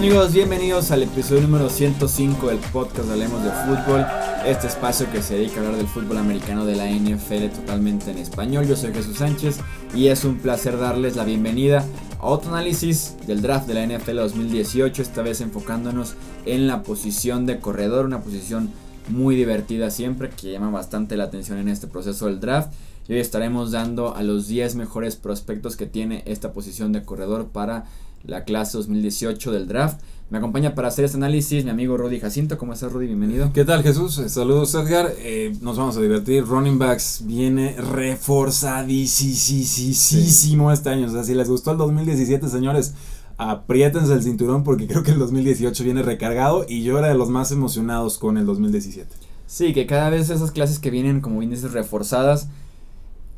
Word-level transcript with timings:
amigos? 0.00 0.32
Bienvenidos 0.32 0.92
al 0.92 1.02
episodio 1.02 1.42
número 1.42 1.68
105 1.68 2.48
del 2.48 2.56
podcast 2.72 3.10
Hablemos 3.10 3.44
de 3.44 3.50
Fútbol. 3.50 4.06
Este 4.46 4.66
espacio 4.66 5.06
que 5.12 5.20
se 5.22 5.34
dedica 5.34 5.56
a 5.56 5.58
hablar 5.58 5.76
del 5.76 5.86
fútbol 5.86 6.16
americano 6.16 6.64
de 6.64 6.74
la 6.74 6.90
NFL 6.90 7.54
totalmente 7.54 8.10
en 8.10 8.16
español. 8.16 8.66
Yo 8.66 8.76
soy 8.76 8.94
Jesús 8.94 9.18
Sánchez 9.18 9.58
y 9.94 10.06
es 10.06 10.24
un 10.24 10.38
placer 10.38 10.78
darles 10.78 11.16
la 11.16 11.24
bienvenida 11.24 11.84
a 12.18 12.26
otro 12.28 12.50
análisis 12.50 13.16
del 13.26 13.42
draft 13.42 13.68
de 13.68 13.74
la 13.74 13.86
NFL 13.86 14.16
2018. 14.16 15.02
Esta 15.02 15.20
vez 15.20 15.42
enfocándonos 15.42 16.14
en 16.46 16.66
la 16.66 16.82
posición 16.82 17.44
de 17.44 17.60
corredor, 17.60 18.06
una 18.06 18.22
posición 18.22 18.70
muy 19.08 19.36
divertida 19.36 19.90
siempre 19.90 20.30
que 20.30 20.50
llama 20.50 20.70
bastante 20.70 21.18
la 21.18 21.24
atención 21.24 21.58
en 21.58 21.68
este 21.68 21.88
proceso 21.88 22.24
del 22.24 22.40
draft. 22.40 22.72
Y 23.08 23.14
hoy 23.14 23.20
estaremos 23.20 23.70
dando 23.72 24.14
a 24.14 24.22
los 24.22 24.46
10 24.48 24.76
mejores 24.76 25.16
prospectos 25.16 25.76
que 25.76 25.86
tiene 25.86 26.22
esta 26.26 26.52
posición 26.52 26.92
de 26.92 27.02
corredor 27.02 27.48
para 27.48 27.86
la 28.24 28.44
clase 28.44 28.76
2018 28.78 29.52
del 29.52 29.66
draft. 29.66 30.00
Me 30.30 30.38
acompaña 30.38 30.76
para 30.76 30.88
hacer 30.88 31.04
este 31.04 31.16
análisis 31.16 31.64
mi 31.64 31.70
amigo 31.70 31.96
Rudy 31.96 32.20
Jacinto. 32.20 32.56
¿Cómo 32.56 32.72
estás, 32.72 32.92
Rudy? 32.92 33.06
Bienvenido. 33.06 33.52
¿Qué 33.52 33.64
tal, 33.64 33.82
Jesús? 33.82 34.16
Eh, 34.18 34.28
saludos, 34.28 34.72
Edgar. 34.74 35.12
Eh, 35.18 35.56
nos 35.60 35.76
vamos 35.76 35.96
a 35.96 36.00
divertir. 36.00 36.44
Running 36.44 36.78
Backs 36.78 37.24
viene 37.26 37.74
reforzadísimo 37.76 40.70
este 40.70 40.90
año. 40.90 41.08
O 41.08 41.10
sea, 41.10 41.24
si 41.24 41.34
les 41.34 41.48
gustó 41.48 41.72
el 41.72 41.78
2017, 41.78 42.48
señores, 42.48 42.94
apriétense 43.38 44.12
el 44.12 44.22
cinturón 44.22 44.62
porque 44.62 44.86
creo 44.86 45.02
que 45.02 45.10
el 45.10 45.18
2018 45.18 45.82
viene 45.82 46.02
recargado 46.02 46.64
y 46.68 46.84
yo 46.84 46.96
era 46.98 47.08
de 47.08 47.16
los 47.16 47.28
más 47.28 47.50
emocionados 47.50 48.18
con 48.18 48.38
el 48.38 48.46
2017. 48.46 49.12
Sí, 49.48 49.72
que 49.72 49.86
cada 49.86 50.10
vez 50.10 50.30
esas 50.30 50.52
clases 50.52 50.78
que 50.78 50.90
vienen, 50.90 51.20
como 51.20 51.40
bien 51.40 51.50
dices, 51.50 51.72
reforzadas 51.72 52.46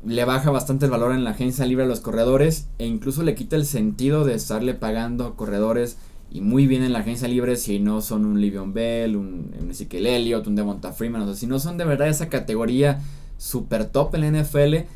le 0.04 0.24
baja 0.24 0.50
bastante 0.50 0.86
el 0.86 0.90
valor 0.90 1.12
en 1.12 1.24
la 1.24 1.30
agencia 1.30 1.64
libre 1.64 1.84
a 1.84 1.88
los 1.88 2.00
corredores 2.00 2.68
e 2.78 2.86
incluso 2.86 3.22
le 3.22 3.34
quita 3.34 3.56
el 3.56 3.66
sentido 3.66 4.24
de 4.24 4.34
estarle 4.34 4.74
pagando 4.74 5.36
corredores 5.36 5.96
y 6.30 6.40
muy 6.40 6.66
bien 6.66 6.82
en 6.82 6.92
la 6.92 7.00
agencia 7.00 7.28
libre 7.28 7.56
si 7.56 7.78
no 7.78 8.00
son 8.00 8.24
un 8.24 8.40
Livion 8.40 8.72
Bell, 8.72 9.16
un, 9.16 9.50
Ezekiel 9.70 10.06
Elliott, 10.06 10.46
un 10.46 10.56
Devonta 10.56 10.92
Freeman, 10.92 11.22
o 11.22 11.26
sea, 11.26 11.34
si 11.34 11.46
no 11.46 11.58
son 11.58 11.76
de 11.76 11.84
verdad 11.84 12.08
esa 12.08 12.28
categoría 12.28 13.00
super 13.36 13.84
top 13.84 14.14
en 14.14 14.20
la 14.22 14.42
NFL, 14.42 14.86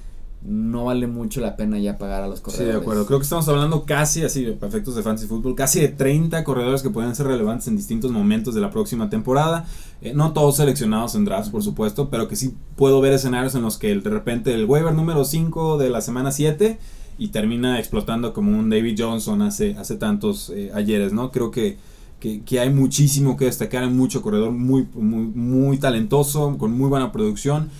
no 0.42 0.84
vale 0.84 1.06
mucho 1.06 1.40
la 1.40 1.56
pena 1.56 1.78
ya 1.78 1.98
pagar 1.98 2.22
a 2.22 2.28
los 2.28 2.40
corredores. 2.40 2.68
Sí, 2.68 2.72
de 2.72 2.80
acuerdo. 2.80 3.06
Creo 3.06 3.18
que 3.18 3.24
estamos 3.24 3.48
hablando 3.48 3.84
casi 3.84 4.22
así 4.22 4.44
de 4.44 4.52
perfectos 4.52 4.94
de 4.94 5.02
fantasy 5.02 5.26
fútbol, 5.26 5.54
casi 5.54 5.80
de 5.80 5.88
30 5.88 6.44
corredores 6.44 6.82
que 6.82 6.90
pueden 6.90 7.14
ser 7.14 7.26
relevantes 7.26 7.66
en 7.68 7.76
distintos 7.76 8.12
momentos 8.12 8.54
de 8.54 8.60
la 8.60 8.70
próxima 8.70 9.10
temporada. 9.10 9.66
Eh, 10.02 10.12
no 10.14 10.32
todos 10.32 10.56
seleccionados 10.56 11.14
en 11.14 11.24
drafts, 11.24 11.50
por 11.50 11.62
supuesto, 11.62 12.10
pero 12.10 12.28
que 12.28 12.36
sí 12.36 12.54
puedo 12.76 13.00
ver 13.00 13.12
escenarios 13.12 13.54
en 13.54 13.62
los 13.62 13.78
que 13.78 13.94
de 13.94 14.10
repente 14.10 14.54
el 14.54 14.66
waiver 14.66 14.94
número 14.94 15.24
5 15.24 15.78
de 15.78 15.90
la 15.90 16.00
semana 16.00 16.30
7 16.30 16.78
y 17.18 17.28
termina 17.28 17.78
explotando 17.78 18.32
como 18.32 18.56
un 18.56 18.70
David 18.70 18.96
Johnson 18.98 19.42
hace, 19.42 19.74
hace 19.78 19.96
tantos 19.96 20.50
eh, 20.54 20.70
ayeres, 20.74 21.12
¿no? 21.12 21.32
Creo 21.32 21.50
que, 21.50 21.78
que, 22.20 22.60
hay 22.60 22.70
muchísimo 22.70 23.36
que 23.36 23.46
destacar, 23.46 23.84
hay 23.84 23.90
mucho 23.90 24.22
corredor 24.22 24.50
muy, 24.50 24.86
muy, 24.94 25.26
muy 25.26 25.78
talentoso, 25.78 26.56
con 26.58 26.72
muy 26.72 26.88
buena 26.88 27.12
producción 27.12 27.70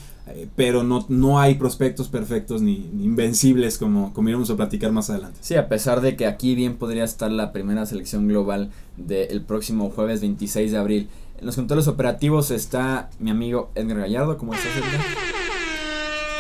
pero 0.57 0.83
no, 0.83 1.07
no 1.09 1.39
hay 1.39 1.55
prospectos 1.55 2.09
perfectos 2.09 2.61
ni, 2.61 2.91
invencibles 3.01 3.79
como, 3.79 4.13
como 4.13 4.29
iremos 4.29 4.51
a 4.51 4.57
platicar 4.57 4.93
más 4.93 5.09
adelante. 5.11 5.39
Sí, 5.41 5.55
a 5.55 5.69
pesar 5.69 6.01
de 6.01 6.17
que 6.17 6.27
aquí 6.27 6.55
bien 6.55 6.77
podría 6.77 7.05
estar 7.05 7.31
la 7.31 7.53
primera 7.53 7.87
selección 7.87 8.27
global 8.27 8.71
del 8.97 9.43
próximo 9.43 9.91
jueves 9.91 10.21
26 10.21 10.73
de 10.73 10.79
abril. 10.79 11.09
En 11.39 11.47
los 11.47 11.57
controles 11.57 11.87
operativos 11.87 12.51
está 12.51 13.11
mi 13.19 13.31
amigo 13.31 13.71
Edgar 13.75 13.99
Gallardo. 13.99 14.39
¿Cómo 14.39 14.55
estás, 14.55 14.77
Edgar? 14.77 15.01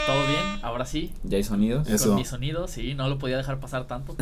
Todo 0.07 0.25
bien, 0.29 0.41
ahora 0.63 0.87
sí. 0.87 1.13
¿Ya 1.25 1.37
hay 1.37 1.43
sonidos? 1.43 1.89
Con 2.05 2.15
mi 2.15 2.25
sonido, 2.25 2.69
sí, 2.69 2.95
no 2.95 3.09
lo 3.09 3.19
podía 3.19 3.37
dejar 3.37 3.59
pasar 3.59 3.89
tanto. 3.89 4.15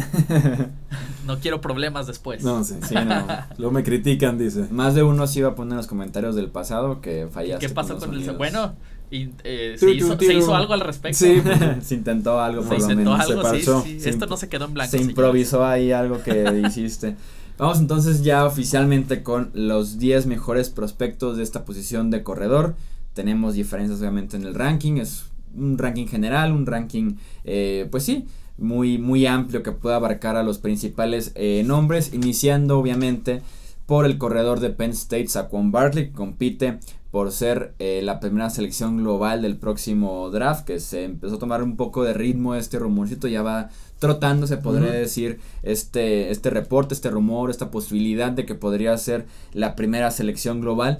no 1.26 1.38
quiero 1.40 1.60
problemas 1.60 2.06
después. 2.06 2.42
No, 2.42 2.64
sí, 2.64 2.76
sí, 2.88 2.94
no. 2.94 3.26
Luego 3.58 3.70
me 3.70 3.84
critican, 3.84 4.38
dice. 4.38 4.66
Más 4.70 4.94
de 4.94 5.02
uno 5.02 5.26
se 5.26 5.40
iba 5.40 5.50
a 5.50 5.54
poner 5.54 5.72
en 5.72 5.76
los 5.76 5.86
comentarios 5.86 6.34
del 6.36 6.48
pasado 6.48 7.02
que 7.02 7.28
fallaste. 7.30 7.66
¿Qué 7.66 7.72
pasó 7.72 7.98
con, 7.98 8.14
el 8.14 8.30
Bueno, 8.32 8.72
y, 9.14 9.30
eh, 9.44 9.76
se, 9.78 9.92
hizo, 9.92 10.54
algo 10.56 10.74
al 10.74 10.80
respecto. 10.80 11.16
Sí, 11.16 11.40
se 11.82 11.94
intentó 11.94 12.40
algo 12.40 12.62
por 12.64 12.80
se 12.80 12.90
intentó 12.92 13.14
algo, 13.14 13.54
sí, 13.54 13.62
sí. 14.00 14.08
Esto 14.08 14.26
no 14.26 14.36
se 14.36 14.48
quedó 14.48 14.64
en 14.64 14.74
blanco. 14.74 14.90
Se 14.90 14.98
improvisó 14.98 15.64
ahí 15.64 15.92
algo 15.92 16.20
que 16.20 16.62
hiciste. 16.66 17.14
Vamos 17.56 17.78
entonces 17.78 18.24
ya 18.24 18.44
oficialmente 18.44 19.22
con 19.22 19.50
los 19.54 19.98
10 19.98 20.26
mejores 20.26 20.68
prospectos 20.68 21.36
de 21.36 21.44
esta 21.44 21.64
posición 21.64 22.10
de 22.10 22.24
corredor. 22.24 22.74
Tenemos 23.12 23.54
diferencias 23.54 24.00
obviamente 24.00 24.36
en 24.36 24.44
el 24.44 24.54
ranking, 24.56 24.96
es 24.96 25.26
un 25.56 25.78
ranking 25.78 26.06
general, 26.06 26.50
un 26.50 26.66
ranking, 26.66 27.14
eh, 27.44 27.86
pues 27.92 28.02
sí, 28.02 28.26
muy, 28.58 28.98
muy 28.98 29.26
amplio 29.26 29.62
que 29.62 29.70
puede 29.70 29.94
abarcar 29.94 30.36
a 30.36 30.42
los 30.42 30.58
principales 30.58 31.30
eh, 31.36 31.62
nombres, 31.64 32.12
iniciando 32.12 32.80
obviamente 32.80 33.42
por 33.86 34.06
el 34.06 34.18
corredor 34.18 34.58
de 34.58 34.70
Penn 34.70 34.90
State, 34.90 35.28
Saquon 35.28 35.70
Barkley, 35.70 36.06
que 36.06 36.12
compite 36.12 36.80
por 37.14 37.30
ser 37.30 37.76
eh, 37.78 38.00
la 38.02 38.18
primera 38.18 38.50
selección 38.50 38.96
global 38.96 39.40
del 39.40 39.56
próximo 39.56 40.30
draft, 40.30 40.64
que 40.64 40.80
se 40.80 41.04
empezó 41.04 41.36
a 41.36 41.38
tomar 41.38 41.62
un 41.62 41.76
poco 41.76 42.02
de 42.02 42.12
ritmo 42.12 42.56
este 42.56 42.76
rumorcito, 42.76 43.28
ya 43.28 43.40
va 43.40 43.70
trotando, 44.00 44.48
se 44.48 44.56
podría 44.56 44.90
decir, 44.90 45.38
este, 45.62 46.32
este 46.32 46.50
reporte, 46.50 46.92
este 46.92 47.10
rumor, 47.10 47.50
esta 47.50 47.70
posibilidad 47.70 48.32
de 48.32 48.44
que 48.44 48.56
podría 48.56 48.98
ser 48.98 49.26
la 49.52 49.76
primera 49.76 50.10
selección 50.10 50.60
global. 50.60 50.98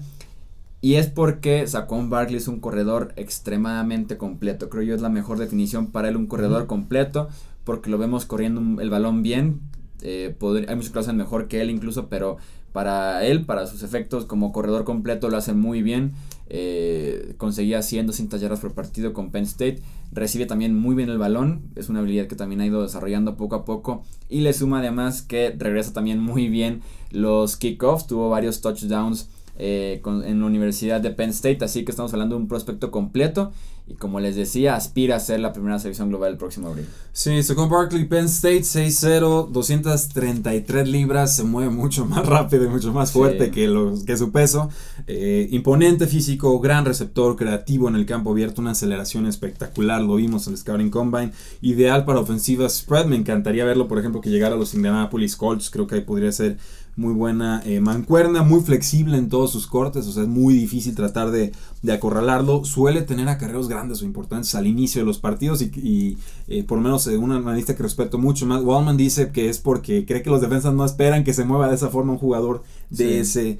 Y 0.81 0.95
es 0.95 1.09
porque 1.09 1.67
Saquon 1.67 2.11
Barkley 2.11 2.37
es 2.37 2.47
un 2.47 2.61
corredor 2.61 3.13
extremadamente 3.17 4.17
completo. 4.17 4.71
Creo 4.71 4.85
yo 4.85 4.95
es 4.95 5.03
la 5.03 5.09
mejor 5.09 5.39
definición 5.39 5.89
para 5.89 6.11
él, 6.11 6.17
un 6.17 6.29
corredor 6.29 6.69
completo, 6.69 7.29
porque 7.65 7.91
lo 7.91 7.99
vemos 7.99 8.25
corriendo 8.25 8.81
el 8.81 8.89
balón 8.89 9.25
bien. 9.25 9.63
Eh, 10.03 10.37
hay 10.69 10.77
muchos 10.77 10.91
que 10.91 10.95
lo 10.95 11.01
hacen 11.01 11.17
mejor 11.17 11.49
que 11.49 11.61
él 11.61 11.71
incluso, 11.71 12.07
pero 12.09 12.37
para 12.75 13.25
él, 13.25 13.45
para 13.47 13.69
sus 13.69 13.85
efectos 13.85 14.25
como 14.25 14.51
corredor 14.51 14.83
completo, 14.83 15.31
lo 15.31 15.37
hace 15.37 15.53
muy 15.53 15.81
bien. 15.81 16.11
Eh, 16.49 17.35
conseguía 17.39 17.81
100, 17.83 18.09
200 18.09 18.41
yardas 18.41 18.59
por 18.59 18.73
partido 18.73 19.13
con 19.13 19.31
Penn 19.31 19.45
State. 19.45 19.81
Recibe 20.11 20.45
también 20.47 20.77
muy 20.77 20.97
bien 20.97 21.09
el 21.09 21.17
balón. 21.17 21.63
Es 21.77 21.89
una 21.89 22.01
habilidad 22.01 22.27
que 22.27 22.35
también 22.35 22.61
ha 22.61 22.67
ido 22.67 22.83
desarrollando 22.83 23.37
poco 23.37 23.55
a 23.55 23.65
poco. 23.65 24.03
Y 24.29 24.41
le 24.41 24.53
suma 24.53 24.81
además 24.81 25.23
que 25.23 25.55
regresa 25.57 25.93
también 25.93 26.19
muy 26.19 26.49
bien 26.49 26.83
los 27.13 27.57
kickoffs. 27.57 28.09
Tuvo 28.09 28.29
varios 28.29 28.61
touchdowns 28.61 29.29
eh, 29.57 30.03
en 30.05 30.41
la 30.41 30.47
Universidad 30.47 31.01
de 31.01 31.11
Penn 31.11 31.31
State. 31.31 31.65
Así 31.65 31.85
que 31.85 31.91
estamos 31.91 32.13
hablando 32.13 32.37
de 32.37 32.43
un 32.43 32.49
prospecto 32.49 32.91
completo 32.91 33.53
y 33.87 33.95
como 33.95 34.19
les 34.19 34.35
decía, 34.35 34.77
aspira 34.77 35.17
a 35.17 35.21
ser 35.21 35.41
la 35.41 35.53
primera 35.53 35.79
selección 35.79 36.09
global 36.09 36.33
el 36.33 36.39
próximo 36.39 36.69
abril. 36.69 36.87
Sí, 37.13 37.39
con 37.55 37.69
Barkley, 37.69 38.07
Penn 38.07 38.25
State 38.25 38.63
6-0, 38.63 39.51
233 39.51 40.89
libras, 40.89 41.37
se 41.37 41.45
mueve 41.45 41.71
mucho 41.71 42.07
más 42.07 42.25
rápido 42.25 42.65
y 42.65 42.69
mucho 42.69 42.95
más 42.95 43.13
fuerte 43.13 43.51
que, 43.51 43.69
los, 43.69 44.05
que 44.05 44.17
su 44.17 44.33
peso. 44.33 44.71
Eh, 45.07 45.49
imponente 45.51 46.07
físico, 46.07 46.59
gran 46.61 46.87
receptor, 46.87 47.37
creativo 47.37 47.87
en 47.89 47.97
el 47.97 48.07
campo 48.07 48.31
abierto, 48.31 48.63
una 48.63 48.71
aceleración 48.71 49.27
espectacular, 49.27 50.01
lo 50.01 50.17
vimos 50.17 50.47
en 50.47 50.55
el 50.55 50.59
Scouting 50.59 50.91
Combine. 50.91 51.33
Ideal 51.61 52.07
para 52.07 52.21
ofensivas 52.21 52.77
spread, 52.77 53.05
me 53.05 53.17
encantaría 53.17 53.67
verlo, 53.67 53.87
por 53.87 53.99
ejemplo, 53.99 54.23
que 54.23 54.31
llegara 54.31 54.55
a 54.55 54.59
los 54.59 54.73
Indianapolis 54.73 55.37
Colts, 55.37 55.69
creo 55.69 55.87
que 55.87 55.97
ahí 55.97 56.01
podría 56.01 56.33
ser 56.33 56.57
muy 56.97 57.13
buena 57.13 57.63
eh, 57.65 57.81
mancuerna, 57.81 58.43
muy 58.43 58.61
flexible 58.61 59.19
en 59.19 59.29
todos 59.29 59.51
sus 59.51 59.67
cortes, 59.67 60.07
o 60.07 60.13
sea, 60.13 60.23
es 60.23 60.29
muy 60.29 60.55
difícil 60.55 60.95
tratar 60.95 61.31
de, 61.31 61.53
acorralarlo. 61.93 62.65
Suele 62.65 63.03
tener 63.03 63.29
acarreos 63.29 63.69
grandes 63.69 64.01
o 64.01 64.05
importantes 64.05 64.55
al 64.55 64.67
inicio 64.67 65.03
de 65.03 65.07
los 65.07 65.19
partidos 65.19 65.61
y, 65.63 66.19
eh, 66.49 66.65
por 66.65 66.79
lo 66.79 66.85
menos 66.85 67.07
eh, 67.07 67.17
una 67.17 67.37
analista 67.37 67.77
que 67.77 67.83
respeto 67.83 68.19
mucho 68.19 68.47
más, 68.47 68.63
Wallman 68.63 68.97
dice 68.97 69.31
que 69.31 69.49
es 69.49 69.59
porque 69.59 70.07
cree 70.07 70.23
que 70.23 70.31
los 70.31 70.41
defensas 70.41 70.73
no 70.75 70.85
esperan 70.85 71.25
que 71.25 71.35
se 71.35 71.45
mueva 71.45 71.69
de 71.69 71.75
esa 71.75 71.89
forma 71.89 72.13
un 72.13 72.19
jugador 72.19 72.63
de 72.91 73.21
ese 73.21 73.59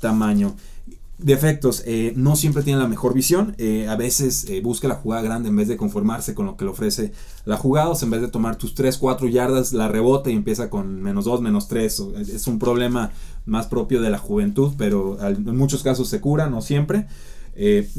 tamaño 0.00 0.54
defectos, 1.24 1.82
eh, 1.86 2.12
no 2.16 2.36
siempre 2.36 2.62
tiene 2.62 2.80
la 2.80 2.88
mejor 2.88 3.14
visión, 3.14 3.54
eh, 3.58 3.86
a 3.88 3.96
veces 3.96 4.46
eh, 4.48 4.60
busca 4.60 4.88
la 4.88 4.94
jugada 4.94 5.22
grande 5.22 5.48
en 5.48 5.56
vez 5.56 5.68
de 5.68 5.76
conformarse 5.76 6.34
con 6.34 6.46
lo 6.46 6.56
que 6.56 6.64
le 6.64 6.70
ofrece 6.70 7.12
la 7.44 7.56
jugada, 7.56 7.90
o 7.90 7.94
sea, 7.94 8.06
en 8.06 8.12
vez 8.12 8.20
de 8.20 8.28
tomar 8.28 8.56
tus 8.56 8.74
3, 8.74 8.98
4 8.98 9.28
yardas, 9.28 9.72
la 9.72 9.88
rebota 9.88 10.30
y 10.30 10.34
empieza 10.34 10.70
con 10.70 11.02
menos 11.02 11.24
2, 11.24 11.40
menos 11.40 11.68
3, 11.68 12.02
es 12.34 12.46
un 12.46 12.58
problema 12.58 13.12
más 13.46 13.66
propio 13.66 14.00
de 14.00 14.10
la 14.10 14.18
juventud, 14.18 14.72
pero 14.76 15.18
en 15.20 15.56
muchos 15.56 15.82
casos 15.82 16.08
se 16.08 16.20
cura, 16.20 16.48
no 16.48 16.62
siempre. 16.62 17.06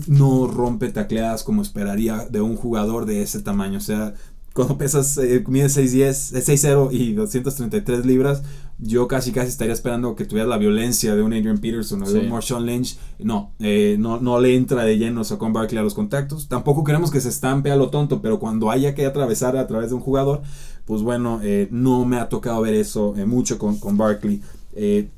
no 0.08 0.48
rompe 0.48 0.90
tacleadas 0.90 1.44
como 1.44 1.62
esperaría 1.62 2.26
de 2.30 2.42
un 2.42 2.56
jugador 2.56 3.06
de 3.06 3.22
ese 3.22 3.40
tamaño, 3.40 3.78
o 3.78 3.82
sea, 3.82 4.16
cuando 4.54 4.78
pesas, 4.78 5.18
eh, 5.18 5.44
mides 5.48 5.76
6'10, 5.78 6.34
6'0 6.34 6.90
y 6.92 7.14
233 7.14 8.06
libras, 8.06 8.44
yo 8.80 9.08
casi 9.08 9.32
casi 9.32 9.50
estaría 9.50 9.74
esperando 9.74 10.16
que 10.16 10.26
tuviera 10.26 10.48
la 10.48 10.58
violencia 10.58 11.16
de 11.16 11.22
un 11.22 11.34
Adrian 11.34 11.60
Peterson 11.60 12.04
o 12.04 12.12
de 12.12 12.20
un 12.20 12.30
Marshawn 12.30 12.66
Lynch. 12.66 12.98
No, 13.20 13.54
eh, 13.60 13.96
no, 14.00 14.20
no 14.20 14.40
le 14.40 14.56
entra 14.56 14.84
de 14.84 14.98
lleno 14.98 15.22
a 15.22 15.38
con 15.38 15.54
Barkley 15.54 15.80
a 15.80 15.84
los 15.84 15.94
contactos. 15.94 16.48
Tampoco 16.48 16.84
queremos 16.84 17.12
que 17.12 17.22
se 17.22 17.30
estampe 17.30 17.72
a 17.72 17.76
lo 17.76 17.90
tonto, 17.90 18.22
pero 18.22 18.40
cuando 18.40 18.72
haya 18.72 18.94
que 18.94 19.06
atravesar 19.06 19.58
a 19.58 19.68
través 19.68 19.90
de 19.90 19.96
un 19.96 20.02
jugador, 20.02 20.42
pues 20.86 21.02
bueno, 21.02 21.40
eh, 21.44 21.68
no 21.72 22.06
me 22.06 22.18
ha 22.18 22.30
tocado 22.30 22.62
ver 22.62 22.74
eso 22.74 23.16
eh, 23.18 23.26
mucho 23.26 23.58
con, 23.58 23.78
con 23.80 23.98
Barkley. 23.98 24.42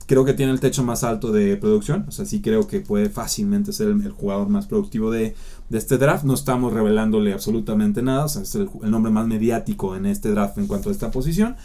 Creo 0.06 0.26
que 0.26 0.34
tiene 0.34 0.52
el 0.52 0.60
techo 0.60 0.84
más 0.84 1.06
alto 1.06 1.32
de 1.32 1.56
producción, 1.56 2.04
o 2.10 2.12
sea, 2.12 2.26
sí 2.26 2.42
creo 2.42 2.68
que 2.68 2.82
puede 2.82 3.10
fácilmente 3.10 3.72
ser 3.72 3.88
el, 3.88 4.12
jugador 4.12 4.50
más 4.50 4.68
productivo 4.68 5.12
de, 5.12 5.34
este 5.72 5.98
draft. 5.98 6.26
No 6.26 6.34
estamos 6.34 6.74
revelándole 6.74 7.32
absolutamente 7.32 8.02
nada, 8.02 8.26
o 8.26 8.28
sea, 8.30 8.42
es 8.42 8.54
el, 8.54 8.70
nombre 8.84 9.14
más 9.14 9.26
mediático 9.28 9.96
en 9.96 10.08
este 10.08 10.30
draft 10.30 10.58
en 10.58 10.68
cuanto 10.68 10.90
a 10.90 10.92
esta 10.92 11.10
posición. 11.10 11.56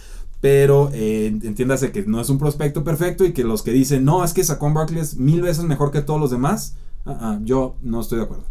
Pero 0.41 0.91
eh, 0.93 1.27
entiéndase 1.27 1.93
que 1.93 2.03
no 2.05 2.21
es 2.21 2.31
un 2.31 2.39
prospecto 2.39 2.83
perfecto 2.83 3.25
y 3.25 3.33
que 3.33 3.45
los 3.45 3.63
que 3.63 3.73
dicen, 3.73 4.05
no, 4.05 4.25
es 4.25 4.33
que 4.33 4.43
Saquon 4.43 4.73
Barkley 4.73 5.01
es 5.01 5.17
mil 5.17 5.43
veces 5.43 5.65
mejor 5.65 5.91
que 5.91 6.01
todos 6.01 6.21
los 6.21 6.31
demás, 6.31 6.77
ah, 7.05 7.19
ah, 7.21 7.39
yo 7.43 7.77
no 7.83 8.01
estoy 8.01 8.19
de 8.19 8.25
acuerdo. 8.25 8.45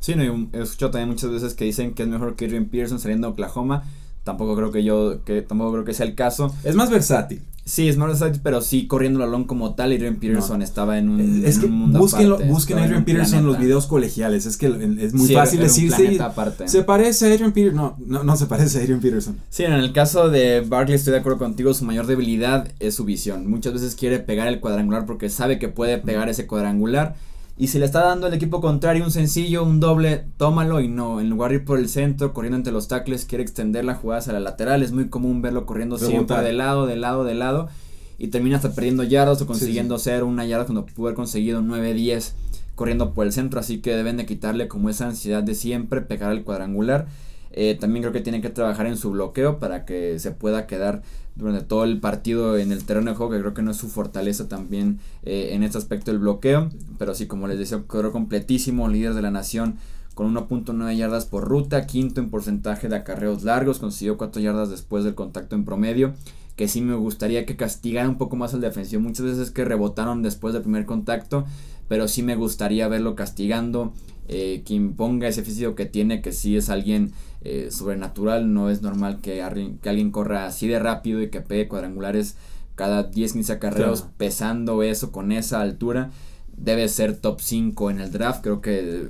Sí, 0.00 0.14
no, 0.14 0.22
he 0.22 0.62
escuchado 0.62 0.92
también 0.92 1.08
muchas 1.10 1.30
veces 1.30 1.54
que 1.54 1.64
dicen 1.64 1.94
que 1.94 2.02
es 2.02 2.08
mejor 2.08 2.36
que 2.36 2.46
Adrian 2.46 2.66
Pearson 2.66 2.98
saliendo 2.98 3.28
de 3.28 3.32
Oklahoma. 3.32 3.84
Tampoco 4.24 4.54
creo 4.56 4.70
que 4.70 4.84
yo, 4.84 5.24
que 5.24 5.42
tampoco 5.42 5.72
creo 5.72 5.84
que 5.84 5.94
sea 5.94 6.06
el 6.06 6.14
caso. 6.14 6.54
Es 6.64 6.74
más 6.74 6.90
versátil. 6.90 7.42
Sí, 7.64 7.88
es 7.88 7.96
más 7.96 8.08
versátil, 8.08 8.40
pero 8.42 8.62
sí 8.62 8.86
corriendo 8.88 9.20
el 9.20 9.26
balón 9.26 9.44
como 9.44 9.74
tal, 9.74 9.92
Adrian 9.92 10.16
Peterson 10.16 10.60
estaba 10.60 10.98
en 10.98 11.08
un, 11.08 11.44
es 11.44 11.58
que 11.58 11.66
busquen, 11.66 12.48
busquen 12.48 12.78
a 12.78 12.84
Adrian 12.84 13.04
Peterson 13.04 13.40
en 13.40 13.46
los 13.46 13.58
videos 13.58 13.86
colegiales, 13.86 14.44
es 14.44 14.56
que 14.56 14.66
es 14.66 15.14
muy 15.14 15.28
fácil 15.28 15.60
decirse. 15.60 16.18
Se 16.64 16.82
parece 16.82 17.26
a 17.26 17.32
Adrian 17.32 17.52
Peterson. 17.52 17.76
No, 17.76 17.96
no, 18.04 18.24
no 18.24 18.36
se 18.36 18.46
parece 18.46 18.78
a 18.78 18.82
Adrian 18.82 19.00
Peterson. 19.00 19.36
Sí, 19.50 19.62
en 19.62 19.74
el 19.74 19.92
caso 19.92 20.30
de 20.30 20.62
Barkley 20.62 20.96
estoy 20.96 21.12
de 21.12 21.20
acuerdo 21.20 21.38
contigo, 21.38 21.72
su 21.72 21.84
mayor 21.84 22.06
debilidad 22.06 22.66
es 22.80 22.94
su 22.94 23.04
visión. 23.04 23.46
Muchas 23.46 23.74
veces 23.74 23.94
quiere 23.94 24.18
pegar 24.18 24.48
el 24.48 24.58
cuadrangular 24.58 25.06
porque 25.06 25.28
sabe 25.28 25.60
que 25.60 25.68
puede 25.68 25.98
pegar 25.98 26.28
ese 26.28 26.48
cuadrangular 26.48 27.14
y 27.60 27.66
si 27.66 27.78
le 27.78 27.84
está 27.84 28.02
dando 28.02 28.26
el 28.26 28.32
equipo 28.32 28.62
contrario 28.62 29.04
un 29.04 29.10
sencillo, 29.10 29.62
un 29.64 29.80
doble, 29.80 30.24
tómalo 30.38 30.80
y 30.80 30.88
no. 30.88 31.20
En 31.20 31.28
lugar 31.28 31.50
de 31.50 31.56
ir 31.58 31.64
por 31.66 31.78
el 31.78 31.90
centro, 31.90 32.32
corriendo 32.32 32.56
entre 32.56 32.72
los 32.72 32.88
tackles, 32.88 33.26
quiere 33.26 33.44
extender 33.44 33.84
la 33.84 33.94
jugada 33.94 34.20
hacia 34.20 34.32
la 34.32 34.40
lateral. 34.40 34.82
Es 34.82 34.92
muy 34.92 35.10
común 35.10 35.42
verlo 35.42 35.66
corriendo 35.66 35.98
siempre 35.98 36.40
de 36.40 36.54
lado, 36.54 36.86
de 36.86 36.96
lado, 36.96 37.22
de 37.22 37.34
lado. 37.34 37.68
Y 38.16 38.28
termina 38.28 38.56
hasta 38.56 38.74
perdiendo 38.74 39.02
yardas 39.02 39.42
o 39.42 39.46
consiguiendo 39.46 39.98
ser 39.98 40.24
una 40.24 40.46
yarda 40.46 40.64
cuando 40.64 40.86
pudo 40.86 41.08
haber 41.08 41.16
conseguido 41.16 41.60
9-10 41.60 42.32
corriendo 42.76 43.12
por 43.12 43.26
el 43.26 43.32
centro. 43.34 43.60
Así 43.60 43.82
que 43.82 43.94
deben 43.94 44.16
de 44.16 44.24
quitarle 44.24 44.66
como 44.66 44.88
esa 44.88 45.08
ansiedad 45.08 45.42
de 45.42 45.54
siempre 45.54 46.00
pegar 46.00 46.32
el 46.32 46.44
cuadrangular. 46.44 47.08
Eh, 47.52 47.76
también 47.78 48.02
creo 48.02 48.12
que 48.12 48.20
tiene 48.20 48.40
que 48.40 48.50
trabajar 48.50 48.86
en 48.86 48.96
su 48.96 49.10
bloqueo 49.10 49.58
para 49.58 49.84
que 49.84 50.18
se 50.18 50.30
pueda 50.30 50.66
quedar 50.66 51.02
durante 51.34 51.64
todo 51.64 51.84
el 51.84 52.00
partido 52.00 52.56
en 52.58 52.70
el 52.72 52.84
terreno 52.84 53.10
de 53.10 53.16
juego, 53.16 53.32
que 53.32 53.40
creo 53.40 53.54
que 53.54 53.62
no 53.62 53.70
es 53.70 53.76
su 53.76 53.88
fortaleza 53.88 54.48
también 54.48 55.00
eh, 55.22 55.50
en 55.52 55.62
este 55.62 55.78
aspecto 55.78 56.10
del 56.10 56.20
bloqueo. 56.20 56.70
Pero 56.98 57.14
sí, 57.14 57.26
como 57.26 57.48
les 57.48 57.58
decía, 57.58 57.82
quedó 57.90 58.12
completísimo, 58.12 58.88
líder 58.88 59.14
de 59.14 59.22
la 59.22 59.30
nación 59.30 59.76
con 60.14 60.34
1.9 60.34 60.96
yardas 60.96 61.24
por 61.24 61.44
ruta, 61.44 61.86
quinto 61.86 62.20
en 62.20 62.30
porcentaje 62.30 62.88
de 62.88 62.96
acarreos 62.96 63.42
largos, 63.42 63.78
consiguió 63.78 64.18
4 64.18 64.42
yardas 64.42 64.68
después 64.68 65.04
del 65.04 65.14
contacto 65.14 65.56
en 65.56 65.64
promedio. 65.64 66.14
Que 66.56 66.68
sí 66.68 66.82
me 66.82 66.94
gustaría 66.94 67.46
que 67.46 67.56
castigara 67.56 68.06
un 68.08 68.18
poco 68.18 68.36
más 68.36 68.52
al 68.52 68.60
defensivo. 68.60 69.00
Muchas 69.00 69.24
veces 69.24 69.50
que 69.50 69.64
rebotaron 69.64 70.22
después 70.22 70.52
del 70.52 70.62
primer 70.62 70.84
contacto, 70.84 71.46
pero 71.88 72.06
sí 72.06 72.22
me 72.22 72.36
gustaría 72.36 72.86
verlo 72.88 73.14
castigando. 73.14 73.94
Eh, 74.32 74.62
que 74.64 74.74
imponga 74.74 75.26
ese 75.26 75.42
físico 75.42 75.74
que 75.74 75.86
tiene, 75.86 76.22
que 76.22 76.30
sí 76.30 76.56
es 76.56 76.70
alguien 76.70 77.10
eh, 77.42 77.70
sobrenatural, 77.72 78.54
no 78.54 78.70
es 78.70 78.80
normal 78.80 79.18
que, 79.20 79.42
que, 79.82 79.88
alguien 79.88 80.12
corra 80.12 80.46
así 80.46 80.68
de 80.68 80.78
rápido 80.78 81.20
y 81.20 81.30
que 81.30 81.40
pegue 81.40 81.66
cuadrangulares 81.66 82.36
cada 82.76 83.10
10-15 83.10 83.50
acarreos 83.50 84.06
pesando 84.18 84.84
eso 84.84 85.10
con 85.10 85.32
esa 85.32 85.60
altura. 85.60 86.12
Debe 86.56 86.86
ser 86.86 87.16
top 87.16 87.40
5 87.40 87.90
en 87.90 87.98
el 87.98 88.12
draft, 88.12 88.42
creo 88.42 88.60
que 88.60 89.08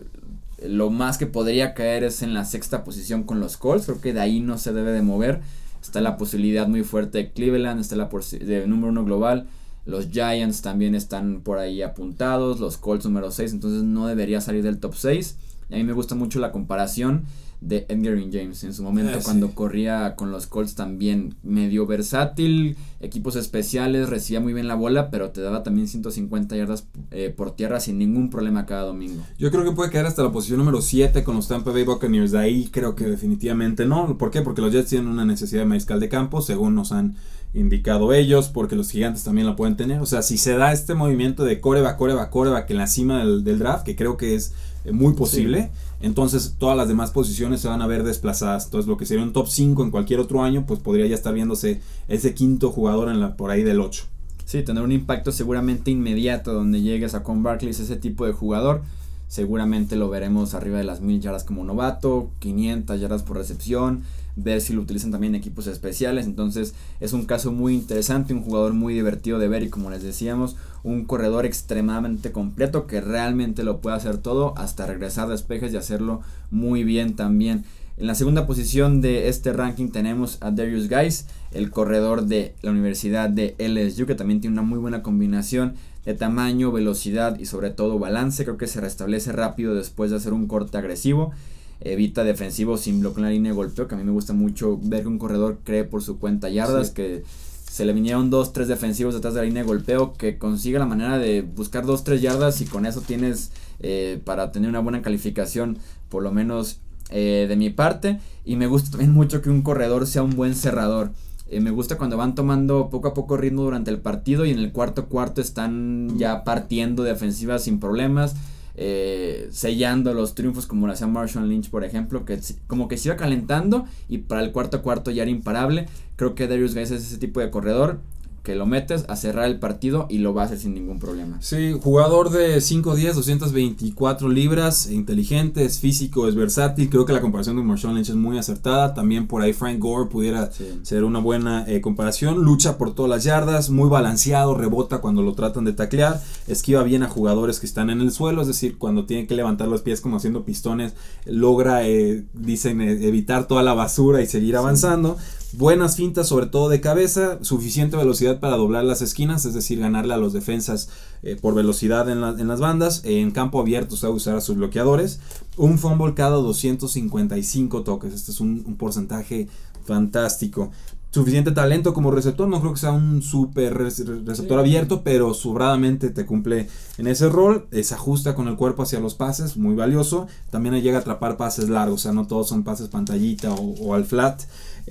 lo 0.67 0.89
más 0.89 1.19
que 1.19 1.27
podría 1.27 1.75
caer 1.75 2.03
es 2.03 2.23
en 2.23 2.33
la 2.33 2.47
sexta 2.47 2.83
posición 2.83 3.25
con 3.25 3.41
los 3.41 3.59
Colts, 3.59 3.85
creo 3.85 4.01
que 4.01 4.15
de 4.15 4.21
ahí 4.21 4.41
no 4.41 4.57
se 4.57 4.73
debe 4.73 4.91
de 4.91 5.03
mover. 5.03 5.43
Está 5.83 6.01
la 6.01 6.17
posibilidad 6.17 6.67
muy 6.67 6.83
fuerte 6.83 7.19
de 7.19 7.31
Cleveland, 7.31 7.79
está 7.79 7.95
la 7.95 8.09
de 8.09 8.67
número 8.67 8.89
uno 8.89 9.05
global. 9.05 9.49
Los 9.85 10.11
Giants 10.11 10.63
también 10.63 10.95
están 10.95 11.41
por 11.41 11.59
ahí 11.59 11.83
apuntados, 11.83 12.61
los 12.61 12.77
Colts 12.77 13.05
número 13.05 13.31
6, 13.31 13.53
entonces 13.53 13.83
no 13.83 14.07
debería 14.07 14.41
salir 14.41 14.63
del 14.63 14.79
top 14.79 14.95
6. 14.95 15.37
Y 15.71 15.75
a 15.75 15.77
mí 15.79 15.85
me 15.85 15.93
gusta 15.93 16.15
mucho 16.15 16.39
la 16.41 16.53
comparación 16.53 17.25
de 17.61 17.85
Edgar 17.89 18.19
James 18.33 18.65
en 18.65 18.73
su 18.73 18.83
momento 18.83 19.19
ah, 19.19 19.21
cuando 19.23 19.51
corría 19.55 20.17
con 20.17 20.31
los 20.31 20.47
Colts 20.47 20.75
también 20.75 21.35
medio 21.43 21.87
versátil, 21.87 22.77
equipos 23.01 23.37
especiales, 23.37 24.09
recibía 24.09 24.41
muy 24.41 24.55
bien 24.55 24.67
la 24.67 24.75
bola, 24.75 25.11
pero 25.11 25.31
te 25.31 25.43
daba 25.43 25.63
también 25.63 25.87
150 25.87 26.57
yardas 26.57 26.87
eh, 27.11 27.33
por 27.35 27.55
tierra 27.55 27.79
sin 27.81 27.99
ningún 27.99 28.31
problema 28.31 28.65
cada 28.65 28.83
domingo. 28.83 29.23
Yo 29.39 29.51
creo 29.51 29.65
que 29.65 29.73
puede 29.73 29.91
quedar 29.91 30.07
hasta 30.07 30.23
la 30.23 30.33
posición 30.33 30.59
número 30.59 30.81
7 30.81 31.23
con 31.23 31.37
los 31.37 31.49
Tampa 31.49 31.71
Bay 31.71 31.85
Buccaneers, 31.85 32.33
de 32.33 32.39
ahí 32.39 32.69
creo 32.73 32.95
que 32.95 33.05
definitivamente 33.05 33.85
no, 33.85 34.17
¿por 34.17 34.31
qué? 34.31 34.41
Porque 34.41 34.63
los 34.63 34.73
Jets 34.73 34.89
tienen 34.89 35.09
una 35.09 35.27
necesidad 35.27 35.63
de 35.63 35.67
mariscal 35.67 36.01
de 36.01 36.09
campo, 36.09 36.41
según 36.41 36.75
nos 36.75 36.93
han 36.93 37.17
indicado 37.55 38.13
ellos, 38.13 38.49
porque 38.49 38.77
los 38.77 38.91
gigantes 38.91 39.25
también 39.25 39.47
la 39.47 39.57
pueden 39.57 39.77
tener, 39.77 40.01
o 40.01 40.07
sea, 40.07 40.23
si 40.23 40.39
se 40.39 40.57
da 40.57 40.73
este 40.73 40.95
movimiento 40.95 41.45
de 41.45 41.61
coreba, 41.61 41.97
coreba, 41.97 42.31
coreba, 42.31 42.67
que 42.67 42.75
en 42.75 42.79
la 42.79 42.87
cima 42.87 43.25
del, 43.25 43.59
draft, 43.59 43.85
que 43.85 43.97
creo 43.97 44.17
que 44.17 44.35
es 44.35 44.53
eh, 44.85 44.93
muy 44.93 45.15
posible, 45.15 45.71
entonces 46.01 46.55
todas 46.59 46.77
las 46.77 46.89
demás 46.89 47.11
posiciones 47.11 47.61
se 47.61 47.69
van 47.69 47.83
a 47.83 47.87
ver 47.87 48.05
desplazadas. 48.05 48.67
Entonces 48.67 48.89
lo 48.89 48.97
que 48.97 49.07
sería 49.07 49.25
un 49.25 49.33
top 49.33 49.49
5 49.49 49.83
en 49.83 49.91
cualquier 49.91 50.21
otro 50.21 50.43
año, 50.43 50.65
pues 50.67 50.81
podría 50.81 51.07
ya 51.07 51.15
estar 51.15 51.35
viéndose 51.35 51.81
ese 52.09 52.35
quinto 52.35 52.71
jugador 52.71 53.11
en 53.11 53.21
la, 53.21 53.37
por 53.37 53.51
ahí 53.51 53.63
del 53.63 53.81
8. 53.81 54.05
Sí, 54.45 54.63
tener 54.63 54.83
un 54.83 54.93
impacto 54.93 55.31
seguramente 55.31 55.91
inmediato 55.91 56.53
donde 56.53 56.81
llegues 56.81 57.15
a 57.15 57.23
con 57.23 57.43
Barkley 57.43 57.71
ese 57.71 57.97
tipo 57.97 58.27
de 58.27 58.33
jugador. 58.33 58.83
Seguramente 59.29 59.95
lo 59.95 60.09
veremos 60.09 60.55
arriba 60.55 60.79
de 60.79 60.85
las 60.85 61.01
mil 61.01 61.21
yardas 61.21 61.45
como 61.45 61.63
novato, 61.63 62.31
500 62.41 63.01
yardas 63.01 63.23
por 63.23 63.37
recepción, 63.37 64.03
ver 64.37 64.61
si 64.61 64.73
lo 64.73 64.83
utilizan 64.83 65.11
también 65.11 65.35
equipos 65.35 65.67
especiales. 65.67 66.27
Entonces 66.27 66.75
es 67.01 67.13
un 67.13 67.27
caso 67.27 67.53
muy 67.53 67.75
interesante, 67.75 68.35
un 68.35 68.43
jugador 68.43 68.73
muy 68.73 68.95
divertido 68.95 69.39
de 69.39 69.49
ver 69.49 69.63
y 69.63 69.71
como 69.71 69.91
les 69.91 70.03
decíamos, 70.03 70.57
un 70.83 71.05
corredor 71.05 71.47
extremadamente 71.47 72.33
completo 72.33 72.87
que 72.87 73.01
realmente 73.01 73.65
lo 73.65 73.81
puede 73.81 73.97
hacer 73.97 74.19
todo 74.19 74.57
hasta 74.57 74.87
regresar 74.87 75.29
despejes 75.29 75.73
y 75.73 75.77
hacerlo 75.77 76.21
muy 76.51 76.85
bien 76.85 77.17
también. 77.17 77.65
En 78.01 78.07
la 78.07 78.15
segunda 78.15 78.47
posición 78.47 79.03
de 79.03 79.29
este 79.29 79.53
ranking 79.53 79.89
tenemos 79.89 80.39
a 80.41 80.51
Darius 80.51 80.89
Guys, 80.89 81.27
el 81.53 81.71
corredor 81.71 82.25
de 82.25 82.55
la 82.63 82.71
Universidad 82.71 83.29
de 83.29 83.55
LSU, 83.59 84.07
que 84.07 84.15
también 84.15 84.41
tiene 84.41 84.55
una 84.55 84.63
muy 84.63 84.79
buena 84.79 85.03
combinación 85.03 85.75
de 86.07 86.15
tamaño, 86.15 86.73
velocidad 86.73 87.39
y 87.39 87.45
sobre 87.45 87.69
todo 87.69 87.99
balance. 87.99 88.45
Creo 88.45 88.57
que 88.57 88.69
se 88.69 88.81
restablece 88.81 89.33
rápido 89.33 89.75
después 89.75 90.11
de 90.11 90.17
hacer 90.17 90.33
un 90.33 90.47
corte 90.47 90.79
agresivo 90.79 91.33
evita 91.81 92.25
defensivo 92.25 92.77
sin 92.77 93.01
bloquear 93.01 93.23
la 93.23 93.31
línea 93.31 93.53
de 93.53 93.57
golpeo, 93.57 93.89
que 93.89 93.95
a 93.95 93.99
mí 93.99 94.05
me 94.05 94.13
gusta 94.13 94.33
mucho 94.33 94.79
ver 94.83 95.03
que 95.03 95.09
un 95.09 95.19
corredor 95.19 95.61
cree 95.65 95.85
por 95.85 96.03
su 96.03 96.19
cuenta 96.19 96.49
yardas, 96.49 96.91
que 96.91 97.25
se 97.71 97.85
le 97.85 97.93
vinieron 97.93 98.31
dos, 98.31 98.53
tres 98.53 98.69
defensivos 98.69 99.15
detrás 99.15 99.35
de 99.35 99.41
la 99.41 99.47
línea 99.47 99.63
de 99.63 99.69
golpeo, 99.69 100.13
que 100.15 100.39
consiga 100.39 100.79
la 100.79 100.87
manera 100.87 101.19
de 101.19 101.43
buscar 101.43 101.87
dos, 101.87 102.05
tres 102.05 102.21
yardas 102.21 102.61
y 102.61 102.67
con 102.67 102.85
eso 102.85 103.01
tienes 103.01 103.53
eh, 103.79 104.21
para 104.25 104.51
tener 104.51 104.69
una 104.69 104.81
buena 104.81 105.03
calificación, 105.03 105.79
por 106.09 106.23
lo 106.23 106.33
menos 106.33 106.81
eh, 107.11 107.47
de 107.49 107.57
mi 107.57 107.71
parte. 107.71 108.19
Y 108.45 108.57
me 108.57 108.67
gusta 108.67 108.91
también 108.91 109.13
mucho 109.13 109.41
que 109.41 109.51
un 109.51 109.63
corredor 109.63 110.07
sea 110.07 110.23
un 110.23 110.35
buen 110.35 110.57
cerrador. 110.57 111.13
Eh, 111.49 111.61
me 111.61 111.71
gusta 111.71 111.97
cuando 111.97 112.17
van 112.17 112.35
tomando 112.35 112.91
poco 112.91 113.09
a 113.09 113.15
poco 113.15 113.37
ritmo 113.37 113.63
durante 113.63 113.91
el 113.91 114.01
partido 114.01 114.45
y 114.45 114.51
en 114.51 114.59
el 114.59 114.73
cuarto 114.73 115.07
cuarto 115.07 115.41
están 115.41 116.19
ya 116.19 116.45
partiendo 116.45 117.05
de 117.05 117.13
ofensivas 117.13 117.65
sin 117.65 117.81
problemas 117.81 118.35
eh, 118.75 119.49
sellando 119.51 120.15
los 120.15 120.35
triunfos 120.35 120.67
como 120.67 120.87
lo 120.87 120.93
hacía 120.93 121.07
Marshall 121.07 121.49
Lynch, 121.49 121.71
por 121.71 121.85
ejemplo, 121.85 122.25
que 122.25 122.39
como 122.67 122.89
que 122.89 122.97
se 122.97 123.09
iba 123.09 123.17
calentando 123.17 123.87
y 124.09 124.19
para 124.19 124.43
el 124.43 124.53
cuarto 124.53 124.83
cuarto 124.83 125.11
ya 125.11 125.23
era 125.23 125.31
imparable. 125.31 125.87
Creo 126.17 126.35
que 126.35 126.47
Darius 126.47 126.75
Guys 126.75 126.91
es 126.91 127.07
ese 127.07 127.19
tipo 127.19 127.41
de 127.41 127.51
corredor 127.51 128.01
que 128.43 128.55
lo 128.55 128.67
metes 128.67 129.05
a 129.09 129.17
cerrar 129.17 129.47
el 129.47 129.59
partido 129.59 130.07
y 130.09 130.19
lo 130.19 130.33
va 130.33 130.43
a 130.43 130.45
hacer 130.47 130.59
sin 130.59 130.75
ningún 130.75 130.99
problema. 130.99 131.41
Sí, 131.43 131.79
jugador 131.81 132.31
de 132.31 132.57
5'10, 132.59 133.13
224 133.13 134.29
libras, 134.29 134.91
inteligente, 134.91 135.65
es 135.65 135.79
físico, 135.79 136.27
es 136.27 136.35
versátil. 136.35 136.89
Creo 136.89 137.05
que 137.05 137.13
la 137.13 137.21
comparación 137.21 137.57
de 137.57 137.63
Marshall 137.63 137.95
Lynch 137.95 138.09
es 138.09 138.15
muy 138.15 138.39
acertada. 138.39 138.95
También 138.95 139.27
por 139.27 139.43
ahí 139.43 139.53
Frank 139.53 139.79
Gore 139.79 140.09
pudiera 140.09 140.51
ser 140.83 141.05
una 141.05 141.19
buena 141.19 141.65
eh, 141.69 141.81
comparación. 141.81 142.43
Lucha 142.43 142.79
por 142.79 142.95
todas 142.95 143.11
las 143.11 143.25
yardas, 143.25 143.71
muy 143.71 143.89
balanceado, 143.89 144.55
rebota 144.55 144.99
cuando 144.99 145.23
lo 145.23 145.35
tratan 145.35 145.65
de 145.65 145.73
taclear, 145.73 146.21
esquiva 146.47 146.83
bien 146.83 147.03
a 147.03 147.09
jugadores 147.09 147.61
que 147.61 147.67
están 147.67 147.91
en 147.91 148.01
el 148.01 148.11
suelo, 148.11 148.43
es 148.43 148.49
decir, 148.49 148.79
cuando 148.79 149.05
tiene 149.05 149.27
que 149.27 149.35
levantar 149.35 149.69
los 149.69 149.83
pies 149.83 150.01
como 150.01 150.17
haciendo 150.17 150.45
pistones, 150.45 150.95
logra, 151.27 151.87
eh, 151.87 152.25
dicen, 152.35 152.81
eh, 152.81 153.07
evitar 153.07 153.47
toda 153.47 153.63
la 153.63 153.75
basura 153.75 154.23
y 154.23 154.27
seguir 154.27 154.57
avanzando. 154.57 155.19
Buenas 155.53 155.97
fintas, 155.97 156.29
sobre 156.29 156.47
todo 156.47 156.69
de 156.69 156.81
cabeza, 156.81 157.43
suficiente 157.43 157.97
velocidad 157.97 158.39
para 158.39 158.57
doblar 158.57 158.85
las 158.85 159.03
esquinas, 159.03 159.45
es 159.47 159.53
decir, 159.53 159.81
ganarle 159.81 160.15
a 160.15 160.17
los 160.17 160.33
defensas 160.33 160.89
eh, 161.25 161.35
por 161.35 161.55
velocidad 161.55 162.09
en, 162.09 162.21
las 162.21 162.61
bandas. 162.61 163.03
En 163.05 163.33
campo 163.33 163.61
abierto 163.61 163.97
se 163.97 164.07
va 164.07 164.13
a 164.13 164.17
usar 164.17 164.37
a 164.37 164.41
sus 164.41 164.57
bloqueadores. 164.57 165.19
Un 165.57 165.79
fumble 165.79 166.15
cada 166.15 166.37
255 166.37 167.83
toques, 167.83 168.15
este 168.15 168.31
es 168.31 168.41
un, 168.41 168.63
porcentaje 168.79 169.49
fantástico. 169.85 170.71
suficiente 171.11 171.51
talento 171.51 171.95
como 171.95 172.13
receptor, 172.13 172.47
no 172.47 172.61
creo 172.61 172.75
que 172.75 172.79
sea 172.79 172.93
un 172.93 173.21
super 173.21 173.77
receptor 173.77 174.61
abierto, 174.61 175.03
pero 175.03 175.35
sobradamente 175.35 176.11
te 176.11 176.27
cumple 176.27 176.69
en 176.97 177.09
ese 177.09 177.29
rol, 177.29 177.67
se 177.73 177.95
ajusta 177.95 178.37
con 178.37 178.47
el 178.47 178.55
cuerpo 178.55 178.85
hacia 178.85 179.01
los 179.01 179.15
pases, 179.15 179.57
muy 179.57 179.75
valioso, 179.75 180.29
también 180.51 180.81
llega 180.81 180.99
a 180.99 181.01
atrapar 181.01 181.37
pases 181.37 181.69
largos, 181.69 182.01
o 182.01 182.03
sea, 182.05 182.13
no 182.13 182.29
todos 182.29 182.49
son 182.49 182.63
pases 182.63 182.87
pantallita 182.87 183.53
o, 183.53 183.95
al 183.95 184.05
flat. 184.05 184.43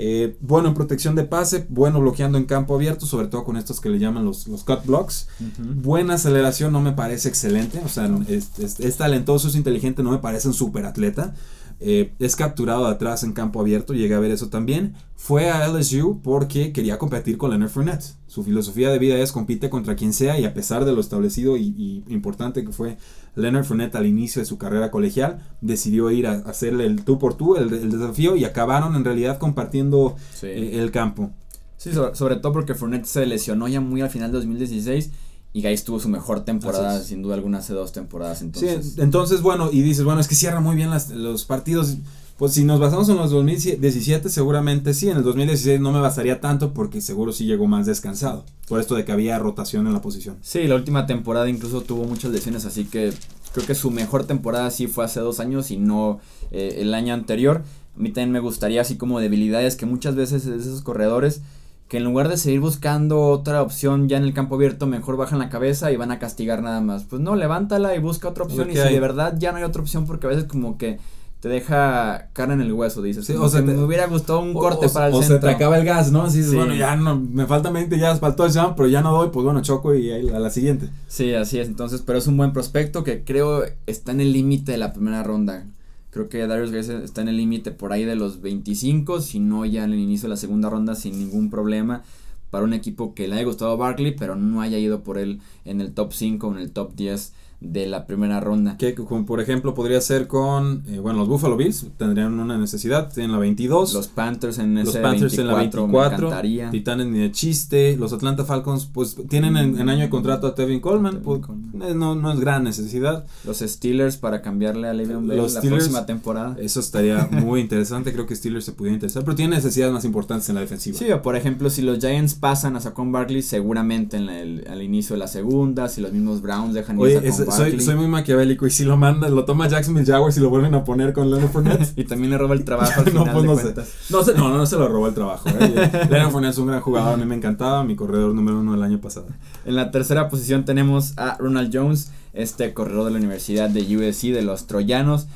Eh, 0.02 0.38
bueno 0.40 0.70
en 0.70 0.76
protección 0.76 1.14
de 1.16 1.26
pase, 1.26 1.66
bueno 1.68 2.00
bloqueando 2.00 2.38
en 2.38 2.46
campo 2.46 2.74
abierto, 2.74 3.06
sobre 3.06 3.28
todo 3.28 3.44
con 3.44 3.58
estos 3.58 3.82
que 3.82 3.90
le 3.90 4.00
llaman 4.00 4.24
los, 4.24 4.48
los 4.48 4.64
cut 4.64 4.86
blocks. 4.86 5.28
Buena 5.58 6.14
aceleración, 6.14 6.72
no 6.72 6.80
me 6.80 6.94
parece 6.94 7.28
excelente, 7.28 7.82
o 7.84 7.90
sea, 7.90 8.10
es, 8.30 8.80
es, 8.80 8.98
talentoso, 8.98 9.50
es 9.50 9.56
inteligente, 9.56 10.02
no 10.02 10.12
me 10.12 10.20
parece 10.20 10.48
un 10.48 10.54
super 10.54 10.86
atleta. 10.86 11.36
Eh, 11.82 12.14
es 12.20 12.36
capturado 12.36 12.86
de 12.86 12.92
atrás 12.92 13.24
en 13.24 13.34
campo 13.34 13.60
abierto, 13.60 13.94
llegué 13.94 14.14
a 14.14 14.20
ver 14.20 14.32
eso 14.32 14.48
también. 14.48 14.96
Fue 15.16 15.50
a 15.50 15.68
LSU 15.68 16.22
porque 16.22 16.72
quería 16.72 16.98
competir 16.98 17.38
con 17.38 17.50
Leonard 17.50 17.70
Fournette. 17.70 18.16
Su 18.28 18.44
filosofía 18.44 18.90
de 18.90 19.00
vida 19.00 19.18
es 19.18 19.34
compite 19.34 19.70
contra 19.70 19.96
quien 19.96 20.14
sea 20.14 20.40
y 20.40 20.46
a 20.46 20.54
pesar 20.54 20.86
de 20.86 20.94
lo 20.94 21.02
establecido 21.02 21.58
y, 21.58 22.04
importante 22.08 22.64
que 22.64 22.72
fue 22.72 22.98
Leonard 23.36 23.66
Fournette 23.66 23.96
al 23.96 24.06
inicio 24.06 24.42
de 24.42 24.46
su 24.46 24.58
carrera 24.58 24.92
colegial, 24.92 25.40
decidió 25.62 26.12
ir 26.12 26.28
a, 26.28 26.34
hacerle 26.34 26.86
el 26.86 27.04
tú 27.04 27.20
por 27.20 27.36
tú, 27.36 27.56
el, 27.56 27.70
desafío 27.70 28.36
y 28.36 28.46
acabaron 28.46 28.96
en 28.96 29.06
realidad 29.06 29.38
compartiendo 29.38 30.16
eh, 30.42 30.72
el 30.74 30.92
campo. 30.92 31.32
Sí, 31.78 31.94
sobre, 31.94 32.16
sobre, 32.16 32.36
todo 32.38 32.52
porque 32.52 32.76
Fournette 32.76 33.06
se 33.06 33.26
lesionó 33.26 33.68
ya 33.68 33.80
muy 33.80 34.02
al 34.02 34.10
final 34.10 34.32
de 34.32 34.38
2016 34.38 35.12
y 35.52 35.62
Gais 35.62 35.84
tuvo 35.84 36.00
su 36.00 36.10
mejor 36.10 36.46
temporada, 36.46 37.02
sin 37.02 37.24
duda 37.24 37.36
alguna, 37.36 37.60
hace 37.60 37.74
dos 37.74 37.92
temporadas. 37.92 38.42
Entonces. 38.42 38.94
Sí, 38.94 39.02
entonces, 39.02 39.42
bueno, 39.42 39.70
y 39.72 39.82
dices, 39.82 40.04
bueno, 40.04 40.22
es 40.22 40.28
que 40.28 40.36
cierra 40.36 40.60
muy 40.60 40.76
bien 40.76 40.92
los 41.16 41.46
partidos. 41.46 41.98
Pues 42.40 42.54
si 42.54 42.64
nos 42.64 42.80
basamos 42.80 43.10
en 43.10 43.18
los 43.18 43.32
2017, 43.32 44.30
seguramente 44.30 44.94
sí. 44.94 45.10
En 45.10 45.18
el 45.18 45.24
2016 45.24 45.82
no 45.82 45.92
me 45.92 46.00
bastaría 46.00 46.40
tanto 46.40 46.74
porque 46.74 47.02
seguro 47.02 47.34
sí 47.34 47.46
llegó 47.46 47.68
más 47.68 47.86
descansado. 47.86 48.46
Por 48.70 48.80
esto 48.80 48.96
de 48.96 49.04
que 49.04 49.12
había 49.12 49.38
rotación 49.38 49.88
en 49.88 49.94
la 49.94 50.02
posición. 50.02 50.38
Sí, 50.42 50.66
la 50.66 50.76
última 50.76 51.06
temporada 51.06 51.50
incluso 51.50 51.82
tuvo 51.82 52.06
muchas 52.06 52.32
lesiones, 52.32 52.64
así 52.64 52.86
que 52.86 53.12
creo 53.54 53.68
que 53.68 53.76
su 53.76 53.92
mejor 53.92 54.24
temporada 54.24 54.72
sí 54.72 54.88
fue 54.88 55.04
hace 55.04 55.20
dos 55.20 55.42
años 55.42 55.70
y 55.70 55.76
no 55.76 56.22
eh, 56.52 56.78
el 56.78 56.94
año 56.94 57.14
anterior. 57.14 57.62
A 57.98 58.00
mí 58.00 58.08
también 58.12 58.32
me 58.32 58.40
gustaría, 58.40 58.80
así 58.80 58.96
como 58.96 59.20
debilidades, 59.20 59.76
que 59.76 59.86
muchas 59.86 60.16
veces 60.16 60.46
esos 60.46 60.82
corredores 60.82 61.42
que 61.90 61.98
en 61.98 62.06
lugar 62.06 62.30
de 62.30 62.38
seguir 62.38 62.62
buscando 62.62 63.20
otra 63.20 63.62
opción 63.64 64.08
ya 64.08 64.16
en 64.16 64.24
el 64.24 64.34
campo 64.34 64.56
abierto, 64.56 64.88
mejor 64.88 65.18
bajan 65.18 65.40
la 65.40 65.50
cabeza 65.50 65.92
y 65.92 65.98
van 65.98 66.12
a 66.12 66.20
castigar 66.20 66.62
nada 66.62 66.80
más. 66.80 67.04
Pues 67.04 67.22
no, 67.22 67.36
levántala 67.36 67.96
y 67.96 68.00
busca 68.00 68.30
otra 68.30 68.46
opción. 68.46 68.70
y 68.72 68.76
si 68.76 68.80
de 68.80 69.00
verdad 69.02 69.36
ya 69.38 69.52
no 69.52 69.58
hay 69.58 69.64
otra 69.66 69.82
opción, 69.82 70.06
porque 70.06 70.28
a 70.28 70.30
veces 70.30 70.46
como 70.46 70.78
que 70.78 71.00
te 71.40 71.48
deja 71.48 72.30
cara 72.34 72.54
en 72.54 72.62
el 72.62 72.74
hueso, 72.74 73.02
dices. 73.02 73.30
o 73.30 73.50
sea, 73.50 73.62
me 73.62 73.78
hubiera 73.78 74.08
gustado 74.08 74.42
un 74.42 74.54
corte 74.54 74.90
para 74.90 75.08
el 75.08 75.14
o 75.14 75.20
centro. 75.20 75.38
O 75.38 75.40
se 75.40 75.48
te 75.48 75.54
acaba 75.54 75.78
el 75.78 75.86
gas, 75.86 76.12
¿no? 76.12 76.24
Así 76.24 76.44
bueno, 76.54 76.76
ya 76.76 76.96
no, 76.98 77.18
me 77.18 77.46
faltan 77.46 77.74
20 77.74 77.98
ya 77.98 78.16
faltó 78.18 78.46
el 78.46 78.52
jump, 78.52 78.76
pero 78.76 78.90
ya 78.90 79.02
no 79.02 79.12
doy, 79.12 79.30
pues 79.30 79.46
bueno, 79.46 79.62
choco 79.62 79.96
y 79.96 80.12
a 80.12 80.40
la 80.40 80.50
siguiente. 80.50 80.90
Sí, 81.08 81.34
así 81.34 81.60
es. 81.60 81.68
Entonces, 81.68 82.02
pero 82.02 82.20
es 82.20 82.28
un 82.28 82.36
buen 82.36 82.52
prospecto 82.52 83.06
que 83.06 83.24
creo 83.24 83.64
está 83.86 84.12
en 84.12 84.20
el 84.20 84.34
límite 84.34 84.74
de 84.74 84.78
la 84.80 84.92
primera 84.92 85.24
ronda. 85.24 85.66
Creo 86.10 86.28
que 86.28 86.46
Darius 86.46 86.72
Gaze 86.72 87.04
está 87.04 87.22
en 87.22 87.30
el 87.30 87.38
límite 87.38 87.72
por 87.72 87.94
ahí 87.94 88.04
de 88.04 88.16
los 88.16 88.42
25, 88.42 89.22
si 89.22 89.40
no 89.40 89.66
ya 89.66 89.86
en 89.86 89.94
el 89.94 90.00
inicio 90.00 90.28
de 90.28 90.32
la 90.32 90.38
segunda 90.38 90.70
ronda 90.70 90.96
sin 90.96 91.18
ningún 91.20 91.50
problema 91.50 92.04
para 92.50 92.64
un 92.64 92.74
equipo 92.74 93.14
que 93.14 93.28
le 93.28 93.36
haya 93.36 93.46
gustado 93.46 93.72
a 93.72 93.76
Barkley, 93.76 94.16
pero 94.16 94.36
no 94.36 94.62
haya 94.62 94.78
ido 94.78 95.04
por 95.04 95.18
él 95.18 95.40
en 95.66 95.82
el 95.82 95.94
top 95.94 96.14
5 96.14 96.48
o 96.48 96.52
en 96.52 96.58
el 96.58 96.72
top 96.72 96.96
10 96.96 97.34
de 97.62 97.88
la 97.88 98.06
primera 98.06 98.40
ronda. 98.40 98.78
Que 98.78 98.96
como 98.96 99.26
por 99.26 99.42
ejemplo 99.42 99.74
podría 99.74 100.00
ser 100.00 100.28
con, 100.28 100.84
eh, 100.88 101.00
bueno, 101.00 101.20
los 101.20 101.28
Buffalo 101.28 101.58
Bills 101.58 101.88
tendrían 101.98 102.40
una 102.40 102.58
necesidad, 102.58 103.12
tienen 103.14 103.34
la 103.34 103.38
22. 103.38 103.94
Los 103.94 104.08
Panthers 104.08 104.60
en 104.60 104.76
Los 104.76 104.96
Panthers 104.96 105.38
en 105.38 105.48
la 105.48 105.56
24. 105.56 106.32
Titanes 106.72 107.08
ni 107.08 107.20
de 107.20 107.32
chiste. 107.32 107.98
Los 107.98 108.14
Atlanta 108.14 108.46
Falcons 108.46 108.86
pues 108.86 109.18
tienen 109.30 109.58
en, 109.58 109.90
año 109.90 110.02
de 110.02 110.10
contrato 110.10 110.48
a 110.48 110.56
Tevin 110.56 110.80
Coleman, 110.80 111.22
pues, 111.22 111.42
eh, 111.82 111.94
no, 111.94 112.16
no 112.16 112.32
es 112.32 112.40
gran 112.40 112.64
necesidad. 112.64 113.26
Los 113.44 113.60
Steelers 113.60 114.18
para 114.18 114.42
cambiarle 114.42 114.88
a 114.88 114.94
Le'Veon 114.94 115.28
Bell 115.28 115.54
la 115.54 115.62
próxima 115.62 116.06
temporada. 116.06 116.56
Eso 116.60 116.80
estaría 116.80 117.28
muy 117.32 117.62
interesante, 117.62 118.14
creo 118.14 118.26
que 118.26 118.36
Steelers 118.36 118.66
se 118.66 118.72
pudiera 118.72 118.94
interesar, 118.94 119.24
pero 119.24 119.36
tiene 119.36 119.56
necesidades 119.56 119.94
más 119.94 120.06
importantes 120.06 120.48
en 120.50 120.56
la 120.56 120.62
defensiva. 120.62 120.98
Sí, 120.98 121.12
o 121.12 121.22
por 121.22 121.36
ejemplo, 121.36 121.70
si 121.70 121.82
los 121.82 122.00
Giants 122.00 122.36
pasan 122.36 122.76
a 122.78 122.80
Saquon 122.80 123.12
Barkley, 123.12 123.42
seguramente 123.42 124.18
en 124.18 124.30
el, 124.30 124.66
al 124.70 124.82
inicio 124.82 125.16
de 125.16 125.20
la 125.20 125.28
segunda, 125.28 125.90
si 125.90 126.00
los 126.00 126.14
mismos 126.14 126.42
Browns 126.42 126.74
dejan 126.74 127.00
ir 127.00 127.18
a 127.18 127.32
Saquon 127.32 127.49
soy, 127.52 127.80
soy, 127.80 127.96
muy 127.96 128.08
maquiavélico 128.08 128.68
y 128.68 128.72
si 128.72 128.84
lo 128.84 128.98
manda, 128.98 129.30
lo 129.30 129.46
toma 129.46 129.68
Jacksonville 129.68 130.06
Jaguars 130.06 130.38
y 130.38 130.40
lo 130.40 130.50
vuelven 130.50 130.76
a 130.76 130.84
poner 130.84 131.14
con 131.14 131.30
Leonard 131.30 131.52
Fournette. 131.52 131.94
y 131.96 132.04
también 132.04 132.32
le 132.32 132.38
roba 132.38 132.54
el 132.54 132.64
trabajo 132.64 133.02
al 133.02 133.06
final 133.10 133.26
no, 133.26 133.34
pues 133.34 133.46
no, 133.46 133.56
de 133.56 133.84
no, 134.10 134.24
se, 134.24 134.34
no, 134.34 134.50
no, 134.58 134.66
se 134.66 134.78
lo 134.78 134.88
robó 134.88 135.08
el 135.08 135.14
trabajo. 135.14 135.50
¿eh? 135.50 136.08
Leonard 136.10 136.32
Fournette 136.32 136.54
es 136.54 136.58
un 136.58 136.68
gran 136.68 136.82
jugador, 136.82 137.14
a 137.14 137.18
mí 137.18 137.26
me 137.26 137.36
encantaba, 137.36 137.84
mi 137.84 137.96
corredor 137.96 138.34
número 138.34 138.60
uno 138.60 138.74
del 138.74 138.84
año 138.84 139.00
pasado. 139.00 139.28
En 139.66 139.76
la 139.76 139.92
tercera 139.92 140.30
posición 140.30 140.66
tenemos 140.66 141.14
a 141.18 141.38
Ronald 141.38 141.70
Jones, 141.74 142.12
este 142.34 142.74
corredor 142.74 143.06
de 143.06 143.12
la 143.12 143.18
Universidad 143.18 143.70
de 143.70 143.82
USC, 143.82 144.34
de 144.34 144.42
los 144.42 144.68
Troyanos 144.68 145.28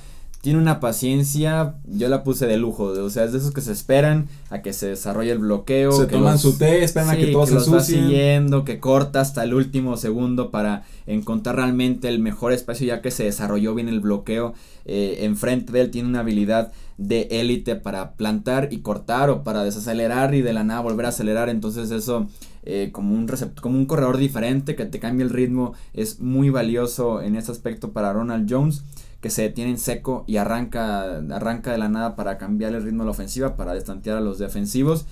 tiene 0.44 0.60
una 0.60 0.82
paciencia, 0.82 1.76
yo 1.86 2.10
la 2.10 2.26
puse 2.26 2.48
de 2.48 2.58
lujo, 2.58 2.88
o 2.88 3.10
sea, 3.10 3.24
es 3.24 3.32
de 3.32 3.38
esos 3.38 3.54
que 3.54 3.62
se 3.62 3.72
esperan 3.72 4.28
a 4.50 4.62
que 4.62 4.74
se 4.74 4.88
desarrolle 4.90 5.32
el 5.32 5.40
bloqueo. 5.40 5.94
Se 5.94 6.06
toman 6.06 6.38
su 6.38 6.58
té, 6.58 6.84
esperan 6.84 7.12
a 7.12 7.16
que 7.16 7.28
todo 7.28 7.48
se 7.48 7.54
los 7.54 7.86
siguiendo, 7.86 8.66
que 8.66 8.82
corta 8.82 9.22
hasta 9.22 9.46
el 9.46 9.54
último 9.54 9.96
segundo 9.96 10.52
para 10.52 10.84
encontrar 11.08 11.56
realmente 11.56 12.10
el 12.10 12.20
mejor 12.20 12.52
espacio 12.52 12.86
ya 12.86 13.02
que 13.02 13.10
se 13.10 13.24
desarrolló 13.24 13.74
bien 13.74 13.88
el 13.88 14.02
bloqueo. 14.02 14.54
Eh, 14.84 15.20
enfrente 15.22 15.72
de 15.72 15.80
él 15.80 15.92
tiene 15.92 16.10
una 16.10 16.20
habilidad 16.20 16.74
de 16.98 17.30
élite 17.32 17.78
para 17.78 18.16
plantar 18.16 18.68
y 18.70 18.80
cortar 18.80 19.30
o 19.30 19.46
para 19.46 19.64
desacelerar 19.64 20.36
y 20.36 20.42
de 20.42 20.52
la 20.52 20.66
nada 20.66 20.82
volver 20.82 21.06
a 21.06 21.10
acelerar, 21.10 21.48
entonces 21.48 21.90
eso... 21.90 22.28
Eh, 22.66 22.92
como, 22.94 23.14
un 23.14 23.28
como 23.60 23.78
un 23.78 23.86
corredor 23.86 24.16
diferente 24.16 24.78
que 24.78 24.86
te 24.86 24.98
cambia 24.98 25.26
el 25.26 25.32
ritmo 25.32 25.74
es 25.94 26.22
muy 26.22 26.50
valioso 26.50 27.22
en 27.22 27.36
ese 27.36 27.52
aspecto 27.52 27.92
para 27.92 28.14
Ronald 28.14 28.50
Jones 28.50 28.84
que 29.24 29.30
se 29.30 29.42
detiene 29.42 29.72
en 29.72 29.78
seco 29.78 30.26
y 30.28 30.36
arranca, 30.36 31.20
arranca 31.32 31.72
de 31.72 31.78
la 31.78 31.88
nada 31.88 32.18
para 32.18 32.38
cambiar 32.38 32.76
el 32.76 32.84
ritmo 32.84 33.04
de 33.04 33.06
la 33.06 33.12
ofensiva, 33.12 33.56
para 33.56 33.74
destantear 33.74 34.18
a 34.18 34.22
los 34.22 34.38
defensivos. 34.38 35.06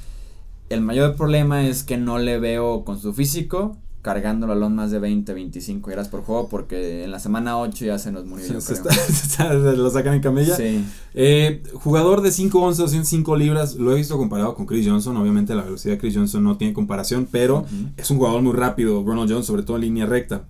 El 0.68 0.82
mayor 0.82 1.16
problema 1.16 1.66
es 1.66 1.84
que 1.84 1.96
no 1.96 2.20
le 2.20 2.38
veo 2.38 2.84
con 2.84 3.00
su 3.00 3.14
físico 3.14 3.78
cargando 4.02 4.48
el 4.48 4.50
balón 4.50 4.76
más 4.76 4.92
de 4.92 5.00
20, 5.00 5.34
25 5.34 5.92
yardas 5.92 6.10
por 6.10 6.24
juego 6.24 6.50
porque 6.50 7.06
en 7.06 7.12
la 7.12 7.20
semana 7.20 7.58
8 7.58 7.86
ya 7.86 7.98
se 8.00 8.12
nos 8.12 8.26
murió. 8.26 8.48
lo 9.78 9.90
sacan 9.92 10.16
en 10.16 10.22
camilla. 10.22 10.58
Sí. 10.58 10.84
Eh, 11.14 11.64
jugador 11.76 12.22
de 12.22 12.32
5'11 12.32 12.76
205 12.76 13.38
libras, 13.38 13.76
lo 13.76 13.94
he 13.94 13.96
visto 13.96 14.18
comparado 14.18 14.56
con 14.56 14.66
Chris 14.66 14.86
Johnson. 14.86 15.16
Obviamente 15.16 15.56
la 15.56 15.64
velocidad 15.64 15.94
de 15.94 16.00
Chris 16.00 16.16
Johnson 16.18 16.44
no 16.44 16.58
tiene 16.58 16.74
comparación, 16.74 17.30
pero 17.32 17.66
es 17.96 18.12
un 18.12 18.18
jugador 18.18 18.42
muy 18.42 18.54
rápido, 18.54 19.02
Ronald 19.06 19.32
Jones, 19.32 19.46
sobre 19.46 19.64
todo 19.64 19.78
en 19.78 19.84
línea 19.84 20.06
recta. 20.06 20.50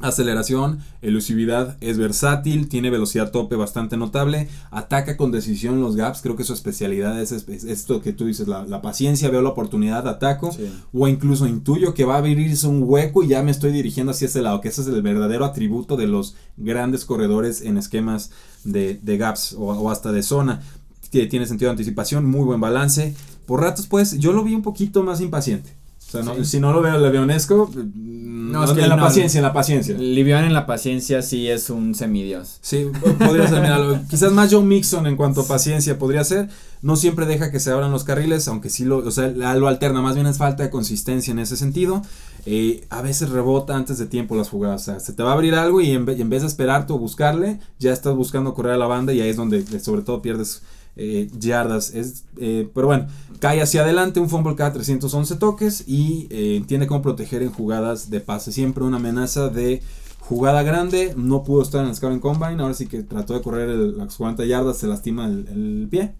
Aceleración, 0.00 0.78
elusividad, 1.02 1.76
es 1.80 1.98
versátil, 1.98 2.68
tiene 2.68 2.88
velocidad 2.88 3.32
tope 3.32 3.56
bastante 3.56 3.96
notable, 3.96 4.48
ataca 4.70 5.16
con 5.16 5.32
decisión 5.32 5.80
los 5.80 5.96
gaps, 5.96 6.22
creo 6.22 6.36
que 6.36 6.44
su 6.44 6.52
especialidad 6.52 7.20
es, 7.20 7.32
esto 7.32 8.00
que 8.00 8.12
tú 8.12 8.26
dices, 8.26 8.46
la, 8.46 8.80
paciencia, 8.80 9.28
veo 9.28 9.42
la 9.42 9.48
oportunidad, 9.48 10.06
ataco, 10.06 10.50
o 10.92 11.08
incluso 11.08 11.48
intuyo 11.48 11.94
que 11.94 12.04
va 12.04 12.14
a 12.14 12.18
abrirse 12.18 12.68
un 12.68 12.84
hueco 12.84 13.24
y 13.24 13.28
ya 13.28 13.42
me 13.42 13.50
estoy 13.50 13.72
dirigiendo 13.72 14.12
hacia 14.12 14.26
ese 14.26 14.40
lado, 14.40 14.60
que 14.60 14.68
ese 14.68 14.82
es 14.82 14.86
el 14.86 15.02
verdadero 15.02 15.44
atributo 15.44 15.96
de 15.96 16.06
los 16.06 16.36
grandes 16.56 17.04
corredores 17.04 17.60
en 17.62 17.76
esquemas 17.76 18.30
de, 18.62 19.00
gaps 19.02 19.56
o, 19.58 19.90
hasta 19.90 20.12
de 20.12 20.22
zona. 20.22 20.62
Tiene 21.10 21.46
sentido 21.46 21.70
de 21.70 21.72
anticipación, 21.72 22.26
muy 22.26 22.44
buen 22.44 22.60
balance. 22.60 23.16
Por 23.46 23.62
ratos, 23.62 23.86
pues, 23.86 24.18
yo 24.18 24.32
lo 24.32 24.44
vi 24.44 24.54
un 24.54 24.62
poquito 24.62 25.02
más 25.02 25.20
impaciente. 25.20 25.77
O 26.08 26.10
sea, 26.10 26.44
si 26.44 26.58
no 26.58 26.72
lo 26.72 26.80
veo 26.80 26.98
leonesco, 26.98 27.70
no, 27.74 28.64
es 28.64 28.72
que 28.72 28.82
en 28.82 28.88
la 28.88 28.96
paciencia, 28.96 29.38
en 29.38 29.42
la 29.42 29.52
paciencia. 29.52 29.94
Livian 29.94 30.44
en 30.44 30.54
la 30.54 30.64
paciencia 30.64 31.20
sí 31.20 31.48
es 31.48 31.68
un 31.68 31.94
semidios. 31.94 32.58
Sí, 32.62 32.86
podría 33.18 33.46
ser, 33.46 34.00
quizás 34.08 34.32
más 34.32 34.50
John 34.50 34.66
Mixon 34.66 35.06
en 35.06 35.16
cuanto 35.16 35.42
a 35.42 35.46
paciencia 35.46 35.98
podría 35.98 36.24
ser. 36.24 36.48
No 36.80 36.96
siempre 36.96 37.26
deja 37.26 37.50
que 37.50 37.60
se 37.60 37.70
abran 37.70 37.90
los 37.90 38.04
carriles, 38.04 38.48
aunque 38.48 38.70
sí 38.70 38.84
lo, 38.84 38.98
o 38.98 39.10
sea, 39.10 39.28
lo 39.28 39.68
alterna, 39.68 40.00
más 40.00 40.14
bien 40.14 40.26
es 40.26 40.38
falta 40.38 40.62
de 40.62 40.70
consistencia 40.70 41.30
en 41.32 41.40
ese 41.40 41.56
sentido. 41.56 42.02
Eh, 42.46 42.86
a 42.88 43.02
veces 43.02 43.28
rebota 43.28 43.76
antes 43.76 43.98
de 43.98 44.06
tiempo 44.06 44.34
las 44.34 44.48
jugadas, 44.48 44.82
o 44.82 44.84
sea, 44.84 45.00
se 45.00 45.12
te 45.12 45.22
va 45.22 45.30
a 45.30 45.34
abrir 45.34 45.54
algo 45.54 45.82
y 45.82 45.90
en, 45.90 46.06
vez 46.06 46.40
de 46.40 46.46
esperarte 46.46 46.94
o 46.94 46.98
buscarle, 46.98 47.60
ya 47.78 47.92
estás 47.92 48.14
buscando 48.14 48.54
correr 48.54 48.72
a 48.72 48.78
la 48.78 48.86
banda 48.86 49.12
y 49.12 49.20
ahí 49.20 49.28
es 49.28 49.36
donde 49.36 49.62
sobre 49.80 50.00
todo 50.00 50.22
pierdes 50.22 50.62
eh, 50.98 51.30
yardas. 51.38 51.94
Es, 51.94 52.24
eh, 52.36 52.68
pero 52.74 52.88
bueno, 52.88 53.06
cae 53.38 53.62
hacia 53.62 53.82
adelante, 53.82 54.20
un 54.20 54.28
fumble 54.28 54.56
cada 54.56 54.72
311 54.72 55.36
toques 55.36 55.84
y 55.86 56.26
eh, 56.30 56.62
tiene 56.66 56.86
cómo 56.86 57.02
proteger 57.02 57.42
en 57.42 57.50
jugadas 57.50 58.10
de 58.10 58.20
pase. 58.20 58.52
Siempre 58.52 58.84
una 58.84 58.96
amenaza 58.96 59.48
de 59.48 59.80
jugada 60.18 60.62
grande. 60.62 61.14
No 61.16 61.44
pudo 61.44 61.62
estar 61.62 61.82
en 61.82 61.88
el 61.88 61.94
Scouting 61.94 62.20
Combine. 62.20 62.60
Ahora 62.60 62.74
sí 62.74 62.86
que 62.86 63.02
trató 63.02 63.34
de 63.34 63.42
correr 63.42 63.68
las 63.68 64.16
40 64.16 64.44
yardas, 64.44 64.78
se 64.78 64.88
lastima 64.88 65.26
el, 65.26 65.86
pie. 65.90 66.14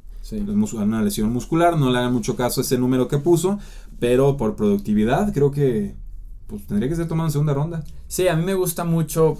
Una 0.73 1.02
lesión 1.02 1.32
muscular. 1.32 1.76
No 1.76 1.90
le 1.90 1.99
hagan 1.99 2.12
mucho 2.12 2.37
caso 2.37 2.61
a 2.61 2.64
ese 2.64 2.78
número 2.78 3.08
que 3.08 3.18
puso. 3.18 3.58
Pero 3.99 4.37
por 4.37 4.54
productividad, 4.54 5.32
creo 5.32 5.50
que 5.50 5.94
pues, 6.47 6.66
tendría 6.66 6.88
que 6.88 6.94
ser 6.94 7.08
tomado 7.08 7.28
en 7.28 7.32
segunda 7.32 7.52
ronda. 7.52 7.82
Sí, 8.06 8.28
a 8.28 8.37
mí 8.37 8.44
me 8.44 8.54
gusta 8.54 8.85
mucho 8.85 9.38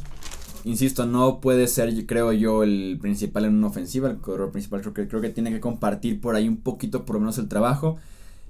insisto, 0.64 1.06
no 1.06 1.40
puede 1.40 1.66
ser, 1.68 2.06
creo 2.06 2.32
yo, 2.32 2.62
el 2.62 2.98
principal 3.00 3.44
en 3.44 3.54
una 3.54 3.68
ofensiva, 3.68 4.10
el 4.10 4.18
corredor 4.18 4.50
principal 4.52 4.80
creo 4.80 4.94
que, 4.94 5.08
creo 5.08 5.20
que 5.20 5.30
tiene 5.30 5.50
que 5.50 5.60
compartir 5.60 6.20
por 6.20 6.34
ahí 6.34 6.48
un 6.48 6.58
poquito 6.58 7.04
por 7.04 7.14
lo 7.14 7.20
menos 7.20 7.38
el 7.38 7.48
trabajo. 7.48 7.96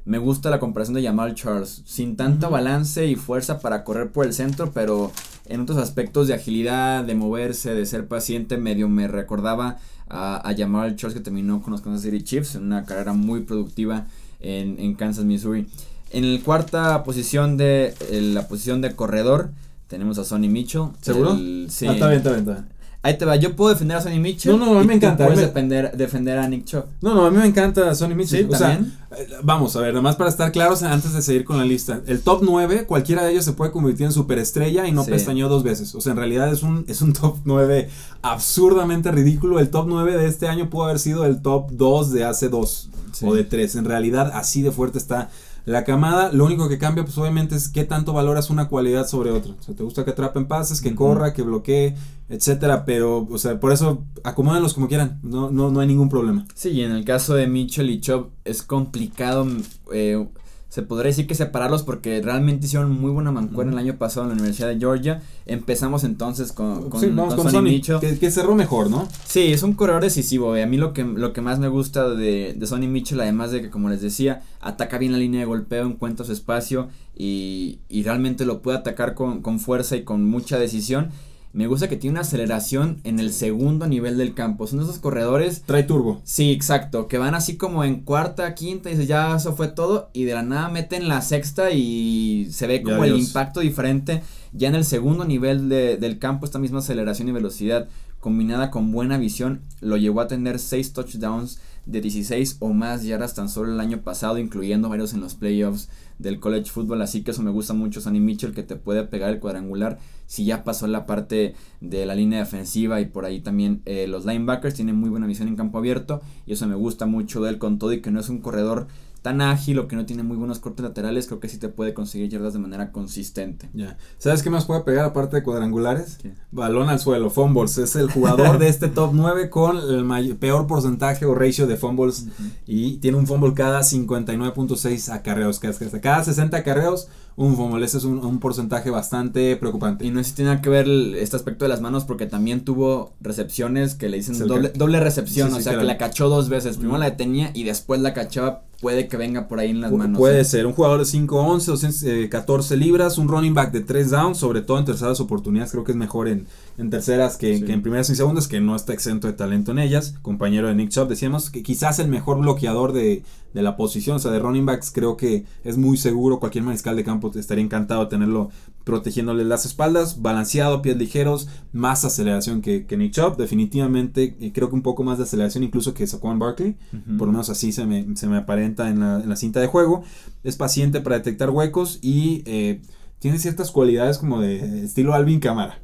me 0.04 0.18
gusta 0.18 0.48
la 0.50 0.58
comparación 0.58 0.94
de 0.94 1.02
Jamal 1.02 1.34
Charles, 1.34 1.82
sin 1.84 2.16
tanto 2.16 2.48
balance 2.50 3.06
y 3.06 3.16
fuerza 3.16 3.60
para 3.60 3.84
correr 3.84 4.10
por 4.10 4.24
el 4.24 4.32
centro, 4.32 4.72
pero 4.72 5.12
en 5.46 5.60
otros 5.60 5.78
aspectos 5.78 6.28
de 6.28 6.34
agilidad, 6.34 7.04
de 7.04 7.14
moverse, 7.14 7.74
de 7.74 7.84
ser 7.84 8.08
paciente, 8.08 8.56
medio 8.56 8.88
me 8.88 9.06
recordaba 9.06 9.76
a, 10.08 10.48
a 10.48 10.56
Jamal 10.56 10.96
Charles 10.96 11.14
que 11.16 11.22
terminó 11.22 11.60
con 11.60 11.72
los 11.72 11.82
Kansas 11.82 12.02
City 12.02 12.22
Chiefs, 12.22 12.54
en 12.54 12.64
una 12.64 12.84
carrera 12.84 13.12
muy 13.12 13.40
productiva 13.42 14.06
en, 14.40 14.78
en 14.78 14.94
Kansas, 14.94 15.24
Missouri. 15.24 15.66
En 16.10 16.34
la 16.34 16.40
cuarta 16.40 17.04
posición 17.04 17.58
de 17.58 17.94
la 18.10 18.48
posición 18.48 18.80
de 18.80 18.96
corredor 18.96 19.50
tenemos 19.88 20.18
a 20.18 20.24
Sonny 20.24 20.48
Mitchell. 20.48 20.84
¿Seguro? 21.00 21.36
sí. 21.68 21.86
Ah, 21.86 21.92
está 21.92 22.06
bien, 22.08 22.18
está 22.18 22.30
bien, 22.30 22.40
está 22.40 22.52
bien. 22.54 22.78
Ahí 23.00 23.16
te 23.16 23.24
va, 23.24 23.36
yo 23.36 23.54
puedo 23.54 23.70
defender 23.70 23.96
a 23.96 24.00
Sonny 24.02 24.18
Mitchell. 24.18 24.58
No, 24.58 24.66
no, 24.66 24.76
a 24.76 24.80
mí 24.80 24.86
me 24.88 24.94
encanta. 24.94 25.24
Puedes 25.24 25.38
me... 25.40 25.46
defender, 25.46 25.96
defender 25.96 26.36
a 26.36 26.48
Nick 26.48 26.64
Chubb. 26.64 26.84
No, 27.00 27.14
no, 27.14 27.26
a 27.26 27.30
mí 27.30 27.36
me 27.38 27.46
encanta 27.46 27.94
Sonny 27.94 28.16
Mitchell. 28.16 28.40
Sí, 28.40 28.52
o 28.52 28.58
¿también? 28.58 28.92
sea, 29.08 29.18
eh, 29.20 29.28
vamos 29.44 29.76
a 29.76 29.80
ver, 29.80 29.94
nomás 29.94 30.16
para 30.16 30.28
estar 30.28 30.50
claros 30.50 30.82
antes 30.82 31.12
de 31.14 31.22
seguir 31.22 31.44
con 31.44 31.58
la 31.58 31.64
lista. 31.64 32.00
El 32.08 32.20
top 32.22 32.40
9, 32.42 32.86
cualquiera 32.86 33.22
de 33.24 33.30
ellos 33.30 33.44
se 33.44 33.52
puede 33.52 33.70
convertir 33.70 34.06
en 34.06 34.12
superestrella 34.12 34.86
y 34.88 34.92
no 34.92 35.04
Sí. 35.04 35.12
pestañeó 35.12 35.48
dos 35.48 35.62
veces. 35.62 35.94
O 35.94 36.00
sea, 36.00 36.10
en 36.10 36.18
realidad 36.18 36.52
es 36.52 36.64
un, 36.64 36.84
es 36.88 37.00
un 37.00 37.12
top 37.14 37.36
9 37.44 37.88
absurdamente 38.22 39.12
ridículo. 39.12 39.60
El 39.60 39.70
top 39.70 39.86
9 39.88 40.16
de 40.16 40.26
este 40.26 40.48
año 40.48 40.68
pudo 40.68 40.84
haber 40.84 40.98
sido 40.98 41.24
el 41.24 41.40
top 41.40 41.70
2 41.70 42.12
de 42.12 42.24
hace 42.24 42.48
dos 42.48 42.90
Sí. 43.12 43.24
o 43.26 43.34
de 43.34 43.42
tres. 43.42 43.74
En 43.74 43.84
realidad, 43.84 44.30
así 44.34 44.62
de 44.62 44.70
fuerte 44.70 44.98
está 44.98 45.30
la 45.64 45.84
camada. 45.84 46.32
Lo 46.32 46.44
único 46.44 46.68
que 46.68 46.78
cambia, 46.78 47.04
pues 47.04 47.16
obviamente, 47.18 47.56
es 47.56 47.68
qué 47.68 47.84
tanto 47.84 48.12
valoras 48.12 48.50
una 48.50 48.68
cualidad 48.68 49.06
sobre 49.06 49.30
otra. 49.30 49.52
O 49.58 49.62
sea, 49.62 49.74
te 49.74 49.82
gusta 49.82 50.04
que 50.04 50.12
atrapen 50.12 50.46
pases, 50.46 50.80
que 50.80 50.94
corra, 50.94 51.32
que 51.32 51.42
bloquee, 51.42 51.94
etcétera. 52.28 52.84
Pero, 52.84 53.26
o 53.30 53.38
sea, 53.38 53.58
por 53.60 53.72
eso 53.72 54.04
acomódenlos 54.24 54.74
como 54.74 54.88
quieran. 54.88 55.20
No, 55.22 55.50
no, 55.50 55.70
no 55.70 55.80
hay 55.80 55.86
ningún 55.86 56.08
problema. 56.08 56.46
Sí, 56.54 56.70
y 56.70 56.82
en 56.82 56.92
el 56.92 57.04
caso 57.04 57.34
de 57.34 57.46
Mitchell 57.46 57.90
y 57.90 58.00
Chubb 58.00 58.30
es 58.44 58.62
complicado. 58.62 59.46
eh, 59.92 60.26
se 60.68 60.82
podría 60.82 61.08
decir 61.08 61.26
que 61.26 61.34
separarlos 61.34 61.82
porque 61.82 62.20
realmente 62.20 62.66
hicieron 62.66 62.90
muy 62.92 63.10
buena 63.10 63.32
mancuerna 63.32 63.72
el 63.72 63.78
año 63.78 63.96
pasado 63.96 64.24
en 64.24 64.28
la 64.30 64.34
Universidad 64.34 64.68
de 64.68 64.78
Georgia. 64.78 65.22
Empezamos 65.46 66.04
entonces 66.04 66.52
con, 66.52 66.90
con, 66.90 67.00
sí, 67.00 67.06
vamos 67.06 67.34
con 67.34 67.44
con, 67.44 67.52
Sonny 67.52 67.70
Mitchell. 67.70 68.00
que, 68.00 68.18
que 68.18 68.30
cerró 68.30 68.54
mejor, 68.54 68.90
¿no? 68.90 69.08
Sí, 69.24 69.52
es 69.52 69.62
un 69.62 69.72
corredor 69.72 70.02
decisivo. 70.02 70.54
eh. 70.56 70.62
A 70.62 70.66
mí 70.66 70.76
lo 70.76 70.92
que, 70.92 71.04
lo 71.04 71.32
que 71.32 71.40
más 71.40 71.58
me 71.58 71.68
gusta 71.68 72.10
de, 72.10 72.54
de 72.54 72.66
Sonny 72.66 72.86
Mitchell, 72.86 73.20
además 73.20 73.50
de 73.50 73.62
que, 73.62 73.70
como 73.70 73.88
les 73.88 74.02
decía, 74.02 74.42
ataca 74.60 74.98
bien 74.98 75.12
la 75.12 75.18
línea 75.18 75.40
de 75.40 75.46
golpeo, 75.46 75.86
encuentra 75.86 76.26
su 76.26 76.32
espacio 76.32 76.88
y, 77.16 77.78
y 77.88 78.02
realmente 78.02 78.44
lo 78.44 78.60
puede 78.60 78.76
atacar 78.76 79.14
con, 79.14 79.40
con 79.40 79.60
fuerza 79.60 79.96
y 79.96 80.02
con 80.04 80.24
mucha 80.24 80.58
decisión. 80.58 81.08
Me 81.52 81.66
gusta 81.66 81.88
que 81.88 81.96
tiene 81.96 82.12
una 82.14 82.20
aceleración 82.20 83.00
en 83.04 83.18
el 83.18 83.32
segundo 83.32 83.86
nivel 83.86 84.18
del 84.18 84.34
campo. 84.34 84.66
Son 84.66 84.80
esos 84.80 84.98
corredores 84.98 85.62
Trae 85.62 85.82
turbo. 85.82 86.20
Sí, 86.24 86.52
exacto, 86.52 87.08
que 87.08 87.18
van 87.18 87.34
así 87.34 87.56
como 87.56 87.84
en 87.84 88.00
cuarta, 88.02 88.54
quinta 88.54 88.90
y 88.90 88.92
dices, 88.92 89.08
ya 89.08 89.34
eso 89.36 89.56
fue 89.56 89.68
todo 89.68 90.10
y 90.12 90.24
de 90.24 90.34
la 90.34 90.42
nada 90.42 90.68
meten 90.68 91.08
la 91.08 91.22
sexta 91.22 91.70
y 91.72 92.48
se 92.52 92.66
ve 92.66 92.82
como 92.82 93.02
el 93.04 93.12
impacto 93.20 93.60
diferente 93.60 94.22
ya 94.52 94.68
en 94.68 94.74
el 94.74 94.84
segundo 94.84 95.24
nivel 95.24 95.68
de- 95.68 95.96
del 95.96 96.18
campo 96.18 96.44
esta 96.46 96.58
misma 96.58 96.78
aceleración 96.80 97.28
y 97.28 97.32
velocidad 97.32 97.88
combinada 98.20 98.70
con 98.70 98.90
buena 98.92 99.16
visión 99.18 99.60
lo 99.80 99.96
llevó 99.96 100.20
a 100.20 100.26
tener 100.28 100.58
6 100.58 100.92
touchdowns 100.92 101.60
de 101.86 102.00
16 102.00 102.56
o 102.60 102.68
más 102.74 103.04
yardas 103.04 103.34
tan 103.34 103.48
solo 103.48 103.72
el 103.72 103.80
año 103.80 104.00
pasado 104.02 104.38
incluyendo 104.38 104.88
varios 104.88 105.14
en 105.14 105.20
los 105.20 105.34
playoffs 105.34 105.88
del 106.18 106.40
college 106.40 106.70
football 106.70 107.02
así 107.02 107.22
que 107.22 107.30
eso 107.30 107.42
me 107.42 107.50
gusta 107.50 107.74
mucho 107.74 108.00
Sonny 108.00 108.20
Mitchell 108.20 108.52
que 108.52 108.62
te 108.62 108.76
puede 108.76 109.04
pegar 109.04 109.30
el 109.30 109.38
cuadrangular 109.38 109.98
si 110.26 110.44
ya 110.44 110.64
pasó 110.64 110.86
la 110.86 111.06
parte 111.06 111.54
de 111.80 112.06
la 112.06 112.14
línea 112.14 112.40
defensiva 112.40 113.00
y 113.00 113.06
por 113.06 113.24
ahí 113.24 113.40
también 113.40 113.82
eh, 113.86 114.06
los 114.06 114.26
linebackers 114.26 114.74
tienen 114.74 114.96
muy 114.96 115.10
buena 115.10 115.26
visión 115.26 115.48
en 115.48 115.56
campo 115.56 115.78
abierto 115.78 116.20
y 116.46 116.52
eso 116.52 116.66
me 116.66 116.74
gusta 116.74 117.06
mucho 117.06 117.40
de 117.40 117.50
él 117.50 117.58
con 117.58 117.78
todo 117.78 117.92
y 117.92 118.00
que 118.00 118.10
no 118.10 118.20
es 118.20 118.28
un 118.28 118.40
corredor 118.40 118.88
tan 119.22 119.40
ágil 119.40 119.78
o 119.80 119.88
que 119.88 119.96
no 119.96 120.06
tiene 120.06 120.22
muy 120.22 120.36
buenos 120.36 120.58
cortes 120.60 120.82
laterales, 120.84 121.26
creo 121.26 121.40
que 121.40 121.48
sí 121.48 121.58
te 121.58 121.68
puede 121.68 121.92
conseguir 121.94 122.28
yardas 122.30 122.52
de 122.52 122.58
manera 122.60 122.92
consistente. 122.92 123.68
Ya. 123.74 123.96
¿Sabes 124.18 124.42
qué 124.42 124.50
más 124.50 124.64
puede 124.64 124.82
pegar 124.82 125.04
aparte 125.04 125.36
de 125.36 125.42
cuadrangulares? 125.42 126.18
¿Qué? 126.22 126.32
Balón 126.52 126.88
al 126.88 126.98
suelo, 127.00 127.28
fumbles. 127.30 127.76
Es 127.78 127.96
el 127.96 128.10
jugador 128.10 128.58
de 128.58 128.68
este 128.68 128.88
top 128.88 129.10
9 129.14 129.50
con 129.50 129.76
el 129.78 130.36
peor 130.36 130.66
porcentaje 130.66 131.26
o 131.26 131.34
ratio 131.34 131.66
de 131.66 131.76
fumbles. 131.76 132.26
Y 132.66 132.98
tiene 132.98 133.18
un 133.18 133.26
fumble 133.26 133.52
cada 133.54 133.82
59.6 133.82 135.12
acarreos. 135.12 135.58
Cada, 135.58 135.74
cada 136.00 136.24
60 136.24 136.56
acarreos, 136.56 137.08
un 137.36 137.56
fumble. 137.56 137.84
Ese 137.84 137.98
es 137.98 138.04
un, 138.04 138.18
un 138.24 138.38
porcentaje 138.40 138.90
bastante 138.90 139.56
preocupante. 139.56 140.04
Y 140.04 140.10
no 140.10 140.22
sé 140.22 140.30
si 140.30 140.36
tiene 140.36 140.60
que 140.60 140.68
ver 140.70 140.86
el- 140.86 141.14
este 141.16 141.36
aspecto 141.36 141.64
de 141.64 141.68
las 141.68 141.80
manos 141.80 142.04
porque 142.04 142.26
también 142.26 142.64
tuvo 142.64 143.14
recepciones 143.20 143.94
que 143.94 144.08
le 144.08 144.18
dicen 144.18 144.38
doble, 144.46 144.72
que- 144.72 144.78
doble 144.78 145.00
recepción, 145.00 145.48
Sí, 145.48 145.54
sí, 145.54 145.60
o 145.60 145.62
sea 145.62 145.78
que 145.78 145.84
la 145.84 145.98
cachó 145.98 146.28
dos 146.28 146.48
veces, 146.48 146.76
primero 146.78 146.98
la 146.98 147.06
detenía 147.10 147.50
y 147.54 147.64
después 147.64 148.00
la 148.00 148.14
cachaba, 148.14 148.62
puede 148.80 149.08
que 149.08 149.16
venga 149.16 149.48
por 149.48 149.58
ahí 149.58 149.70
en 149.70 149.80
las 149.80 149.90
Pu- 149.92 149.96
manos. 149.98 150.18
Puede 150.18 150.40
¿eh? 150.40 150.44
ser 150.44 150.66
un 150.66 150.72
jugador 150.72 150.98
de 151.00 151.04
5'11, 151.04 151.64
214 151.66 152.76
libras, 152.76 153.18
un 153.18 153.28
running 153.28 153.54
back 153.54 153.72
de 153.72 153.80
3 153.80 154.10
downs, 154.10 154.38
sobre 154.38 154.62
todo 154.62 154.78
en 154.78 154.84
terceras 154.84 155.20
oportunidades, 155.20 155.72
creo 155.72 155.84
que 155.84 155.92
es 155.92 155.98
mejor 155.98 156.28
en, 156.28 156.46
en 156.78 156.90
terceras 156.90 157.36
que, 157.36 157.58
Sí. 157.58 157.64
que 157.64 157.72
en 157.72 157.82
primeras 157.82 158.08
y 158.10 158.14
segundas, 158.14 158.46
que 158.48 158.60
no 158.60 158.76
está 158.76 158.92
exento 158.92 159.26
de 159.26 159.32
talento 159.32 159.72
en 159.72 159.78
ellas. 159.80 160.14
Compañero 160.22 160.68
de 160.68 160.74
Nick 160.74 160.90
Chubb, 160.90 161.08
decíamos 161.08 161.50
que 161.50 161.62
quizás 161.62 161.98
el 161.98 162.08
mejor 162.08 162.38
bloqueador 162.40 162.92
de, 162.92 163.24
de 163.52 163.62
la 163.62 163.76
posición, 163.76 164.16
o 164.16 164.18
sea, 164.20 164.30
de 164.30 164.38
running 164.38 164.66
backs, 164.66 164.90
creo 164.92 165.16
que 165.16 165.44
es 165.64 165.76
muy 165.76 165.96
seguro, 165.96 166.38
cualquier 166.38 166.64
mariscal 166.64 166.94
de 166.96 167.04
campo 167.04 167.32
estaría 167.34 167.64
encantado 167.64 168.04
de 168.04 168.10
tenerlo 168.10 168.50
protegiéndole 168.88 169.44
las 169.44 169.66
espaldas, 169.66 170.22
balanceado, 170.22 170.80
pies 170.80 170.96
ligeros, 170.96 171.46
más 171.74 172.06
aceleración 172.06 172.62
que, 172.62 172.86
que 172.86 172.96
Nick 172.96 173.12
Chubb, 173.12 173.36
definitivamente, 173.36 174.34
y 174.40 174.52
creo 174.52 174.70
que 174.70 174.76
un 174.76 174.82
poco 174.82 175.04
más 175.04 175.18
de 175.18 175.24
aceleración 175.24 175.62
incluso 175.62 175.92
que 175.92 176.06
Saquon 176.06 176.38
Barkley. 176.38 176.78
Por 177.18 177.26
lo 177.26 177.32
menos 177.32 177.50
así 177.50 177.70
se 177.70 177.84
me, 177.84 178.16
se 178.16 178.26
me 178.28 178.38
aparenta 178.38 178.88
en 178.88 179.00
la, 179.00 179.20
en 179.20 179.28
la 179.28 179.36
cinta 179.36 179.60
de 179.60 179.66
juego. 179.66 180.04
Es 180.42 180.56
paciente 180.56 181.02
para 181.02 181.16
detectar 181.16 181.50
huecos 181.50 181.98
y 182.00 182.42
eh, 182.46 182.80
tiene 183.18 183.38
ciertas 183.38 183.70
cualidades 183.70 184.16
como 184.16 184.40
de 184.40 184.84
estilo 184.84 185.12
Alvin 185.12 185.38
Camara. 185.38 185.82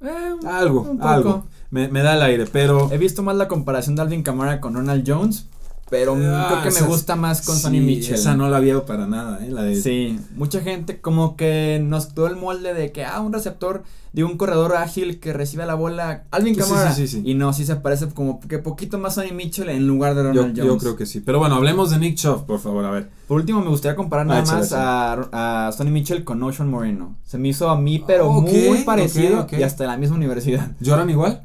Eh, 0.00 0.34
Algo, 0.44 0.96
algo. 1.00 1.46
Me, 1.70 1.86
me 1.86 2.02
da 2.02 2.16
el 2.16 2.22
aire, 2.22 2.46
pero... 2.50 2.90
He 2.90 2.98
visto 2.98 3.22
más 3.22 3.36
la 3.36 3.46
comparación 3.46 3.94
de 3.94 4.02
Alvin 4.02 4.24
Kamara 4.24 4.60
con 4.60 4.74
Ronald 4.74 5.04
Jones, 5.06 5.46
pero 5.90 6.16
Ah, 6.20 6.60
creo 6.60 6.72
que 6.74 6.80
me 6.80 6.86
gusta 6.86 7.16
más 7.16 7.42
con 7.42 7.56
sí, 7.56 7.62
Sonny 7.62 7.80
Mitchell. 7.80 8.14
Esa 8.14 8.34
no 8.34 8.48
la 8.48 8.60
veo 8.60 8.84
para 8.86 9.06
nada, 9.06 9.44
¿eh? 9.44 9.50
La 9.50 9.62
de... 9.62 9.74
Sí, 9.80 10.18
mucha 10.36 10.60
gente 10.60 11.00
como 11.00 11.36
que 11.36 11.80
nos 11.82 12.06
quedó 12.06 12.26
el 12.26 12.36
molde 12.36 12.74
de 12.74 12.92
que, 12.92 13.04
ah, 13.04 13.20
un 13.20 13.32
receptor 13.32 13.82
de 14.12 14.24
un 14.24 14.38
corredor 14.38 14.74
ágil 14.74 15.20
que 15.20 15.32
recibe 15.34 15.66
la 15.66 15.74
bola, 15.74 16.24
Alvin 16.30 16.54
Kamara. 16.54 16.92
sí, 16.92 17.06
sí, 17.06 17.18
sí. 17.20 17.30
Y 17.30 17.34
no, 17.34 17.52
sí 17.52 17.64
se 17.66 17.76
parece 17.76 18.08
como 18.08 18.40
que 18.40 18.58
poquito 18.58 18.98
más 18.98 19.14
Sonny 19.14 19.32
Mitchell 19.32 19.68
en 19.68 19.86
lugar 19.86 20.14
de 20.14 20.22
Yo, 20.22 20.28
Ronald 20.32 20.54
yo 20.56 20.66
Jones. 20.66 20.82
creo 20.82 20.96
que 20.96 21.04
sí. 21.06 21.20
Pero 21.20 21.38
bueno, 21.38 21.56
hablemos 21.56 21.90
de 21.90 21.98
Nick 21.98 22.16
Chubb, 22.16 22.46
por 22.46 22.58
favor, 22.58 22.84
a 22.86 22.90
ver. 22.90 23.10
Por 23.28 23.38
último, 23.40 23.60
me 23.60 23.68
gustaría 23.68 23.94
comparar 23.96 24.26
nada 24.26 24.40
Ah, 24.40 24.42
échale, 24.44 24.60
más 24.60 24.72
a, 24.72 25.66
a 25.68 25.72
Sonny 25.72 25.90
Mitchell 25.90 26.24
con 26.24 26.42
Ocean 26.42 26.70
Moreno. 26.70 27.16
Se 27.24 27.36
me 27.36 27.48
hizo 27.48 27.68
a 27.68 27.78
mí, 27.78 28.02
pero 28.06 28.30
Ok, 28.30 28.48
muy 28.68 28.78
parecido 28.84 29.46
y 29.56 29.62
hasta 29.62 29.84
la 29.86 29.96
misma 29.98 30.16
universidad. 30.16 30.70
¿Lloran 30.80 31.10
igual? 31.10 31.42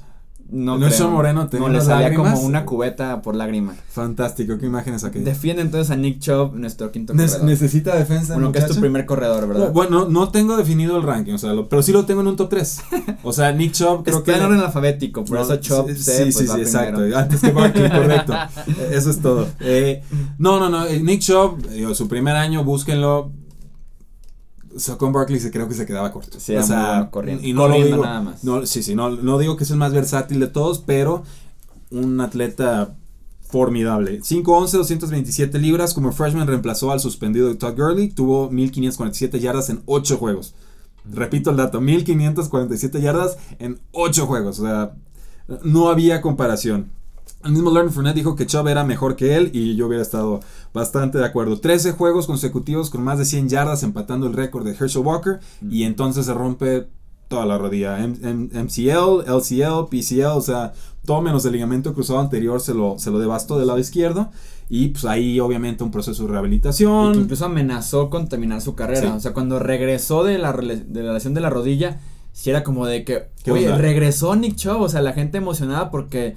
No, 0.54 0.78
¿No 0.78 0.88
creo. 0.88 1.10
Moreno 1.10 1.48
tenía 1.48 1.68
No, 1.68 1.74
le 1.74 1.82
salía 1.82 2.10
lágrimas? 2.10 2.34
como 2.36 2.46
una 2.48 2.64
cubeta 2.64 3.22
por 3.24 3.36
lágrima. 3.36 3.74
Fantástico, 3.90 4.58
qué 4.60 4.68
imágenes 4.68 5.04
aquí. 5.04 5.18
Defiende 5.20 5.64
entonces 5.64 5.90
a 5.90 5.96
Nick 5.96 6.20
Chubb, 6.20 6.54
nuestro 6.56 6.92
quinto 6.92 7.14
Ne- 7.16 7.26
corredor. 7.26 7.46
necesita 7.46 7.96
defensa, 7.96 8.36
Bueno, 8.36 8.52
que 8.52 8.60
es 8.60 8.68
tu 8.68 8.76
primer 8.80 9.06
corredor, 9.08 9.48
¿verdad? 9.48 9.66
No, 9.68 9.72
bueno, 9.72 10.08
no 10.08 10.30
tengo 10.30 10.56
definido 10.56 10.96
el 10.98 11.04
ranking, 11.04 11.34
o 11.34 11.38
sea, 11.40 11.54
lo- 11.54 11.68
pero 11.68 11.82
sí 11.82 11.92
lo 11.92 12.06
tengo 12.06 12.22
en 12.22 12.28
un 12.28 12.36
top 12.36 12.50
3. 12.50 12.82
O 13.24 13.34
sea, 13.34 13.52
Nick 13.52 13.72
Chubb 13.72 14.04
creo 14.04 14.20
Está 14.20 14.34
que... 14.34 14.38
en 14.40 14.46
orden 14.46 14.60
alfabético, 14.60 15.26
por 15.26 15.38
No, 15.38 15.44
eso 15.44 15.56
Chubb 15.58 15.90
sí, 15.90 15.96
C, 15.96 16.12
sí, 16.18 16.24
pues, 16.24 16.38
sí, 16.38 16.46
va 16.46 16.56
sí, 16.56 16.62
exacto. 16.62 17.02
Antes 17.18 17.42
que 17.42 17.52
Barkley, 17.52 17.90
correcto. 17.90 18.34
Eh, 18.68 18.90
Eso 18.94 19.10
es 19.10 19.20
todo. 19.22 19.48
Eh, 19.60 20.04
no, 20.38 20.60
no, 20.60 20.70
no. 20.70 20.86
eh, 20.86 21.00
Nick 21.00 21.22
Chubb, 21.22 21.68
digo, 21.68 21.96
su 21.96 22.08
primer 22.08 22.36
año, 22.36 22.64
búsquenlo. 22.64 23.32
Saquon 24.78 25.14
Barkley 25.14 25.40
se 25.40 25.52
creo 25.52 25.68
que 25.68 25.76
se 25.76 25.86
quedaba 25.86 26.12
corto. 26.12 26.40
Sí, 26.40 26.54
muy 26.54 26.66
bueno 26.66 27.12
corriendo. 27.12 27.48
Y 27.48 27.54
no 27.54 27.68
lo 27.68 27.74
Corriendo 27.76 27.96
digo, 27.96 28.06
nada 28.06 28.22
más. 28.22 28.44
No, 28.44 28.66
sí, 28.66 28.84
sí, 28.84 28.96
no, 28.96 29.10
no 29.10 29.38
digo 29.38 29.58
que 29.58 29.64
es 29.64 29.72
el 29.72 29.78
más 29.78 29.94
versátil 29.94 30.40
de 30.40 30.48
todos, 30.48 30.80
pero 30.80 31.24
un 31.92 32.20
atleta 32.22 32.96
formidable. 33.50 34.20
5'11, 34.22 34.72
227 34.72 35.60
libras. 35.60 35.94
Como 35.94 36.12
freshman 36.12 36.48
reemplazó 36.48 36.92
al 36.92 37.00
suspendido 37.00 37.56
Todd 37.56 37.78
Gurley. 37.78 38.10
Tuvo 38.10 38.50
1547 38.50 39.40
yardas 39.40 39.70
en 39.70 39.84
8 39.86 40.18
juegos. 40.18 40.56
Repito 41.06 41.52
el 41.52 41.58
dato, 41.58 41.82
1547 41.82 43.02
yardas 43.02 43.38
en 43.60 43.80
8 43.92 44.26
juegos. 44.26 44.60
O 44.60 44.64
sea, 44.64 44.96
no 45.64 45.90
había 45.90 46.22
comparación. 46.22 46.90
El 47.44 47.52
mismo 47.52 47.72
Leonard 47.72 47.92
Fournette 47.92 48.16
dijo 48.16 48.36
que 48.36 48.46
Chubb 48.48 48.68
era 48.70 48.84
mejor 48.86 49.16
que 49.18 49.36
él 49.36 49.50
y 49.54 49.76
yo 49.76 49.88
hubiera 49.88 50.02
estado 50.02 50.40
bastante 50.74 51.18
de 51.18 51.26
acuerdo. 51.26 51.60
13 51.60 51.92
juegos 51.92 52.26
consecutivos 52.26 52.90
con 52.90 53.04
más 53.04 53.20
de 53.20 53.26
100 53.26 53.50
yardas 53.50 53.84
empatando 53.84 54.28
el 54.28 54.34
récord 54.34 54.64
de 54.66 54.72
Herschel 54.72 55.02
Walker 55.04 55.40
y 55.70 55.84
entonces 55.84 56.26
se 56.26 56.34
rompe 56.34 56.88
toda 57.28 57.46
la 57.46 57.58
rodilla. 57.58 58.02
M- 58.02 58.18
M- 58.22 58.50
MCL, 58.64 59.26
LCL, 59.28 59.88
PCL, 59.90 60.26
o 60.38 60.42
sea, 60.42 60.72
todo 61.06 61.22
menos 61.22 61.44
el 61.46 61.52
ligamento 61.52 61.94
cruzado 61.94 62.20
anterior 62.20 62.62
se 62.62 62.74
lo, 62.74 62.98
se 62.98 63.12
lo 63.12 63.20
devastó 63.20 63.58
del 63.58 63.68
lado 63.68 63.80
izquierdo 63.80 64.30
y 64.70 64.90
pues 64.90 65.04
ahí 65.04 65.40
obviamente 65.42 65.84
un 65.84 65.92
proceso 65.92 66.22
de 66.24 66.26
Y 66.26 66.28
que 66.28 66.32
rehabilitación. 66.34 67.16
incluso 67.16 67.46
amenazó 67.46 68.10
con 68.10 68.30
terminar 68.30 68.62
su 68.62 68.74
carrera. 68.76 69.10
Sí. 69.12 69.18
O 69.18 69.20
sea, 69.20 69.34
cuando 69.34 69.60
regresó 69.60 70.24
de 70.24 70.38
la, 70.38 70.54
de 70.54 71.04
la 71.04 71.12
lesión 71.14 71.34
de 71.34 71.42
la 71.42 71.50
rodilla, 71.50 72.00
sí 72.32 72.50
era 72.52 72.64
como 72.64 72.86
de 72.86 73.04
que, 73.04 73.24
¿Qué 73.44 73.52
oye, 73.52 73.66
onda? 73.66 73.80
regresó 73.80 74.34
Nick 74.38 74.56
Chubb. 74.56 74.80
O 74.82 74.88
sea, 74.90 75.02
la 75.02 75.12
gente 75.12 75.40
emocionada 75.40 75.92
porque 75.92 76.36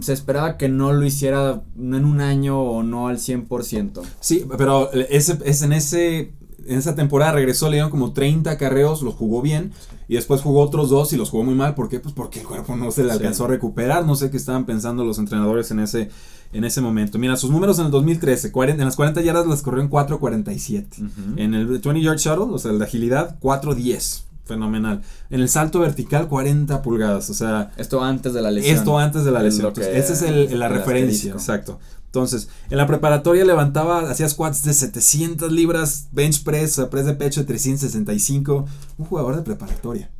se 0.00 0.12
esperaba 0.12 0.56
que 0.56 0.68
no 0.68 0.92
lo 0.92 1.04
hiciera 1.04 1.62
en 1.76 2.04
un 2.04 2.20
año 2.20 2.60
o 2.60 2.82
no 2.82 3.08
al 3.08 3.18
100%. 3.18 4.02
Sí, 4.20 4.44
pero 4.56 4.92
ese, 4.92 5.38
es 5.44 5.62
en 5.62 5.72
ese 5.72 6.32
en 6.66 6.78
esa 6.78 6.94
temporada 6.94 7.32
regresó, 7.32 7.68
le 7.68 7.76
dieron 7.76 7.90
como 7.90 8.12
30 8.12 8.56
carreos, 8.56 9.02
los 9.02 9.14
jugó 9.14 9.42
bien. 9.42 9.72
Y 10.08 10.14
después 10.14 10.42
jugó 10.42 10.60
otros 10.60 10.90
dos 10.90 11.12
y 11.12 11.16
los 11.16 11.30
jugó 11.30 11.44
muy 11.44 11.54
mal. 11.54 11.74
¿Por 11.74 11.88
qué? 11.88 12.00
Pues 12.00 12.14
porque 12.14 12.40
el 12.40 12.46
cuerpo 12.46 12.76
no 12.76 12.90
se 12.90 13.04
le 13.04 13.12
alcanzó 13.12 13.46
a 13.46 13.48
recuperar. 13.48 14.04
No 14.04 14.14
sé 14.14 14.30
qué 14.30 14.36
estaban 14.36 14.66
pensando 14.66 15.04
los 15.04 15.18
entrenadores 15.18 15.70
en 15.70 15.80
ese, 15.80 16.10
en 16.52 16.64
ese 16.64 16.80
momento. 16.80 17.18
Mira, 17.18 17.36
sus 17.36 17.50
números 17.50 17.78
en 17.78 17.86
el 17.86 17.90
2013, 17.90 18.52
en 18.54 18.78
las 18.78 18.96
40 18.96 19.22
yardas 19.22 19.46
las 19.46 19.62
corrió 19.62 19.82
en 19.82 19.90
4.47. 19.90 21.36
En 21.36 21.54
el 21.54 21.66
20 21.66 22.00
yard 22.00 22.18
shuttle, 22.18 22.52
o 22.52 22.58
sea, 22.58 22.72
el 22.72 22.78
de 22.78 22.84
agilidad, 22.84 23.38
4.10 23.40 24.24
fenomenal. 24.52 25.02
En 25.30 25.40
el 25.40 25.48
salto 25.48 25.80
vertical, 25.80 26.28
40 26.28 26.82
pulgadas. 26.82 27.30
O 27.30 27.34
sea. 27.34 27.72
Esto 27.76 28.02
antes 28.02 28.32
de 28.34 28.42
la 28.42 28.50
lesión. 28.50 28.76
Esto 28.76 28.98
antes 28.98 29.24
de 29.24 29.30
la 29.30 29.42
lesión. 29.42 29.72
esa 29.76 30.12
es 30.12 30.22
el, 30.22 30.58
la 30.58 30.68
referencia. 30.68 31.32
Exacto. 31.32 31.78
Entonces, 32.06 32.48
en 32.68 32.76
la 32.76 32.86
preparatoria 32.86 33.44
levantaba, 33.44 34.10
hacía 34.10 34.28
squats 34.28 34.64
de 34.64 34.74
700 34.74 35.50
libras, 35.50 36.08
bench 36.12 36.44
press, 36.44 36.78
press 36.90 37.06
de 37.06 37.14
pecho 37.14 37.40
de 37.40 37.46
365. 37.46 38.66
Un 38.98 39.06
jugador 39.06 39.36
de 39.36 39.42
preparatoria. 39.42 40.10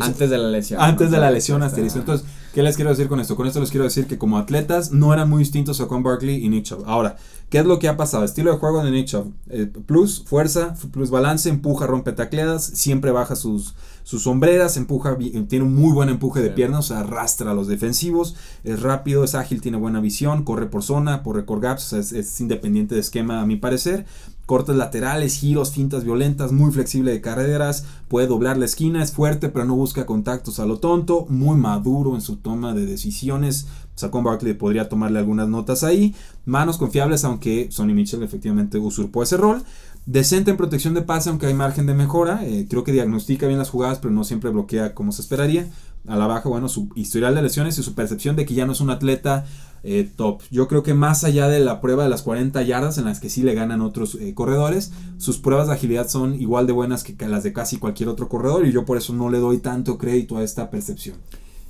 Antes 0.00 0.30
de 0.30 0.38
la 0.38 0.48
lesión. 0.48 0.80
Antes 0.80 1.10
de 1.10 1.18
la 1.18 1.30
lesión 1.30 1.62
asterisco. 1.62 2.00
Entonces, 2.00 2.26
¿qué 2.52 2.62
les 2.62 2.76
quiero 2.76 2.90
decir 2.90 3.08
con 3.08 3.20
esto? 3.20 3.36
Con 3.36 3.46
esto 3.46 3.60
les 3.60 3.70
quiero 3.70 3.84
decir 3.84 4.06
que 4.06 4.18
como 4.18 4.38
atletas 4.38 4.92
no 4.92 5.12
eran 5.12 5.28
muy 5.28 5.40
distintos 5.40 5.80
a 5.80 5.86
Con 5.86 6.02
Barkley 6.02 6.44
y 6.44 6.48
Nick 6.48 6.64
Chubb. 6.64 6.84
Ahora, 6.86 7.16
¿qué 7.48 7.58
es 7.58 7.66
lo 7.66 7.78
que 7.78 7.88
ha 7.88 7.96
pasado? 7.96 8.24
Estilo 8.24 8.50
de 8.52 8.58
juego 8.58 8.82
de 8.82 8.90
Nick 8.90 9.06
Chubb. 9.06 9.32
Eh, 9.50 9.66
plus 9.86 10.24
fuerza, 10.26 10.74
plus 10.92 11.10
balance, 11.10 11.48
empuja, 11.48 11.86
rompe 11.86 12.12
tacleadas, 12.12 12.64
siempre 12.64 13.12
baja 13.12 13.36
sus, 13.36 13.74
sus 14.04 14.24
sombreras, 14.24 14.76
empuja, 14.76 15.16
tiene 15.48 15.64
un 15.64 15.74
muy 15.74 15.92
buen 15.92 16.10
empuje 16.10 16.42
de 16.42 16.50
piernas, 16.50 16.80
o 16.80 16.82
sea, 16.88 17.00
arrastra 17.00 17.50
a 17.50 17.54
los 17.54 17.68
defensivos, 17.68 18.36
es 18.62 18.82
rápido, 18.82 19.24
es 19.24 19.34
ágil, 19.34 19.62
tiene 19.62 19.78
buena 19.78 20.00
visión, 20.00 20.44
corre 20.44 20.66
por 20.66 20.82
zona, 20.82 21.22
por 21.22 21.36
record 21.36 21.62
gaps, 21.62 21.94
es, 21.94 22.40
independiente 22.40 22.94
de 22.94 23.00
esquema 23.00 23.40
a 23.40 23.46
mi 23.46 23.56
parecer. 23.56 24.04
Cortes 24.46 24.76
laterales, 24.76 25.36
giros, 25.36 25.72
fintas 25.72 26.04
violentas, 26.04 26.52
muy 26.52 26.70
flexible 26.70 27.12
de 27.12 27.20
carreras, 27.20 27.86
puede 28.08 28.26
doblar 28.26 28.58
la 28.58 28.66
esquina, 28.66 29.02
es 29.02 29.12
fuerte 29.12 29.48
pero 29.48 29.64
no 29.64 29.74
busca 29.74 30.04
contactos 30.04 30.60
a 30.60 30.66
lo 30.66 30.78
tonto, 30.78 31.26
muy 31.28 31.56
maduro 31.56 32.14
en 32.14 32.20
su 32.20 32.36
toma 32.36 32.74
de 32.74 32.86
decisiones. 32.86 33.66
Saquon 33.94 34.24
Barkley 34.24 34.54
podría 34.54 34.88
tomarle 34.88 35.18
algunas 35.18 35.48
notas 35.48 35.84
ahí. 35.84 36.14
Manos 36.44 36.78
confiables, 36.78 37.24
aunque 37.24 37.68
Sonny 37.70 37.94
Mitchell 37.94 38.22
efectivamente 38.22 38.78
usurpó 38.78 39.22
ese 39.22 39.36
rol. 39.36 39.62
Decente 40.06 40.50
en 40.50 40.56
protección 40.56 40.92
de 40.92 41.02
pase, 41.02 41.30
aunque 41.30 41.46
hay 41.46 41.54
margen 41.54 41.86
de 41.86 41.94
mejora. 41.94 42.44
Eh, 42.44 42.66
creo 42.68 42.84
que 42.84 42.92
diagnostica 42.92 43.46
bien 43.46 43.58
las 43.58 43.70
jugadas, 43.70 43.98
pero 44.00 44.12
no 44.12 44.24
siempre 44.24 44.50
bloquea 44.50 44.94
como 44.94 45.12
se 45.12 45.22
esperaría. 45.22 45.70
A 46.06 46.16
la 46.16 46.26
baja, 46.26 46.48
bueno, 46.48 46.68
su 46.68 46.90
historial 46.94 47.34
de 47.34 47.42
lesiones 47.42 47.78
y 47.78 47.82
su 47.82 47.94
percepción 47.94 48.36
de 48.36 48.44
que 48.44 48.54
ya 48.54 48.66
no 48.66 48.72
es 48.72 48.80
un 48.80 48.90
atleta 48.90 49.46
eh, 49.82 50.08
top. 50.16 50.42
Yo 50.50 50.68
creo 50.68 50.82
que 50.82 50.94
más 50.94 51.24
allá 51.24 51.48
de 51.48 51.60
la 51.60 51.80
prueba 51.80 52.04
de 52.04 52.10
las 52.10 52.22
40 52.22 52.62
yardas, 52.62 52.98
en 52.98 53.04
las 53.04 53.20
que 53.20 53.30
sí 53.30 53.42
le 53.42 53.54
ganan 53.54 53.80
otros 53.80 54.14
eh, 54.16 54.34
corredores, 54.34 54.92
sus 55.18 55.38
pruebas 55.38 55.68
de 55.68 55.74
agilidad 55.74 56.08
son 56.08 56.40
igual 56.40 56.66
de 56.66 56.72
buenas 56.72 57.04
que 57.04 57.28
las 57.28 57.42
de 57.42 57.52
casi 57.52 57.78
cualquier 57.78 58.08
otro 58.08 58.28
corredor. 58.28 58.66
Y 58.66 58.72
yo 58.72 58.84
por 58.84 58.96
eso 58.96 59.12
no 59.12 59.30
le 59.30 59.38
doy 59.38 59.58
tanto 59.58 59.98
crédito 59.98 60.38
a 60.38 60.42
esta 60.42 60.70
percepción. 60.70 61.16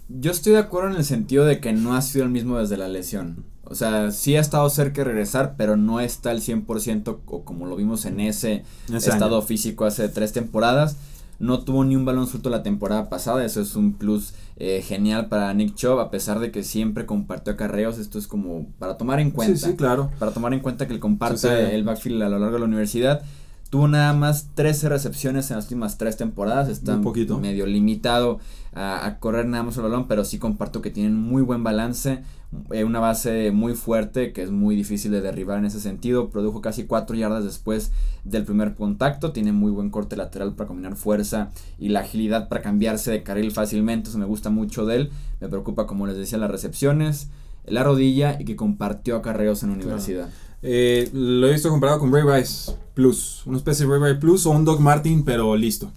Yo 0.09 0.31
estoy 0.31 0.53
de 0.53 0.59
acuerdo 0.59 0.91
en 0.91 0.97
el 0.97 1.05
sentido 1.05 1.45
de 1.45 1.61
que 1.61 1.73
no 1.73 1.95
ha 1.95 2.03
sido 2.03 2.25
el 2.25 2.31
mismo 2.31 2.59
desde 2.59 2.77
la 2.77 2.89
lesión. 2.89 3.45
O 3.65 3.75
sea, 3.75 4.11
sí 4.11 4.37
ha 4.37 4.41
estado 4.41 4.69
cerca 4.69 5.01
de 5.01 5.05
regresar, 5.05 5.55
pero 5.57 5.77
no 5.77 6.01
está 6.01 6.31
al 6.31 6.41
100% 6.41 7.19
o 7.25 7.45
como 7.45 7.67
lo 7.67 7.77
vimos 7.77 8.05
en 8.05 8.21
ese, 8.21 8.63
estado 8.93 9.41
físico 9.43 9.87
hace 9.87 10.09
tres 10.09 10.33
temporadas. 10.33 10.99
No 11.39 11.61
tuvo 11.61 11.85
ni 11.85 11.97
un 11.97 12.05
balón 12.05 12.27
suelto 12.27 12.51
la 12.51 12.63
temporada 12.63 13.09
pasada, 13.09 13.45
eso 13.45 13.61
es 13.61 13.77
un 13.77 13.95
plus 13.95 14.35
eh, 14.57 14.83
genial 14.83 15.29
para 15.29 15.53
Nick 15.55 15.75
Chubb, 15.75 15.99
a 15.99 16.11
pesar 16.11 16.39
de 16.41 16.51
que 16.51 16.63
siempre 16.63 17.07
compartió 17.07 17.53
acarreos, 17.53 17.99
esto 17.99 18.19
es 18.19 18.27
como 18.27 18.67
para 18.79 18.97
tomar 18.97 19.21
en 19.21 19.31
cuenta. 19.31 19.57
Sí, 19.57 19.71
sí, 19.73 19.77
claro. 19.77 20.11
Para 20.19 20.33
tomar 20.33 20.55
en 20.55 20.61
cuenta 20.61 20.87
que 20.87 20.95
él 20.95 21.01
comparte 21.01 21.75
el 21.75 21.85
backfield 21.85 22.23
a 22.23 22.29
lo 22.29 22.39
largo 22.39 22.55
de 22.55 22.61
la 22.61 22.67
universidad. 22.67 23.23
Tuvo 23.71 23.89
nada 23.89 24.13
más 24.13 24.51
13 24.55 24.89
recepciones 24.89 25.51
en 25.51 25.57
las 25.57 25.65
últimas 25.65 25.99
tres 25.99 26.17
temporadas. 26.17 26.69
Está 26.69 26.97
un 26.97 27.41
medio 27.41 27.67
limitado 27.67 28.39
a, 28.73 29.05
a, 29.05 29.19
correr 29.19 29.47
nada 29.47 29.65
más 29.65 29.77
el 29.77 29.83
balón, 29.83 30.07
pero 30.07 30.25
sí 30.25 30.39
comparto 30.39 30.81
que 30.81 30.91
tienen 30.91 31.17
muy 31.17 31.43
buen 31.43 31.65
balance. 31.65 32.23
Eh, 32.71 32.85
una 32.85 33.01
base 33.01 33.51
muy 33.51 33.75
fuerte 33.75 34.33
que 34.33 34.43
es 34.43 34.51
muy 34.51 34.77
difícil 34.77 35.11
de 35.11 35.21
derribar 35.21 35.59
en 35.59 35.65
ese 35.65 35.81
sentido. 35.81 36.31
Produjo 36.31 36.61
casi 36.61 36.85
4 36.85 37.17
yardas 37.17 37.45
después 37.45 37.93
del 38.25 38.45
primer 38.45 38.75
contacto. 38.75 39.33
Tiene 39.33 39.53
muy 39.53 39.71
buen 39.71 39.91
corte 39.91 40.17
lateral 40.17 40.55
para 40.55 40.69
combinar 40.69 40.97
fuerza 40.97 41.51
y 41.79 41.89
la 41.89 42.01
agilidad 42.01 42.49
para 42.49 42.63
cambiarse 42.63 43.11
de 43.11 43.23
carril 43.23 43.51
fácilmente. 43.51 44.11
Eso 44.11 44.19
me 44.19 44.25
gusta 44.25 44.51
mucho 44.51 44.87
de 44.87 44.97
él. 44.97 45.11
Me 45.41 45.49
preocupa, 45.49 45.87
como 45.87 46.07
les 46.07 46.17
decía, 46.17 46.39
las 46.39 46.51
recepciones, 46.51 47.29
la 47.67 47.83
rodilla 47.83 48.37
y 48.41 48.45
que 48.45 48.57
compartió 48.57 49.17
acarreos 49.17 49.63
en 49.63 49.71
la 49.71 49.77
universidad. 49.77 50.29
Eh, 50.67 51.11
lo 51.13 51.47
he 51.47 51.53
visto 51.53 51.69
comparado 51.69 51.99
con 51.99 52.11
Ray 52.11 52.23
Rice 52.23 52.73
Plus. 52.95 53.43
Una 53.45 53.59
especie 53.59 53.85
de 53.85 53.93
Ray 53.93 54.13
Rice 54.13 54.21
Plus 54.21 54.47
o 54.47 54.51
un 54.51 54.65
Doug 54.65 54.81
Martin, 54.81 55.23
pero 55.23 55.55
listo. 55.57 55.93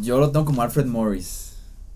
Yo 0.00 0.18
lo 0.18 0.30
tengo 0.30 0.44
como 0.44 0.60
Alfred 0.60 0.86
Morris. 0.86 1.52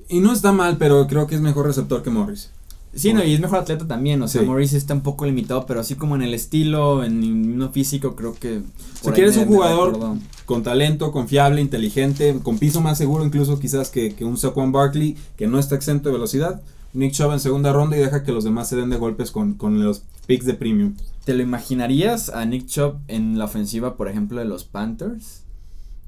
Y 0.09 0.21
no 0.21 0.33
está 0.33 0.53
mal, 0.53 0.79
pero 0.79 1.07
creo 1.09 1.27
que 1.27 1.35
es 1.35 1.41
mejor 1.41 1.67
receptor 1.67 2.03
que 2.03 2.11
Morris. 2.11 2.51
Sí, 2.95 3.13
no, 3.13 3.23
y 3.23 3.35
es 3.35 3.41
mejor 3.41 3.59
atleta 3.59 3.87
también, 3.87 4.23
o 4.23 4.29
sea, 4.29 4.43
Morris 4.43 4.73
está 4.73 4.95
un 4.95 5.03
poco 5.03 5.27
limitado, 5.27 5.67
pero 5.67 5.81
así 5.81 5.95
como 5.95 6.17
en 6.17 6.23
el 6.23 6.33
estilo, 6.33 7.05
en 7.05 7.59
lo 7.59 7.69
físico, 7.69 8.17
creo 8.17 8.35
que... 8.35 8.63
Si 9.03 9.11
quieres 9.11 9.37
un 9.37 9.47
jugador 9.47 10.17
con 10.47 10.63
talento, 10.63 11.13
confiable, 11.13 11.61
inteligente, 11.61 12.41
con 12.43 12.59
piso 12.59 12.81
más 12.81 12.97
seguro 12.97 13.27
incluso 13.27 13.59
quizás 13.59 13.91
que, 13.91 14.15
que 14.15 14.25
un 14.25 14.39
Saquon 14.39 14.73
Barkley, 14.73 15.17
que 15.37 15.47
no 15.47 15.59
está 15.59 15.75
exento 15.75 16.09
de 16.09 16.15
velocidad, 16.15 16.63
Nick 16.95 17.13
Chubb 17.13 17.33
en 17.33 17.41
segunda 17.41 17.73
ronda 17.73 17.97
y 17.97 18.01
deja 18.01 18.25
que 18.25 18.33
los 18.33 18.45
demás 18.45 18.69
se 18.69 18.77
den 18.77 18.89
de 18.89 18.97
golpes 18.97 19.31
con, 19.31 19.55
con 19.55 19.85
los 19.85 20.03
picks 20.29 20.45
de 20.45 20.55
premium. 20.55 20.95
¿Te 21.25 21.35
lo 21.35 21.43
imaginarías 21.43 22.29
a 22.29 22.45
Nick 22.45 22.67
Chubb 22.67 23.01
en 23.09 23.39
la 23.39 23.47
ofensiva, 23.47 23.97
por 23.97 24.09
ejemplo, 24.09 24.39
de 24.39 24.45
los 24.45 24.65
Panthers? 24.65 25.43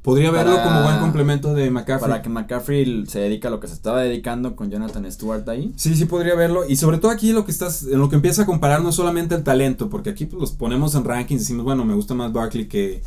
Podría 0.02 0.30
verlo 0.30 0.62
como 0.62 0.82
buen 0.82 0.98
complemento 0.98 1.52
de 1.52 1.70
McCaffrey. 1.70 2.10
Para 2.10 2.22
que 2.22 2.28
McCaffrey 2.28 3.04
se 3.06 3.20
dedique 3.20 3.46
a 3.46 3.50
lo 3.50 3.60
que 3.60 3.68
se 3.68 3.74
estaba 3.74 4.00
dedicando 4.00 4.56
con 4.56 4.70
Jonathan 4.70 5.10
Stewart 5.10 5.46
ahí. 5.48 5.72
Sí, 5.76 5.94
sí 5.94 6.04
podría 6.06 6.34
verlo. 6.34 6.66
Y 6.66 6.76
sobre 6.76 6.98
todo 6.98 7.10
aquí 7.10 7.32
lo 7.32 7.44
que 7.44 7.50
estás, 7.50 7.82
en 7.82 7.98
lo 7.98 8.08
que 8.08 8.16
empieza 8.16 8.42
a 8.42 8.46
comparar 8.46 8.82
no 8.82 8.92
solamente 8.92 9.34
el 9.34 9.42
talento, 9.42 9.90
porque 9.90 10.10
aquí 10.10 10.24
pues, 10.26 10.40
los 10.40 10.52
ponemos 10.52 10.94
en 10.94 11.04
rankings 11.04 11.40
y 11.40 11.44
decimos, 11.44 11.64
bueno, 11.64 11.84
me 11.84 11.94
gusta 11.94 12.14
más 12.14 12.32
Barkley 12.32 12.66
que, 12.66 13.02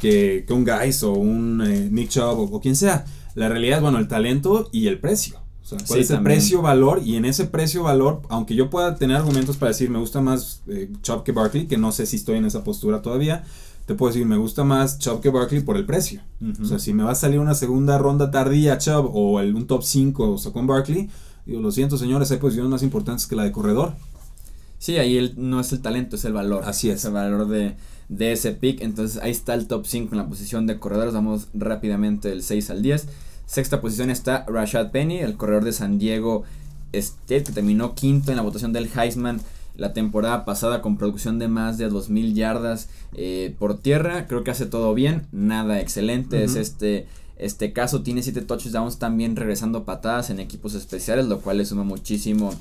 que, 0.00 0.46
un 0.50 0.64
Guys 0.64 1.02
o 1.02 1.12
un 1.12 1.62
eh, 1.66 1.88
Nick 1.90 2.10
Chubb 2.10 2.54
o, 2.54 2.60
quien 2.60 2.76
sea. 2.76 3.04
La 3.34 3.48
realidad 3.48 3.78
es, 3.78 3.82
bueno, 3.82 3.98
el 3.98 4.08
talento 4.08 4.68
y 4.72 4.86
el 4.86 4.98
precio. 5.00 5.47
O 5.68 5.78
sea, 5.78 5.86
cuál 5.86 6.00
es 6.00 6.10
el 6.10 6.22
precio-valor 6.22 7.02
y 7.04 7.16
en 7.16 7.26
ese 7.26 7.44
precio-valor, 7.44 8.22
aunque 8.30 8.54
yo 8.54 8.70
pueda 8.70 8.96
tener 8.96 9.18
argumentos 9.18 9.58
para 9.58 9.70
decir 9.70 9.90
me 9.90 9.98
gusta 9.98 10.22
más 10.22 10.62
eh, 10.66 10.90
Chubb 11.02 11.24
que 11.24 11.32
Barkley, 11.32 11.66
que 11.66 11.76
no 11.76 11.92
sé 11.92 12.06
si 12.06 12.16
estoy 12.16 12.38
en 12.38 12.46
esa 12.46 12.64
postura 12.64 13.02
todavía, 13.02 13.44
te 13.84 13.94
puedo 13.94 14.10
decir, 14.10 14.26
me 14.26 14.38
gusta 14.38 14.64
más 14.64 14.98
Chubb 14.98 15.20
que 15.20 15.28
Barkley 15.28 15.60
por 15.60 15.76
el 15.76 15.84
precio. 15.84 16.22
O 16.62 16.64
sea, 16.64 16.78
si 16.78 16.94
me 16.94 17.02
va 17.02 17.12
a 17.12 17.14
salir 17.14 17.38
una 17.38 17.54
segunda 17.54 17.98
ronda 17.98 18.30
tardía 18.30 18.78
Chubb 18.78 19.10
o 19.14 19.40
el, 19.40 19.54
un 19.54 19.66
top 19.66 19.82
5 19.82 20.40
o 20.42 20.52
con 20.52 20.66
Barkley, 20.66 21.10
digo, 21.44 21.60
lo 21.60 21.70
siento 21.70 21.98
señores, 21.98 22.30
hay 22.30 22.38
posiciones 22.38 22.70
más 22.70 22.82
importantes 22.82 23.26
que 23.26 23.36
la 23.36 23.44
de 23.44 23.52
corredor. 23.52 23.94
Sí, 24.78 24.96
ahí 24.96 25.16
el, 25.18 25.34
no 25.36 25.60
es 25.60 25.72
el 25.72 25.80
talento, 25.80 26.16
es 26.16 26.24
el 26.24 26.32
valor. 26.32 26.64
Así 26.64 26.88
es. 26.88 27.04
el 27.04 27.12
valor 27.12 27.48
de, 27.48 27.76
de 28.08 28.32
ese 28.32 28.52
pick. 28.52 28.80
Entonces 28.80 29.20
ahí 29.22 29.32
está 29.32 29.54
el 29.54 29.66
top 29.66 29.86
5 29.86 30.14
en 30.14 30.18
la 30.18 30.28
posición 30.28 30.66
de 30.66 30.78
corredores. 30.78 31.14
Vamos 31.14 31.48
rápidamente 31.52 32.28
del 32.28 32.42
6 32.42 32.70
al 32.70 32.82
10. 32.82 33.08
Sexta 33.48 33.80
posición 33.80 34.10
está 34.10 34.44
Rashad 34.46 34.90
Penny, 34.90 35.20
el 35.20 35.38
corredor 35.38 35.64
de 35.64 35.72
San 35.72 35.98
Diego 35.98 36.44
State, 36.92 37.44
que 37.44 37.52
terminó 37.52 37.94
quinto 37.94 38.30
en 38.30 38.36
la 38.36 38.42
votación 38.42 38.74
del 38.74 38.90
Heisman 38.94 39.40
la 39.74 39.94
temporada 39.94 40.44
pasada 40.44 40.82
con 40.82 40.98
producción 40.98 41.38
de 41.38 41.48
más 41.48 41.78
de 41.78 41.90
2.000 41.90 42.34
yardas 42.34 42.90
eh, 43.14 43.54
por 43.58 43.78
tierra. 43.78 44.26
Creo 44.26 44.44
que 44.44 44.50
hace 44.50 44.66
todo 44.66 44.92
bien, 44.92 45.26
nada 45.32 45.80
excelente. 45.80 46.44
Es 46.44 46.56
este, 46.56 47.06
este 47.38 47.72
caso, 47.72 48.02
tiene 48.02 48.22
7 48.22 48.42
touchdowns 48.42 48.98
también 48.98 49.34
regresando 49.34 49.84
patadas 49.84 50.28
en 50.28 50.40
equipos 50.40 50.74
especiales, 50.74 51.24
lo 51.24 51.40
cual 51.40 51.56
le 51.56 51.64
suma 51.64 51.84
muchísimo 51.84 52.52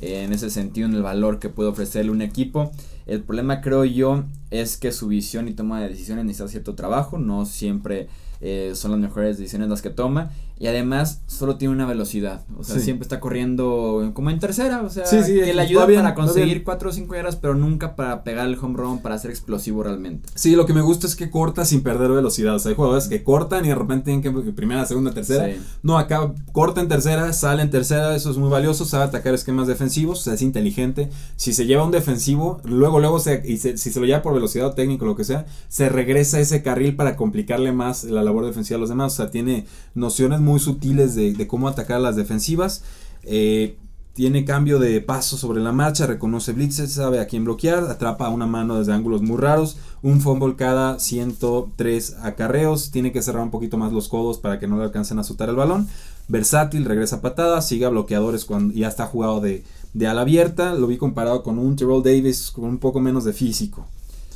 eh, 0.00 0.22
en 0.22 0.32
ese 0.32 0.50
sentido 0.50 0.86
en 0.86 0.94
el 0.94 1.02
valor 1.02 1.40
que 1.40 1.48
puede 1.48 1.70
ofrecerle 1.70 2.12
un 2.12 2.22
equipo. 2.22 2.70
El 3.06 3.24
problema 3.24 3.60
creo 3.62 3.84
yo 3.84 4.22
es 4.52 4.76
que 4.76 4.92
su 4.92 5.08
visión 5.08 5.48
y 5.48 5.54
toma 5.54 5.80
de 5.80 5.88
decisiones 5.88 6.24
necesita 6.24 6.48
cierto 6.48 6.76
trabajo, 6.76 7.18
no 7.18 7.46
siempre 7.46 8.06
eh, 8.40 8.72
son 8.74 8.92
las 8.92 9.00
mejores 9.00 9.38
decisiones 9.38 9.68
las 9.68 9.82
que 9.82 9.90
toma. 9.90 10.30
Y 10.58 10.68
además 10.68 11.20
solo 11.26 11.56
tiene 11.56 11.74
una 11.74 11.84
velocidad. 11.84 12.44
O 12.56 12.64
sea, 12.64 12.80
siempre 12.80 13.02
está 13.02 13.20
corriendo 13.20 14.10
como 14.14 14.30
en 14.30 14.38
tercera. 14.38 14.82
O 14.82 14.88
sea, 14.88 15.04
que 15.04 15.52
le 15.52 15.60
ayuda 15.60 15.86
para 15.86 16.14
conseguir 16.14 16.64
4 16.64 16.88
o 16.88 16.92
5 16.92 17.14
yardas, 17.14 17.36
pero 17.36 17.54
nunca 17.54 17.94
para 17.94 18.24
pegar 18.24 18.46
el 18.46 18.58
home 18.58 18.74
run, 18.76 19.02
para 19.02 19.18
ser 19.18 19.30
explosivo 19.30 19.82
realmente. 19.82 20.30
Sí, 20.34 20.56
lo 20.56 20.64
que 20.64 20.72
me 20.72 20.80
gusta 20.80 21.06
es 21.06 21.14
que 21.14 21.28
corta 21.28 21.66
sin 21.66 21.82
perder 21.82 22.10
velocidad. 22.10 22.54
O 22.54 22.58
sea, 22.58 22.70
hay 22.70 22.74
jugadores 22.74 23.08
que 23.08 23.22
cortan 23.22 23.66
y 23.66 23.68
de 23.68 23.74
repente 23.74 24.06
tienen 24.06 24.22
que 24.22 24.52
primera, 24.52 24.86
segunda, 24.86 25.12
tercera. 25.12 25.54
No, 25.82 25.98
acá 25.98 26.32
corta 26.52 26.80
en 26.80 26.88
tercera, 26.88 27.34
sale 27.34 27.62
en 27.62 27.70
tercera. 27.70 28.16
Eso 28.16 28.30
es 28.30 28.38
muy 28.38 28.48
valioso. 28.48 28.86
Sabe 28.86 29.04
atacar 29.04 29.34
esquemas 29.34 29.66
defensivos. 29.66 30.20
O 30.20 30.22
sea, 30.22 30.34
es 30.34 30.42
inteligente. 30.42 31.10
Si 31.36 31.52
se 31.52 31.66
lleva 31.66 31.84
un 31.84 31.90
defensivo, 31.90 32.62
luego, 32.64 32.98
luego, 32.98 33.18
se, 33.18 33.42
y 33.44 33.58
si 33.58 33.76
se 33.76 34.00
lo 34.00 34.06
lleva 34.06 34.22
por 34.22 34.32
velocidad 34.32 34.68
o 34.68 34.72
técnico, 34.72 35.04
lo 35.04 35.16
que 35.16 35.24
sea, 35.24 35.44
se 35.68 35.90
regresa 35.90 36.38
a 36.38 36.40
ese 36.40 36.62
carril 36.62 36.96
para 36.96 37.14
complicarle 37.14 37.72
más 37.72 38.04
la 38.04 38.22
labor 38.22 38.46
defensiva 38.46 38.78
a 38.78 38.80
los 38.80 38.88
demás. 38.88 39.12
O 39.12 39.16
sea, 39.16 39.30
tiene 39.30 39.66
nociones 39.94 40.40
muy 40.46 40.60
sutiles 40.60 41.14
de, 41.14 41.46
cómo 41.46 41.68
atacar 41.68 42.00
las 42.00 42.16
defensivas. 42.16 42.82
Eh, 43.24 43.76
tiene 44.14 44.46
cambio 44.46 44.78
de 44.78 45.02
paso 45.02 45.36
sobre 45.36 45.60
la 45.60 45.72
marcha, 45.72 46.06
reconoce 46.06 46.52
blitzes, 46.52 46.92
sabe 46.92 47.20
a 47.20 47.26
quién 47.26 47.44
bloquear, 47.44 47.84
atrapa 47.84 48.30
una 48.30 48.46
mano 48.46 48.78
desde 48.78 48.94
ángulos 48.94 49.20
muy 49.20 49.36
raros, 49.36 49.76
un 50.02 50.22
fumble 50.22 50.56
cada 50.56 50.98
103 50.98 52.16
acarreos, 52.22 52.90
tiene 52.90 53.12
que 53.12 53.20
cerrar 53.20 53.42
un 53.42 53.50
poquito 53.50 53.76
más 53.76 53.92
los 53.92 54.08
codos 54.08 54.38
para 54.38 54.58
que 54.58 54.68
no 54.68 54.78
le 54.78 54.84
alcancen 54.84 55.18
a 55.18 55.20
azotar 55.20 55.50
el 55.50 55.56
balón. 55.56 55.86
Versátil, 56.28 56.86
regresa 56.86 57.20
patada, 57.20 57.60
sigue 57.60 57.86
bloqueadores 57.88 58.46
cuando 58.46 58.72
ya 58.72 58.88
está 58.88 59.06
jugado 59.06 59.40
de, 59.40 59.64
de 59.92 60.06
ala 60.06 60.22
abierta. 60.22 60.74
Lo 60.74 60.86
vi 60.86 60.96
comparado 60.96 61.42
con 61.42 61.58
un 61.58 61.76
Terrell 61.76 62.02
Davis 62.02 62.50
con 62.50 62.64
un 62.64 62.78
poco 62.78 63.00
menos 63.00 63.24
de 63.24 63.34
físico. 63.34 63.86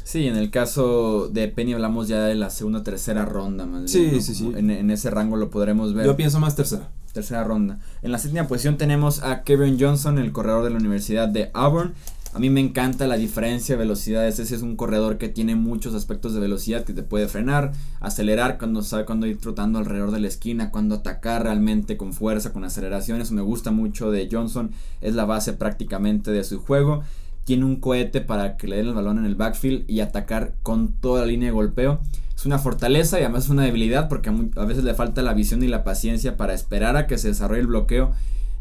Sí, 0.05 0.27
en 0.27 0.37
el 0.37 0.51
caso 0.51 1.29
de 1.29 1.49
Penny 1.49 1.75
hablamos 1.75 2.09
ya 2.09 2.25
de 2.25 2.35
la 2.35 2.51
segunda 2.51 2.83
tercera 2.83 3.25
ronda. 3.25 3.67
Más 3.67 3.91
sí, 3.91 4.21
sí, 4.21 4.35
sí. 4.35 4.53
En, 4.57 4.71
en, 4.71 4.91
ese 4.91 5.11
rango 5.11 5.37
lo 5.37 5.51
podremos 5.51 5.95
ver. 5.95 6.07
Yo 6.07 6.17
pienso 6.17 6.41
más 6.41 6.57
tercera 6.57 6.91
tercera 7.13 7.45
ronda. 7.45 7.79
En 8.03 8.13
la 8.13 8.19
séptima 8.19 8.47
posición 8.47 8.77
tenemos 8.77 9.23
a 9.23 9.43
Kevin 9.43 9.79
Johnson, 9.81 10.19
el 10.19 10.33
corredor 10.33 10.65
de 10.65 10.71
la 10.71 10.77
Universidad 10.77 11.29
de 11.29 11.51
Auburn. 11.55 11.95
A 12.33 12.39
mí 12.39 12.49
me 12.49 12.61
encanta 12.61 13.09
la 13.09 13.17
diferencia 13.17 13.75
de 13.75 13.81
velocidades. 13.81 14.39
Ese 14.39 14.55
es 14.55 14.63
un 14.63 14.77
corredor 14.77 15.19
que 15.19 15.29
tiene 15.29 15.57
muchos 15.57 15.95
aspectos 15.95 16.33
de 16.33 16.39
velocidad 16.39 16.85
que 16.85 16.93
te 16.93 17.03
puede 17.03 17.27
frenar, 17.27 17.73
acelerar 17.99 18.57
cuando 18.57 18.83
sabe 18.83 19.05
cuando 19.05 19.27
ir 19.27 19.41
trotando 19.41 19.81
alrededor 19.81 20.13
de 20.13 20.21
la 20.21 20.29
esquina, 20.29 20.71
cuando 20.71 20.95
atacar 20.95 21.43
realmente 21.43 21.97
con 21.97 22.13
fuerza, 22.13 22.53
con 22.53 22.65
aceleración. 22.65 23.21
Eso 23.21 23.35
me 23.35 23.43
gusta 23.43 23.73
mucho 23.73 24.13
de 24.13 24.29
Johnson. 24.31 24.71
Es 25.01 25.17
la 25.17 25.25
base 25.25 25.55
prácticamente 25.55 26.31
de 26.31 26.45
su 26.45 26.61
juego. 26.61 27.03
Tiene 27.51 27.65
un 27.65 27.81
cohete 27.81 28.21
para 28.21 28.57
que 28.57 28.69
le 28.69 28.77
den 28.77 28.87
el 28.87 28.95
balón 28.95 29.19
en 29.19 29.25
el 29.25 29.35
backfield 29.35 29.83
y 29.91 29.99
atacar 29.99 30.53
con 30.63 30.93
toda 30.93 31.23
la 31.23 31.27
línea 31.27 31.49
de 31.49 31.53
golpeo 31.53 31.99
es 32.37 32.47
una 32.47 32.61
fortaleza 32.61 33.19
y 33.19 33.25
además 33.25 33.47
es 33.47 33.51
una 33.51 33.65
debilidad 33.65 34.09
porque 34.09 34.31
a 34.31 34.65
veces 34.65 34.85
le 34.85 34.95
falta 34.95 35.21
la 35.21 35.35
visión 35.35 35.61
y 35.65 35.67
la 35.67 35.83
paciencia 35.83 36.37
para 36.37 36.55
esperar 36.55 36.97
a 36.97 37.09
que 37.09 37.19
se 37.19 37.27
desarrolle 37.27 37.63
el 37.63 37.67
bloqueo 37.67 38.13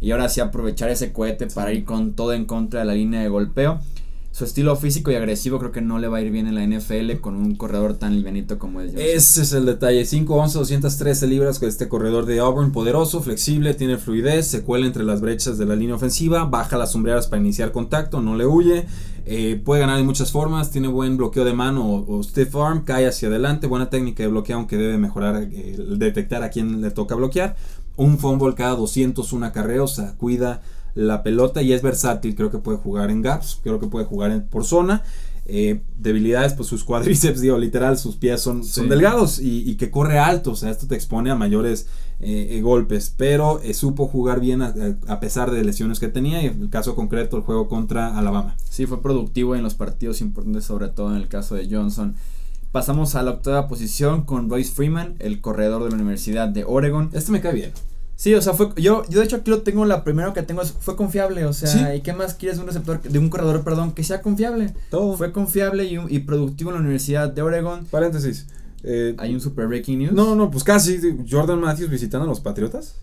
y 0.02 0.10
ahora 0.10 0.28
sí 0.28 0.41
aprovechar 0.41 0.89
ese 0.89 1.13
cohete 1.13 1.45
para 1.45 1.71
ir 1.71 1.86
con 1.86 2.13
todo 2.13 2.34
en 2.34 2.45
contra 2.45 2.80
de 2.80 2.88
la 2.88 2.95
línea 2.95 3.21
de 3.21 3.30
golpeo. 3.30 3.80
Su 4.32 4.44
estilo 4.46 4.76
físico 4.76 5.12
y 5.12 5.15
agresivo 5.15 5.58
creo 5.58 5.72
que 5.72 5.82
no 5.82 5.98
le 5.98 6.08
va 6.08 6.20
a 6.20 6.22
ir 6.22 6.32
bien 6.32 6.46
en 6.46 6.54
la 6.54 6.63
NFL 6.63 7.20
con 7.20 7.36
un 7.36 7.56
corredor 7.56 7.96
tan 7.96 8.15
livianito 8.15 8.60
como 8.60 8.80
es. 8.80 8.94
Ese 8.94 9.42
es 9.42 9.54
el 9.54 9.65
detalle. 9.65 10.06
5, 10.06 10.34
11, 10.34 10.58
213 10.60 11.28
libras 11.28 11.58
con 11.58 11.68
este 11.68 11.89
corredor 11.89 12.28
de 12.28 12.39
Auburn. 12.39 12.72
Poderoso, 12.72 13.22
flexible, 13.22 13.74
tiene 13.74 13.98
fluidez, 13.98 14.46
se 14.46 14.62
cuela 14.62 14.86
entre 14.86 15.04
las 15.04 15.20
brechas 15.20 15.58
de 15.58 15.65
la 15.65 15.76
línea 15.76 15.96
ofensiva, 15.96 16.46
baja 16.46 16.78
las 16.78 16.92
sombreras 16.92 17.28
para 17.28 17.42
iniciar 17.42 17.72
contacto, 17.72 18.22
no 18.22 18.36
le 18.36 18.46
huye. 18.46 18.86
Eh, 19.26 19.60
puede 19.65 19.82
ganar 19.82 19.98
de 19.98 20.04
muchas 20.04 20.32
formas, 20.32 20.70
tiene 20.70 20.88
buen 20.88 21.18
bloqueo 21.18 21.44
de 21.44 21.54
mano 21.54 22.06
o, 22.08 22.24
stiff 22.24 22.56
arm, 22.56 22.84
cae 22.84 23.08
hacia 23.08 23.30
adelante, 23.30 23.65
buena 23.65 23.89
técnica 23.89 24.22
de 24.22 24.30
bloqueo, 24.30 24.58
aunque 24.58 24.78
debe 24.78 24.98
mejorar, 25.00 25.48
eh, 25.52 25.76
detectar 25.98 26.44
a 26.44 26.50
quién 26.50 26.82
le 26.82 26.92
toca 26.92 27.15
bloquear. 27.15 27.56
Un 27.96 28.20
fumble 28.20 28.54
cada 28.54 28.76
201 28.76 29.46
acarreos, 29.48 29.94
o 29.94 29.96
sea, 29.96 30.13
cuida 30.15 30.62
la 30.95 31.23
pelota 31.23 31.62
y 31.62 31.73
es 31.73 31.82
versátil, 31.82 32.36
creo 32.36 32.52
que 32.52 32.58
puede 32.58 32.78
jugar 32.78 33.12
en 33.12 33.21
gaps, 33.21 33.60
creo 33.63 33.80
que 33.80 33.88
puede 33.88 34.06
jugar 34.06 34.32
en, 34.32 34.47
por 34.47 34.65
zona. 34.65 35.04
Eh, 35.52 35.82
debilidades, 35.97 36.54
pues 36.54 36.67
sus 36.67 36.84
cuádriceps, 36.86 37.41
digo, 37.41 37.58
literal, 37.58 37.97
sus 37.97 38.15
pies 38.15 38.39
son, 38.41 38.63
son 38.63 38.88
delgados 38.88 39.39
y, 39.39 39.67
y, 39.69 39.75
que 39.78 39.89
corre 39.89 40.19
alto, 40.19 40.52
o 40.52 40.56
sea, 40.56 40.69
esto 40.69 40.86
te 40.86 40.93
expone 40.93 41.32
a 41.32 41.36
mayores 41.36 41.88
eh, 42.21 42.58
eh, 42.58 42.62
golpes, 42.62 43.13
pero 43.15 43.62
eh, 43.62 43.73
supo 43.73 44.06
jugar 44.06 44.41
bien 44.41 44.62
a, 44.62 45.19
pesar 45.21 45.52
de 45.52 45.63
lesiones 45.63 46.02
que 46.02 46.10
tenía 46.10 46.43
y 46.43 46.47
en 46.47 46.63
el 46.63 46.69
caso 46.69 46.93
concreto 46.93 47.38
el 47.38 47.43
juego 47.43 47.69
contra 47.69 48.17
Alabama. 48.17 48.58
Sí, 48.69 48.86
fue 48.86 49.02
productivo 49.02 49.56
en 49.56 49.63
los 49.63 49.73
partidos 49.73 50.19
importantes, 50.19 50.65
sobre 50.65 50.89
todo 50.89 51.12
en 51.12 51.15
el 51.15 51.30
caso 51.30 51.56
de 51.56 51.69
Johnson. 51.71 52.15
Pasamos 52.73 53.15
a 53.15 53.23
la 53.23 53.32
octava 53.32 53.69
posición 53.69 54.23
con 54.23 54.49
Royce 54.49 54.73
Freeman, 54.73 55.15
el 55.19 55.39
corredor 55.39 55.86
de 55.86 55.91
la 55.91 55.95
Universidad 55.95 56.49
de 56.49 56.65
Oregon. 56.65 57.10
Este 57.13 57.32
me 57.32 57.39
cae 57.39 57.54
bien. 57.54 57.71
Sí, 58.20 58.34
o 58.34 58.42
sea, 58.42 58.54
fue, 58.54 58.68
yo, 58.76 59.04
yo 59.08 59.20
de 59.20 59.26
hecho 59.26 59.38
aquí 59.38 59.50
lo 59.50 59.62
tengo, 59.62 59.86
la 59.86 60.04
primera 60.04 60.34
que 60.34 60.44
tengo 60.44 60.62
fue 60.62 60.98
confiable, 60.98 61.46
o 61.46 61.54
sea, 61.54 61.96
¿y 61.96 62.02
qué 62.02 62.12
más 62.12 62.34
quieres 62.34 62.58
de 62.58 62.64
un 62.64 62.68
receptor, 62.68 63.02
de 63.02 63.18
un 63.18 63.30
corredor, 63.30 63.64
perdón, 63.64 63.94
que 63.94 64.04
sea 64.04 64.22
confiable? 64.22 64.74
Todo. 64.90 65.16
Fue 65.16 65.32
confiable 65.32 65.86
y, 65.86 65.98
y 66.10 66.20
productivo 66.20 66.72
en 66.72 66.76
la 66.76 66.82
Universidad 66.82 67.32
de 67.32 67.42
Oregon. 67.42 67.86
Paréntesis, 67.86 68.46
eh, 68.84 69.16
¿Hay 69.18 69.34
un 69.34 69.42
super 69.42 69.68
breaking 69.68 70.00
news? 70.00 70.12
No, 70.14 70.36
no, 70.36 70.52
pues 70.52 70.64
casi. 70.64 71.00
Jordan 71.30 71.60
Matthews 71.60 71.90
visitando 71.90 72.26
a 72.26 72.28
los 72.28 72.40
Patriotas. 72.40 72.96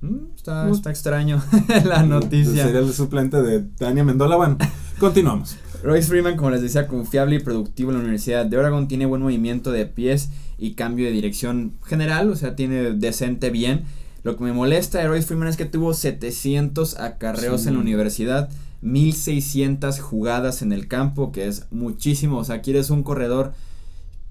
Mm, 0.00 0.34
está, 0.34 0.70
está, 0.70 0.90
extraño 0.90 1.42
la 1.84 2.02
noticia. 2.02 2.64
Sería 2.64 2.80
el 2.80 2.92
suplente 2.92 3.42
de 3.42 3.60
Tania 3.60 4.04
Mendola. 4.04 4.36
Bueno, 4.36 4.58
continuamos. 4.98 5.56
Royce 5.82 6.08
Freeman, 6.08 6.36
como 6.36 6.50
les 6.50 6.62
decía, 6.62 6.86
confiable 6.86 7.36
y 7.36 7.40
productivo 7.40 7.90
en 7.90 7.96
la 7.96 8.00
Universidad 8.00 8.44
de 8.46 8.56
Oregon. 8.58 8.88
Tiene 8.88 9.06
buen 9.06 9.22
movimiento 9.22 9.72
de 9.72 9.86
pies 9.86 10.30
y 10.58 10.74
cambio 10.74 11.06
de 11.06 11.12
dirección 11.12 11.74
general. 11.84 12.30
O 12.30 12.36
sea, 12.36 12.56
tiene 12.56 12.92
decente 12.92 13.50
bien. 13.50 13.84
Lo 14.26 14.36
que 14.36 14.42
me 14.42 14.52
molesta 14.52 14.98
de 14.98 15.06
Royce 15.06 15.24
Freeman 15.24 15.46
es 15.46 15.56
que 15.56 15.66
tuvo 15.66 15.94
700 15.94 16.98
acarreos 16.98 17.64
en 17.66 17.74
la 17.74 17.78
universidad. 17.78 18.50
1600 18.80 20.00
jugadas 20.00 20.62
en 20.62 20.72
el 20.72 20.88
campo, 20.88 21.30
que 21.30 21.46
es 21.46 21.66
muchísimo. 21.70 22.38
O 22.38 22.42
sea, 22.42 22.60
quieres 22.60 22.90
un 22.90 23.04
corredor 23.04 23.52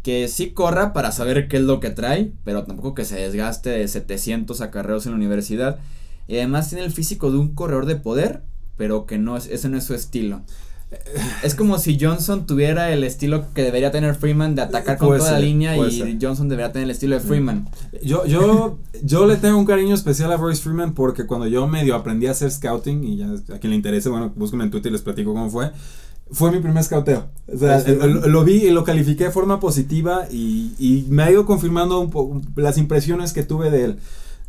que 0.03 0.27
sí 0.27 0.51
corra 0.51 0.91
para 0.91 1.13
saber 1.13 1.47
qué 1.47 1.55
es 1.55 1.63
lo 1.63 1.79
que 1.79 1.91
trae, 1.91 2.33
pero 2.43 2.65
tampoco 2.65 2.93
que 2.93 3.05
se 3.05 3.15
desgaste 3.15 3.69
de 3.69 3.87
700 3.87 4.59
acarreos 4.59 5.05
en 5.05 5.13
la 5.13 5.17
universidad. 5.17 5.79
Y 6.27 6.35
además 6.35 6.67
tiene 6.67 6.83
el 6.83 6.91
físico 6.91 7.31
de 7.31 7.37
un 7.37 7.55
corredor 7.55 7.85
de 7.85 7.95
poder, 7.95 8.41
pero 8.75 9.05
que 9.05 9.17
no 9.17 9.37
es, 9.37 9.47
ese 9.47 9.69
no 9.69 9.77
es 9.77 9.85
su 9.85 9.93
estilo. 9.93 10.41
Es 11.43 11.55
como 11.55 11.79
si 11.79 11.97
Johnson 11.99 12.45
tuviera 12.45 12.91
el 12.91 13.03
estilo 13.03 13.45
que 13.53 13.63
debería 13.63 13.91
tener 13.91 14.15
Freeman 14.15 14.55
de 14.55 14.61
atacar 14.61 14.97
con 14.97 15.17
toda 15.17 15.33
la 15.33 15.39
línea 15.39 15.75
y 15.75 16.17
Johnson 16.21 16.47
debería 16.47 16.71
tener 16.71 16.85
el 16.85 16.91
estilo 16.91 17.15
de 17.15 17.21
Freeman. 17.21 17.67
Yo, 18.03 18.25
yo, 18.25 18.77
yo 19.03 19.25
le 19.25 19.37
tengo 19.37 19.57
un 19.57 19.65
cariño 19.65 19.95
especial 19.95 20.31
a 20.31 20.37
Royce 20.37 20.61
Freeman 20.61 20.93
porque 20.93 21.25
cuando 21.25 21.47
yo 21.47 21.67
medio 21.67 21.95
aprendí 21.95 22.27
a 22.27 22.31
hacer 22.31 22.51
scouting 22.51 23.03
y 23.03 23.17
ya 23.17 23.27
a 23.53 23.59
quien 23.59 23.71
le 23.71 23.75
interese, 23.75 24.09
bueno, 24.09 24.31
búsquenme 24.35 24.65
en 24.65 24.71
Twitter 24.71 24.89
y 24.89 24.93
les 24.93 25.01
platico 25.01 25.33
cómo 25.33 25.49
fue 25.49 25.71
fue 26.31 26.51
mi 26.51 26.59
primer 26.59 26.83
scouteo. 26.83 27.27
O 27.53 27.57
sea, 27.57 27.83
lo, 27.87 28.43
vi 28.43 28.55
y 28.55 28.71
lo 28.71 28.83
califiqué 28.83 29.25
de 29.25 29.31
forma 29.31 29.59
positiva 29.59 30.27
y, 30.31 30.73
y 30.79 31.05
me 31.09 31.23
ha 31.23 31.31
ido 31.31 31.45
confirmando 31.45 31.99
un 31.99 32.41
las 32.55 32.77
impresiones 32.77 33.31
que 33.31 33.43
tuve 33.43 33.69
de 33.69 33.85
él. 33.85 33.99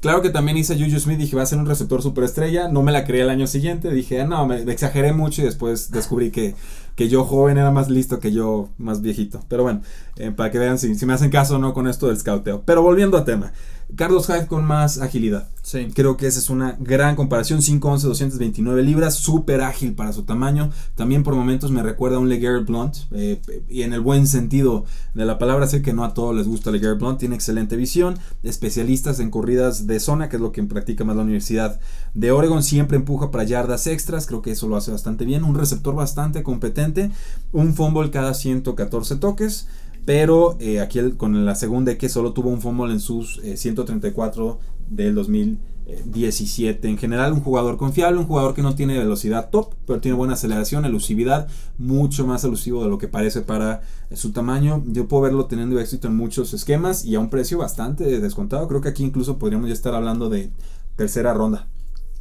Claro 0.06 0.22
que 0.22 0.30
también 0.30 0.56
hice 0.56 0.76
Juju 0.76 1.00
Smith, 1.00 1.18
dije 1.18 1.34
va 1.34 1.42
a 1.42 1.46
ser 1.46 1.58
un 1.58 1.66
receptor 1.66 2.00
superestrella, 2.00 2.68
no 2.68 2.84
me 2.84 2.92
la 2.92 3.04
creí 3.04 3.22
el 3.22 3.28
año 3.28 3.48
siguiente, 3.48 3.90
dije, 3.90 4.20
ah, 4.20 4.24
no, 4.24 4.46
me, 4.46 4.62
exageré 4.70 5.12
mucho 5.12 5.42
y 5.42 5.44
después 5.46 5.90
descubrí 5.90 6.30
que, 6.30 6.54
que 6.94 7.08
yo 7.08 7.24
joven 7.24 7.58
era 7.58 7.72
más 7.72 7.90
listo 7.90 8.20
que 8.20 8.30
yo 8.30 8.68
más 8.78 9.02
viejito. 9.02 9.40
Pero 9.48 9.64
bueno, 9.64 9.82
eh, 10.16 10.30
para 10.30 10.52
que 10.52 10.60
vean 10.60 10.78
si, 10.78 10.94
me 11.06 11.12
hacen 11.12 11.30
caso 11.30 11.56
o 11.56 11.58
no 11.58 11.74
con 11.74 11.88
esto 11.88 12.06
del 12.06 12.16
scouteo. 12.16 12.62
Pero 12.64 12.82
volviendo 12.82 13.18
a 13.18 13.24
tema, 13.24 13.52
Carlos 13.94 14.26
Hyde 14.26 14.46
con 14.46 14.64
más 14.64 14.98
agilidad. 14.98 15.48
Sí. 15.62 15.88
Creo 15.94 16.16
que 16.16 16.26
esa 16.26 16.38
es 16.38 16.50
una 16.50 16.76
gran 16.78 17.16
comparación. 17.16 17.60
5'11, 17.60 18.00
229 18.02 18.82
libras, 18.82 19.14
súper 19.14 19.60
ágil 19.60 19.94
para 19.94 20.12
su 20.12 20.24
tamaño. 20.24 20.70
También 20.94 21.22
por 21.22 21.34
momentos 21.34 21.70
me 21.70 21.82
recuerda 21.82 22.16
a 22.16 22.20
un 22.20 22.28
LeGarrette 22.28 22.66
Blunt. 22.66 22.96
Eh, 23.12 23.40
y 23.68 23.82
en 23.82 23.92
el 23.92 24.00
buen 24.00 24.26
sentido 24.26 24.84
de 25.14 25.24
la 25.24 25.38
palabra, 25.38 25.66
sé 25.66 25.82
que 25.82 25.92
no 25.92 26.04
a 26.04 26.14
todos 26.14 26.34
les 26.34 26.46
gusta 26.46 26.70
LeGarrette 26.70 27.00
Blunt. 27.00 27.18
Tiene 27.18 27.34
excelente 27.34 27.76
visión. 27.76 28.18
Especialistas 28.42 29.20
en 29.20 29.30
corridas 29.30 29.86
de 29.86 29.98
zona, 30.00 30.28
que 30.28 30.36
es 30.36 30.42
lo 30.42 30.52
que 30.52 30.62
practica 30.64 31.04
más 31.04 31.16
la 31.16 31.22
Universidad 31.22 31.80
de 32.14 32.30
Oregon. 32.32 32.62
Siempre 32.62 32.96
empuja 32.96 33.30
para 33.30 33.44
yardas 33.44 33.86
extras. 33.86 34.26
Creo 34.26 34.42
que 34.42 34.52
eso 34.52 34.68
lo 34.68 34.76
hace 34.76 34.90
bastante 34.90 35.24
bien. 35.24 35.44
Un 35.44 35.54
receptor 35.54 35.94
bastante 35.94 36.42
competente. 36.42 37.10
Un 37.52 37.74
fumble 37.74 38.10
cada 38.10 38.34
114 38.34 39.16
toques. 39.16 39.68
Pero 40.06 40.56
eh, 40.60 40.80
aquí 40.80 41.00
con 41.16 41.44
la 41.44 41.56
segunda 41.56 41.98
que 41.98 42.08
solo 42.08 42.32
tuvo 42.32 42.48
un 42.48 42.62
fumble 42.62 42.92
en 42.92 43.00
sus 43.00 43.40
134 43.42 44.50
eh, 44.50 44.84
del 44.88 45.16
2017. 45.16 46.88
En 46.88 46.96
general, 46.96 47.32
un 47.32 47.40
jugador 47.40 47.76
confiable, 47.76 48.20
un 48.20 48.26
jugador 48.26 48.54
que 48.54 48.62
no 48.62 48.76
tiene 48.76 48.96
velocidad 48.96 49.50
top, 49.50 49.74
pero 49.84 50.00
tiene 50.00 50.16
buena 50.16 50.34
aceleración, 50.34 50.84
elusividad, 50.84 51.48
mucho 51.76 52.24
más 52.24 52.44
elusivo 52.44 52.84
de 52.84 52.88
lo 52.88 52.98
que 52.98 53.08
parece 53.08 53.40
para 53.40 53.82
eh, 54.08 54.16
su 54.16 54.30
tamaño. 54.30 54.84
Yo 54.86 55.08
puedo 55.08 55.24
verlo 55.24 55.46
teniendo 55.46 55.80
éxito 55.80 56.06
en 56.06 56.16
muchos 56.16 56.54
esquemas 56.54 57.04
y 57.04 57.16
a 57.16 57.20
un 57.20 57.28
precio 57.28 57.58
bastante 57.58 58.20
descontado. 58.20 58.68
Creo 58.68 58.80
que 58.80 58.90
aquí 58.90 59.02
incluso 59.02 59.38
podríamos 59.38 59.66
ya 59.66 59.74
estar 59.74 59.92
hablando 59.92 60.30
de 60.30 60.50
tercera 60.94 61.34
ronda. 61.34 61.66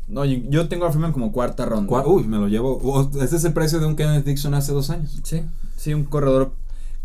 No, 0.07 0.25
yo 0.25 0.67
tengo 0.69 0.85
a 0.85 0.91
Freeman 0.91 1.13
como 1.13 1.31
cuarta 1.31 1.65
ronda. 1.65 2.03
uy, 2.07 2.23
me 2.23 2.37
lo 2.37 2.47
llevo. 2.47 3.09
Este 3.21 3.35
es 3.35 3.43
el 3.43 3.53
precio 3.53 3.79
de 3.79 3.85
un 3.85 3.95
Kenneth 3.95 4.25
Dixon 4.25 4.55
hace 4.55 4.71
dos 4.71 4.89
años. 4.89 5.19
Sí, 5.23 5.43
sí, 5.77 5.93
un 5.93 6.03
corredor 6.03 6.53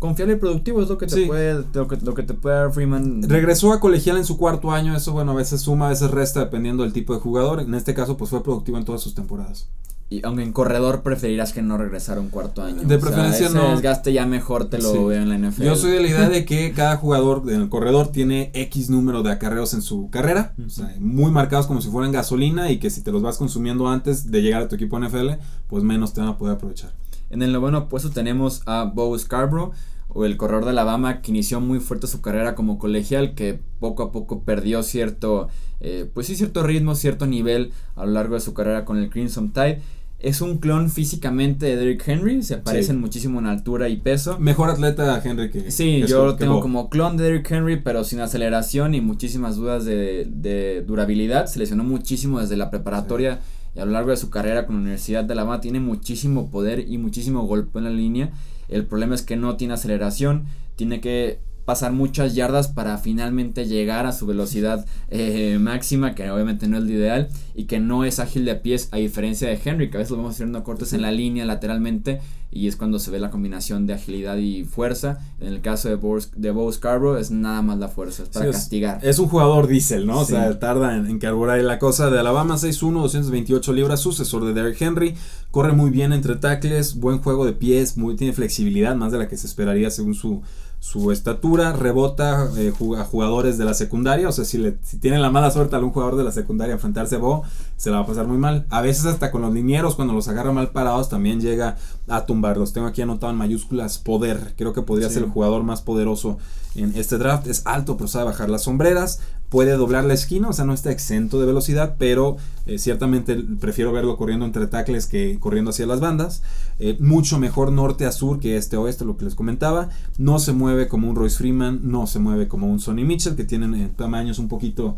confiable 0.01 0.33
y 0.33 0.37
productivo 0.37 0.81
es 0.81 0.89
lo 0.89 0.97
que 0.97 1.05
te 1.05 1.27
puede 1.27 1.63
lo 1.73 1.87
que, 1.87 1.95
lo 1.97 2.15
que, 2.15 2.23
te 2.23 2.33
puede 2.33 2.55
dar 2.55 2.73
Freeman. 2.73 3.21
Regresó 3.29 3.71
a 3.71 3.79
colegial 3.79 4.17
en 4.17 4.25
su 4.25 4.35
cuarto 4.35 4.71
año, 4.71 4.95
eso 4.95 5.13
bueno, 5.13 5.31
a 5.31 5.35
veces 5.35 5.61
suma, 5.61 5.85
a 5.85 5.89
veces 5.89 6.09
resta 6.09 6.39
dependiendo 6.39 6.81
del 6.81 6.91
tipo 6.91 7.13
de 7.13 7.19
jugador. 7.19 7.61
En 7.61 7.75
este 7.75 7.93
caso 7.93 8.17
pues 8.17 8.31
fue 8.31 8.43
productivo 8.43 8.79
en 8.79 8.83
todas 8.83 8.99
sus 8.99 9.13
temporadas. 9.13 9.69
Y 10.09 10.25
aunque 10.25 10.41
en 10.41 10.53
corredor 10.53 11.03
preferirás 11.03 11.53
que 11.53 11.61
no 11.61 11.77
regresara 11.77 12.19
un 12.19 12.29
cuarto 12.29 12.63
año. 12.63 12.81
De 12.81 12.97
preferencia 12.97 13.45
ese 13.45 13.55
no. 13.55 13.71
desgaste 13.71 14.11
ya 14.11 14.25
mejor 14.25 14.65
te 14.65 14.79
lo 14.79 15.05
veo 15.05 15.21
en 15.21 15.29
la 15.29 15.37
NFL. 15.37 15.63
Yo 15.63 15.75
soy 15.75 15.91
de 15.91 16.01
la 16.01 16.07
idea 16.07 16.29
de 16.29 16.45
que 16.45 16.73
cada 16.73 16.97
jugador 16.97 17.43
en 17.47 17.61
el 17.61 17.69
corredor 17.69 18.07
tiene 18.07 18.49
X 18.55 18.89
número 18.89 19.21
de 19.21 19.31
acarreos 19.31 19.75
en 19.75 19.83
su 19.83 20.09
carrera. 20.09 20.55
O 20.65 20.69
sea, 20.69 20.93
muy 20.99 21.31
marcados 21.31 21.67
como 21.67 21.79
si 21.79 21.89
fueran 21.89 22.11
gasolina 22.11 22.71
y 22.71 22.79
que 22.79 22.89
si 22.89 23.01
te 23.03 23.11
los 23.11 23.21
vas 23.21 23.37
consumiendo 23.37 23.87
antes 23.87 24.31
de 24.31 24.41
llegar 24.41 24.63
a 24.63 24.67
tu 24.67 24.75
equipo 24.75 24.99
NFL, 24.99 25.33
pues 25.67 25.83
menos 25.83 26.11
te 26.13 26.21
van 26.21 26.31
a 26.31 26.37
poder 26.37 26.55
aprovechar. 26.55 26.91
En 27.31 27.41
el 27.41 27.53
noveno 27.53 27.87
puesto 27.87 28.11
tenemos 28.11 28.61
a 28.65 28.83
Bo 28.83 29.17
Scarborough 29.17 29.71
o 30.09 30.25
el 30.25 30.35
corredor 30.35 30.65
de 30.65 30.71
Alabama 30.71 31.21
que 31.21 31.31
inició 31.31 31.61
muy 31.61 31.79
fuerte 31.79 32.05
su 32.05 32.21
carrera 32.21 32.55
como 32.55 32.77
colegial, 32.77 33.33
que 33.33 33.59
poco 33.79 34.03
a 34.03 34.11
poco 34.11 34.43
perdió 34.43 34.83
cierto, 34.83 35.47
eh, 35.79 36.09
pues 36.13 36.27
sí, 36.27 36.35
cierto 36.35 36.63
ritmo, 36.63 36.93
cierto 36.95 37.25
nivel 37.27 37.71
a 37.95 38.05
lo 38.05 38.11
largo 38.11 38.35
de 38.35 38.41
su 38.41 38.53
carrera 38.53 38.83
con 38.83 38.97
el 38.97 39.09
Crimson 39.09 39.53
Tide. 39.53 39.81
Es 40.19 40.41
un 40.41 40.59
clon 40.59 40.91
físicamente 40.91 41.65
de 41.65 41.77
Derrick 41.77 42.07
Henry, 42.07 42.43
se 42.43 42.57
parecen 42.57 42.99
muchísimo 42.99 43.39
en 43.39 43.47
altura 43.47 43.89
y 43.89 43.97
peso. 43.97 44.37
Mejor 44.37 44.69
atleta 44.69 45.19
Henry 45.23 45.49
que... 45.49 45.71
Sí, 45.71 46.03
yo 46.05 46.25
lo 46.25 46.35
tengo 46.35 46.59
como 46.59 46.89
clon 46.89 47.17
de 47.17 47.23
Derrick 47.23 47.49
Henry, 47.49 47.77
pero 47.77 48.03
sin 48.03 48.19
aceleración 48.19 48.93
y 48.93 49.01
muchísimas 49.01 49.55
dudas 49.55 49.83
de, 49.85 50.27
de 50.29 50.83
durabilidad. 50.83 51.47
Se 51.47 51.57
lesionó 51.57 51.83
muchísimo 51.83 52.39
desde 52.39 52.55
la 52.55 52.69
preparatoria 52.69 53.39
y 53.75 53.79
a 53.79 53.85
lo 53.85 53.91
largo 53.91 54.11
de 54.11 54.17
su 54.17 54.29
carrera 54.29 54.65
con 54.65 54.75
la 54.75 54.81
Universidad 54.81 55.23
de 55.23 55.33
Alabama 55.33 55.61
tiene 55.61 55.79
muchísimo 55.79 56.49
poder 56.49 56.85
y 56.87 56.97
muchísimo 56.97 57.43
golpe 57.43 57.79
en 57.79 57.85
la 57.85 57.89
línea. 57.89 58.31
El 58.67 58.85
problema 58.85 59.15
es 59.15 59.21
que 59.21 59.37
no 59.37 59.55
tiene 59.57 59.73
aceleración, 59.73 60.45
tiene 60.75 61.01
que 61.01 61.39
pasar 61.65 61.91
muchas 61.91 62.35
yardas 62.35 62.67
para 62.67 62.97
finalmente 62.97 63.65
llegar 63.65 64.05
a 64.05 64.11
su 64.11 64.25
velocidad 64.25 64.85
eh, 65.09 65.57
máxima, 65.59 66.15
que 66.15 66.29
obviamente 66.31 66.67
no 66.67 66.77
es 66.77 66.83
lo 66.83 66.91
ideal, 66.91 67.29
y 67.55 67.65
que 67.65 67.79
no 67.79 68.03
es 68.03 68.19
ágil 68.19 68.45
de 68.45 68.55
pies, 68.55 68.89
a 68.91 68.97
diferencia 68.97 69.47
de 69.47 69.59
Henry, 69.63 69.89
que 69.89 69.97
a 69.97 69.99
veces 69.99 70.11
lo 70.11 70.17
vamos 70.17 70.35
haciendo 70.35 70.63
cortes 70.63 70.93
en 70.93 71.01
la 71.01 71.11
línea 71.11 71.45
lateralmente, 71.45 72.19
y 72.51 72.67
es 72.67 72.75
cuando 72.75 72.99
se 72.99 73.11
ve 73.11 73.19
la 73.19 73.29
combinación 73.29 73.87
de 73.87 73.93
agilidad 73.93 74.35
y 74.35 74.65
fuerza. 74.65 75.19
En 75.39 75.47
el 75.47 75.61
caso 75.61 75.87
de 75.87 75.95
Bo, 75.95 76.17
de 76.35 76.51
Bo 76.51 76.69
Scarborough 76.71 77.17
es 77.17 77.31
nada 77.31 77.61
más 77.61 77.77
la 77.77 77.87
fuerza, 77.87 78.23
es 78.23 78.29
para 78.29 78.51
castigar. 78.51 78.99
Es, 79.03 79.19
un 79.19 79.29
jugador 79.29 79.67
diésel, 79.67 80.05
¿no? 80.05 80.19
O 80.19 80.25
sea, 80.25 80.59
tarda 80.59 80.97
en, 80.97 81.07
en 81.07 81.19
carburar 81.19 81.59
y 81.59 81.63
la 81.63 81.79
cosa 81.79 82.09
de 82.09 82.19
Alabama 82.19 82.55
6'1, 82.55 83.01
228 83.01 83.73
libras, 83.73 84.01
sucesor 84.01 84.43
de 84.43 84.53
Derrick 84.53 84.81
Henry, 84.81 85.15
corre 85.49 85.71
muy 85.71 85.91
bien 85.91 86.11
entre 86.11 86.35
tackles, 86.35 86.99
buen 86.99 87.19
juego 87.19 87.45
de 87.45 87.53
pies, 87.53 87.97
muy, 87.97 88.17
tiene 88.17 88.33
flexibilidad, 88.33 88.95
más 88.95 89.13
de 89.13 89.19
la 89.19 89.29
que 89.29 89.37
se 89.37 89.47
esperaría 89.47 89.89
según 89.89 90.13
su 90.13 90.41
su 90.81 91.11
estatura, 91.11 91.73
rebota 91.73 92.49
eh, 92.57 92.73
a 92.97 93.03
jugadores 93.03 93.59
de 93.59 93.65
la 93.65 93.75
secundaria, 93.75 94.27
o 94.27 94.31
sea, 94.31 94.45
si, 94.45 94.57
le, 94.57 94.79
si 94.81 94.97
tiene 94.97 95.19
la 95.19 95.29
mala 95.29 95.51
suerte 95.51 95.75
a 95.75 95.77
algún 95.77 95.93
jugador 95.93 96.15
de 96.15 96.23
la 96.23 96.31
secundaria 96.31 96.73
enfrentarse 96.73 97.17
a 97.17 97.19
Bo, 97.19 97.43
se 97.77 97.91
la 97.91 97.97
va 97.97 98.03
a 98.03 98.07
pasar 98.07 98.25
muy 98.25 98.39
mal. 98.39 98.65
A 98.71 98.81
veces 98.81 99.05
hasta 99.05 99.29
con 99.29 99.43
los 99.43 99.53
linieros, 99.53 99.93
cuando 99.93 100.15
los 100.15 100.27
agarra 100.27 100.51
mal 100.51 100.71
parados, 100.71 101.07
también 101.07 101.39
llega 101.39 101.77
a 102.07 102.25
tumbarlos. 102.25 102.73
Tengo 102.73 102.87
aquí 102.87 103.03
anotado 103.03 103.31
en 103.31 103.37
mayúsculas 103.37 103.99
poder, 103.99 104.55
creo 104.57 104.73
que 104.73 104.81
podría 104.81 105.07
ser 105.11 105.21
el 105.21 105.29
jugador 105.29 105.61
más 105.61 105.83
poderoso 105.83 106.39
en 106.73 106.97
este 106.97 107.19
draft. 107.19 107.45
Es 107.45 107.61
alto, 107.65 107.95
pero 107.95 108.07
sabe 108.07 108.25
bajar 108.25 108.49
las 108.49 108.63
sombreras, 108.63 109.19
puede 109.51 109.73
doblar 109.73 110.05
la 110.05 110.13
esquina, 110.13 110.47
o 110.47 110.53
sea, 110.53 110.63
no 110.63 110.73
está 110.73 110.91
exento 110.91 111.37
de 111.37 111.45
velocidad, 111.45 111.95
pero 111.99 112.37
eh, 112.65 112.79
ciertamente 112.79 113.35
prefiero 113.35 113.91
verlo 113.91 114.15
corriendo 114.15 114.45
entre 114.45 114.65
tackles 114.65 115.07
que 115.07 115.39
corriendo 115.41 115.71
hacia 115.71 115.85
las 115.85 115.99
bandas. 115.99 116.41
Eh, 116.79 116.95
mucho 117.01 117.37
mejor 117.37 117.73
norte 117.73 118.05
a 118.05 118.13
sur 118.13 118.39
que 118.39 118.55
este 118.55 118.77
oeste, 118.77 119.03
lo 119.03 119.17
que 119.17 119.25
les 119.25 119.35
comentaba. 119.35 119.89
No 120.17 120.39
se 120.39 120.53
mueve 120.53 120.87
como 120.87 121.09
un 121.09 121.17
Royce 121.17 121.37
Freeman, 121.37 121.81
no 121.83 122.07
se 122.07 122.19
mueve 122.19 122.47
como 122.47 122.67
un 122.67 122.79
Sonny 122.79 123.03
Mitchell, 123.03 123.35
que 123.35 123.43
tienen 123.43 123.75
eh, 123.75 123.91
tamaños 123.93 124.39
un 124.39 124.47
poquito 124.47 124.95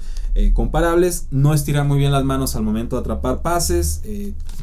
comparables. 0.54 1.28
No 1.32 1.56
estira 1.56 1.84
muy 1.84 1.98
bien 1.98 2.12
las 2.12 2.24
manos 2.24 2.56
al 2.56 2.62
momento 2.62 2.96
de 2.96 3.02
atrapar 3.02 3.42
pases. 3.42 4.02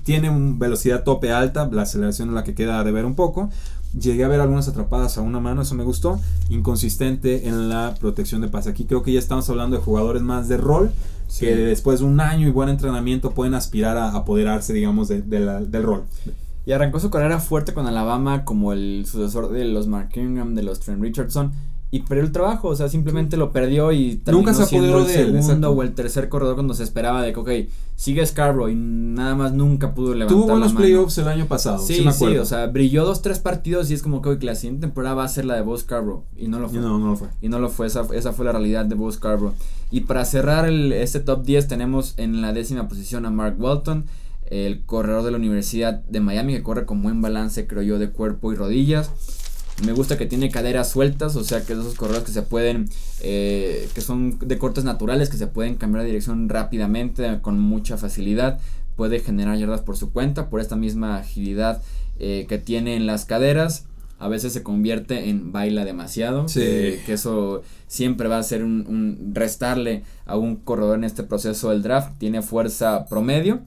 tiene 0.04 0.30
una 0.30 0.56
velocidad 0.56 1.02
tope 1.02 1.32
alta, 1.32 1.68
la 1.70 1.82
aceleración 1.82 2.28
es 2.28 2.34
la 2.34 2.44
que 2.44 2.54
queda 2.54 2.82
de 2.84 2.92
ver 2.92 3.04
un 3.04 3.16
poco. 3.16 3.50
Llegué 3.98 4.24
a 4.24 4.28
ver 4.28 4.40
algunas 4.40 4.68
atrapadas 4.68 5.18
a 5.18 5.20
una 5.20 5.40
mano, 5.40 5.62
eso 5.62 5.74
me 5.74 5.84
gustó. 5.84 6.20
Inconsistente 6.48 7.48
en 7.48 7.68
la 7.68 7.94
protección 7.98 8.40
de 8.40 8.48
pase. 8.48 8.70
Aquí 8.70 8.84
creo 8.84 9.02
que 9.02 9.12
ya 9.12 9.18
estamos 9.18 9.48
hablando 9.50 9.76
de 9.76 9.82
jugadores 9.82 10.22
más 10.22 10.48
de 10.48 10.56
rol, 10.56 10.92
que 11.38 11.54
después 11.56 12.00
de 12.00 12.06
un 12.06 12.20
año 12.20 12.46
y 12.46 12.50
buen 12.50 12.68
entrenamiento 12.68 13.32
pueden 13.32 13.54
aspirar 13.54 13.96
a 13.96 14.14
apoderarse, 14.14 14.72
digamos, 14.72 15.08
del 15.08 15.82
rol. 15.82 16.04
Y 16.66 16.72
arrancó 16.72 17.00
su 17.00 17.10
carrera 17.10 17.40
fuerte 17.40 17.72
con 17.72 17.86
Alabama 17.86 18.44
como 18.44 18.72
el 18.72 19.04
sucesor 19.06 19.50
de 19.50 19.64
los 19.64 19.86
Mark 19.86 20.10
Ingram, 20.14 20.54
de 20.54 20.62
los 20.62 20.78
Trent 20.80 21.02
Richardson 21.02 21.52
y 21.92 22.00
perdió 22.00 22.24
el 22.24 22.30
trabajo, 22.30 22.68
o 22.68 22.76
sea, 22.76 22.88
simplemente 22.88 23.36
lo 23.36 23.50
perdió 23.50 23.90
y 23.90 24.22
nunca 24.26 24.54
se 24.54 24.62
apoderó 24.62 25.04
de 25.04 25.22
el 25.22 25.42
segundo 25.42 25.70
o 25.72 25.82
el 25.82 25.92
tercer 25.92 26.28
corredor 26.28 26.54
cuando 26.54 26.72
se 26.72 26.84
esperaba 26.84 27.20
de 27.22 27.32
que, 27.32 27.40
ok, 27.40 27.50
sigue 27.96 28.24
Scarborough 28.24 28.70
y 28.70 28.76
nada 28.76 29.34
más 29.34 29.52
nunca 29.52 29.92
pudo 29.92 30.14
levantar 30.14 30.36
Tuvo 30.36 30.46
buenos 30.46 30.72
playoffs 30.72 31.18
el 31.18 31.26
año 31.26 31.46
pasado, 31.46 31.78
sí, 31.78 31.96
sí, 31.96 32.12
sí, 32.12 32.36
o 32.36 32.44
sea, 32.44 32.68
brilló 32.68 33.04
dos, 33.04 33.22
tres 33.22 33.40
partidos 33.40 33.90
y 33.90 33.94
es 33.94 34.02
como 34.02 34.22
que, 34.22 34.28
ok, 34.28 34.42
la 34.44 34.54
siguiente 34.54 34.82
temporada 34.82 35.16
va 35.16 35.24
a 35.24 35.28
ser 35.28 35.46
la 35.46 35.56
de 35.56 35.62
Bo 35.62 35.76
Scarborough 35.76 36.22
y 36.36 36.46
no 36.46 36.60
lo 36.60 36.68
fue. 36.68 36.78
No, 36.78 36.98
no 36.98 37.08
lo 37.08 37.16
fue. 37.16 37.28
Y 37.40 37.48
no 37.48 37.58
lo 37.58 37.68
fue, 37.70 37.88
esa, 37.88 38.06
esa 38.14 38.32
fue 38.32 38.44
la 38.44 38.52
realidad 38.52 38.84
de 38.84 38.94
Bo 38.94 39.10
Scarborough. 39.10 39.54
Y 39.90 40.02
para 40.02 40.24
cerrar 40.24 40.66
el, 40.68 40.92
este 40.92 41.18
top 41.18 41.44
10 41.44 41.66
tenemos 41.66 42.14
en 42.18 42.40
la 42.40 42.52
décima 42.52 42.86
posición 42.86 43.26
a 43.26 43.30
Mark 43.30 43.56
Walton, 43.58 44.04
el 44.46 44.84
corredor 44.84 45.24
de 45.24 45.32
la 45.32 45.38
Universidad 45.38 46.04
de 46.04 46.20
Miami 46.20 46.52
que 46.52 46.62
corre 46.62 46.86
con 46.86 47.02
buen 47.02 47.20
balance, 47.20 47.66
creo 47.66 47.82
yo, 47.82 47.98
de 47.98 48.10
cuerpo 48.10 48.52
y 48.52 48.56
rodillas. 48.56 49.10
Me 49.84 49.92
gusta 49.92 50.18
que 50.18 50.26
tiene 50.26 50.50
caderas 50.50 50.90
sueltas, 50.90 51.36
o 51.36 51.44
sea 51.44 51.64
que 51.64 51.72
esos 51.72 51.94
corredores 51.94 52.24
que 52.24 52.32
se 52.32 52.42
pueden, 52.42 52.88
eh, 53.20 53.88
que 53.94 54.00
son 54.00 54.38
de 54.38 54.58
cortes 54.58 54.84
naturales, 54.84 55.30
que 55.30 55.36
se 55.36 55.46
pueden 55.46 55.76
cambiar 55.76 56.02
de 56.02 56.08
dirección 56.08 56.48
rápidamente, 56.48 57.40
con 57.40 57.58
mucha 57.58 57.96
facilidad. 57.96 58.58
Puede 58.96 59.20
generar 59.20 59.56
yardas 59.56 59.80
por 59.80 59.96
su 59.96 60.12
cuenta, 60.12 60.50
por 60.50 60.60
esta 60.60 60.76
misma 60.76 61.16
agilidad 61.16 61.82
eh, 62.18 62.46
que 62.48 62.58
tiene 62.58 62.96
en 62.96 63.06
las 63.06 63.24
caderas. 63.24 63.86
A 64.18 64.28
veces 64.28 64.52
se 64.52 64.62
convierte 64.62 65.30
en 65.30 65.50
baila 65.50 65.86
demasiado. 65.86 66.44
que 66.46 67.00
eso 67.06 67.62
siempre 67.86 68.28
va 68.28 68.36
a 68.36 68.42
ser 68.42 68.62
un, 68.62 68.84
un 68.86 69.34
restarle 69.34 70.02
a 70.26 70.36
un 70.36 70.56
corredor 70.56 70.98
en 70.98 71.04
este 71.04 71.22
proceso 71.22 71.70
del 71.70 71.82
draft. 71.82 72.18
Tiene 72.18 72.42
fuerza 72.42 73.06
promedio 73.06 73.62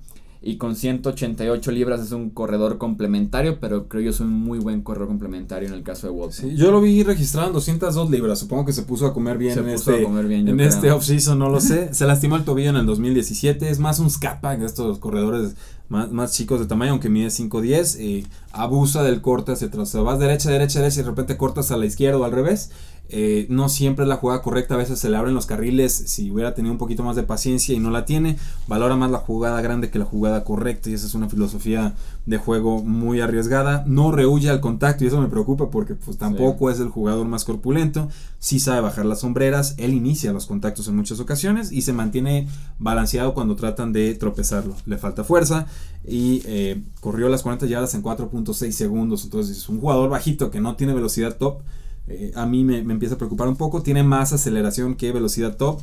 y 0.45 0.57
con 0.57 0.75
188 0.75 1.71
libras 1.71 2.01
es 2.01 2.11
un 2.11 2.29
corredor 2.29 2.77
complementario, 2.77 3.59
pero 3.61 3.87
creo 3.87 4.03
yo 4.03 4.09
es 4.09 4.19
un 4.19 4.29
muy 4.29 4.59
buen 4.59 4.81
corredor 4.81 5.07
complementario 5.07 5.69
en 5.69 5.73
el 5.73 5.83
caso 5.83 6.07
de 6.07 6.11
Walton. 6.11 6.49
Sí, 6.49 6.55
yo 6.57 6.69
lo 6.69 6.81
vi 6.81 7.01
registrado 7.01 7.47
en 7.47 7.53
202 7.53 8.09
libras, 8.09 8.39
supongo 8.39 8.65
que 8.65 8.73
se 8.73 8.81
puso 8.81 9.07
a 9.07 9.13
comer 9.13 9.37
bien 9.37 9.57
en 9.57 9.69
este, 9.69 10.03
en 10.03 10.59
este 10.59 10.91
offseason, 10.91 11.39
no 11.39 11.49
lo 11.49 11.61
sé. 11.61 11.93
se 11.93 12.05
lastimó 12.05 12.35
el 12.35 12.43
tobillo 12.43 12.71
en 12.71 12.75
el 12.75 12.85
2017, 12.85 13.69
es 13.69 13.79
más 13.79 13.99
un 13.99 14.09
scat 14.09 14.41
pack 14.41 14.59
de 14.59 14.65
estos 14.65 14.99
corredores 14.99 15.55
más, 15.87 16.11
más 16.11 16.33
chicos 16.33 16.59
de 16.59 16.65
tamaño, 16.65 16.91
aunque 16.91 17.07
mide 17.07 17.27
5'10, 17.27 18.01
y 18.01 18.27
abusa 18.51 19.01
del 19.03 19.21
corte 19.21 19.53
hacia 19.53 19.67
atrás. 19.67 19.89
O 19.89 19.91
sea, 19.91 20.01
vas 20.01 20.19
derecha, 20.19 20.49
derecha, 20.49 20.79
derecha 20.79 20.99
y 20.99 21.03
de 21.03 21.09
repente 21.09 21.37
cortas 21.37 21.71
a 21.71 21.77
la 21.77 21.85
izquierda 21.85 22.17
o 22.17 22.25
al 22.25 22.31
revés. 22.31 22.71
Eh, 23.09 23.45
no 23.49 23.69
siempre 23.69 24.05
es 24.05 24.09
la 24.09 24.15
jugada 24.15 24.41
correcta, 24.41 24.73
a 24.73 24.77
veces 24.77 24.97
se 24.97 25.09
le 25.09 25.17
abren 25.17 25.35
los 25.35 25.45
carriles 25.45 25.93
si 25.93 26.31
hubiera 26.31 26.55
tenido 26.55 26.71
un 26.71 26.79
poquito 26.79 27.03
más 27.03 27.15
de 27.15 27.21
paciencia 27.21 27.75
y 27.75 27.79
no 27.79 27.91
la 27.91 28.05
tiene, 28.05 28.37
valora 28.67 28.95
más 28.95 29.11
la 29.11 29.19
jugada 29.19 29.61
grande 29.61 29.91
que 29.91 29.99
la 29.99 30.05
jugada 30.05 30.43
correcta 30.43 30.89
y 30.89 30.93
esa 30.93 31.05
es 31.05 31.13
una 31.13 31.29
filosofía 31.29 31.93
de 32.25 32.37
juego 32.37 32.81
muy 32.81 33.21
arriesgada, 33.21 33.83
no 33.85 34.11
rehuye 34.11 34.49
al 34.49 34.61
contacto 34.61 35.03
y 35.03 35.07
eso 35.07 35.21
me 35.21 35.27
preocupa 35.27 35.69
porque 35.69 35.93
pues 35.93 36.17
tampoco 36.17 36.71
es 36.71 36.79
el 36.79 36.89
jugador 36.89 37.27
más 37.27 37.43
corpulento, 37.43 38.09
sí 38.39 38.59
sabe 38.59 38.81
bajar 38.81 39.05
las 39.05 39.19
sombreras, 39.19 39.75
él 39.77 39.93
inicia 39.93 40.33
los 40.33 40.47
contactos 40.47 40.87
en 40.87 40.95
muchas 40.95 41.19
ocasiones 41.19 41.71
y 41.71 41.83
se 41.83 41.93
mantiene 41.93 42.47
balanceado 42.79 43.35
cuando 43.35 43.55
tratan 43.55 43.93
de 43.93 44.15
tropezarlo, 44.15 44.75
le 44.87 44.97
falta 44.97 45.23
fuerza 45.23 45.67
y 46.03 46.41
eh, 46.45 46.81
corrió 46.99 47.29
las 47.29 47.43
40 47.43 47.67
yardas 47.67 47.93
en 47.93 48.01
4.6 48.01 48.71
segundos, 48.71 49.23
entonces 49.25 49.55
es 49.57 49.69
un 49.69 49.79
jugador 49.79 50.09
bajito 50.09 50.49
que 50.49 50.61
no 50.61 50.75
tiene 50.75 50.93
velocidad 50.93 51.37
top, 51.37 51.59
eh, 52.07 52.31
a 52.35 52.45
mí 52.45 52.63
me, 52.63 52.79
empieza 52.79 53.15
a 53.15 53.17
preocupar 53.17 53.47
un 53.47 53.55
poco. 53.55 53.81
Tiene 53.81 54.03
más 54.03 54.33
aceleración 54.33 54.95
que 54.95 55.11
velocidad 55.11 55.57
top. 55.57 55.79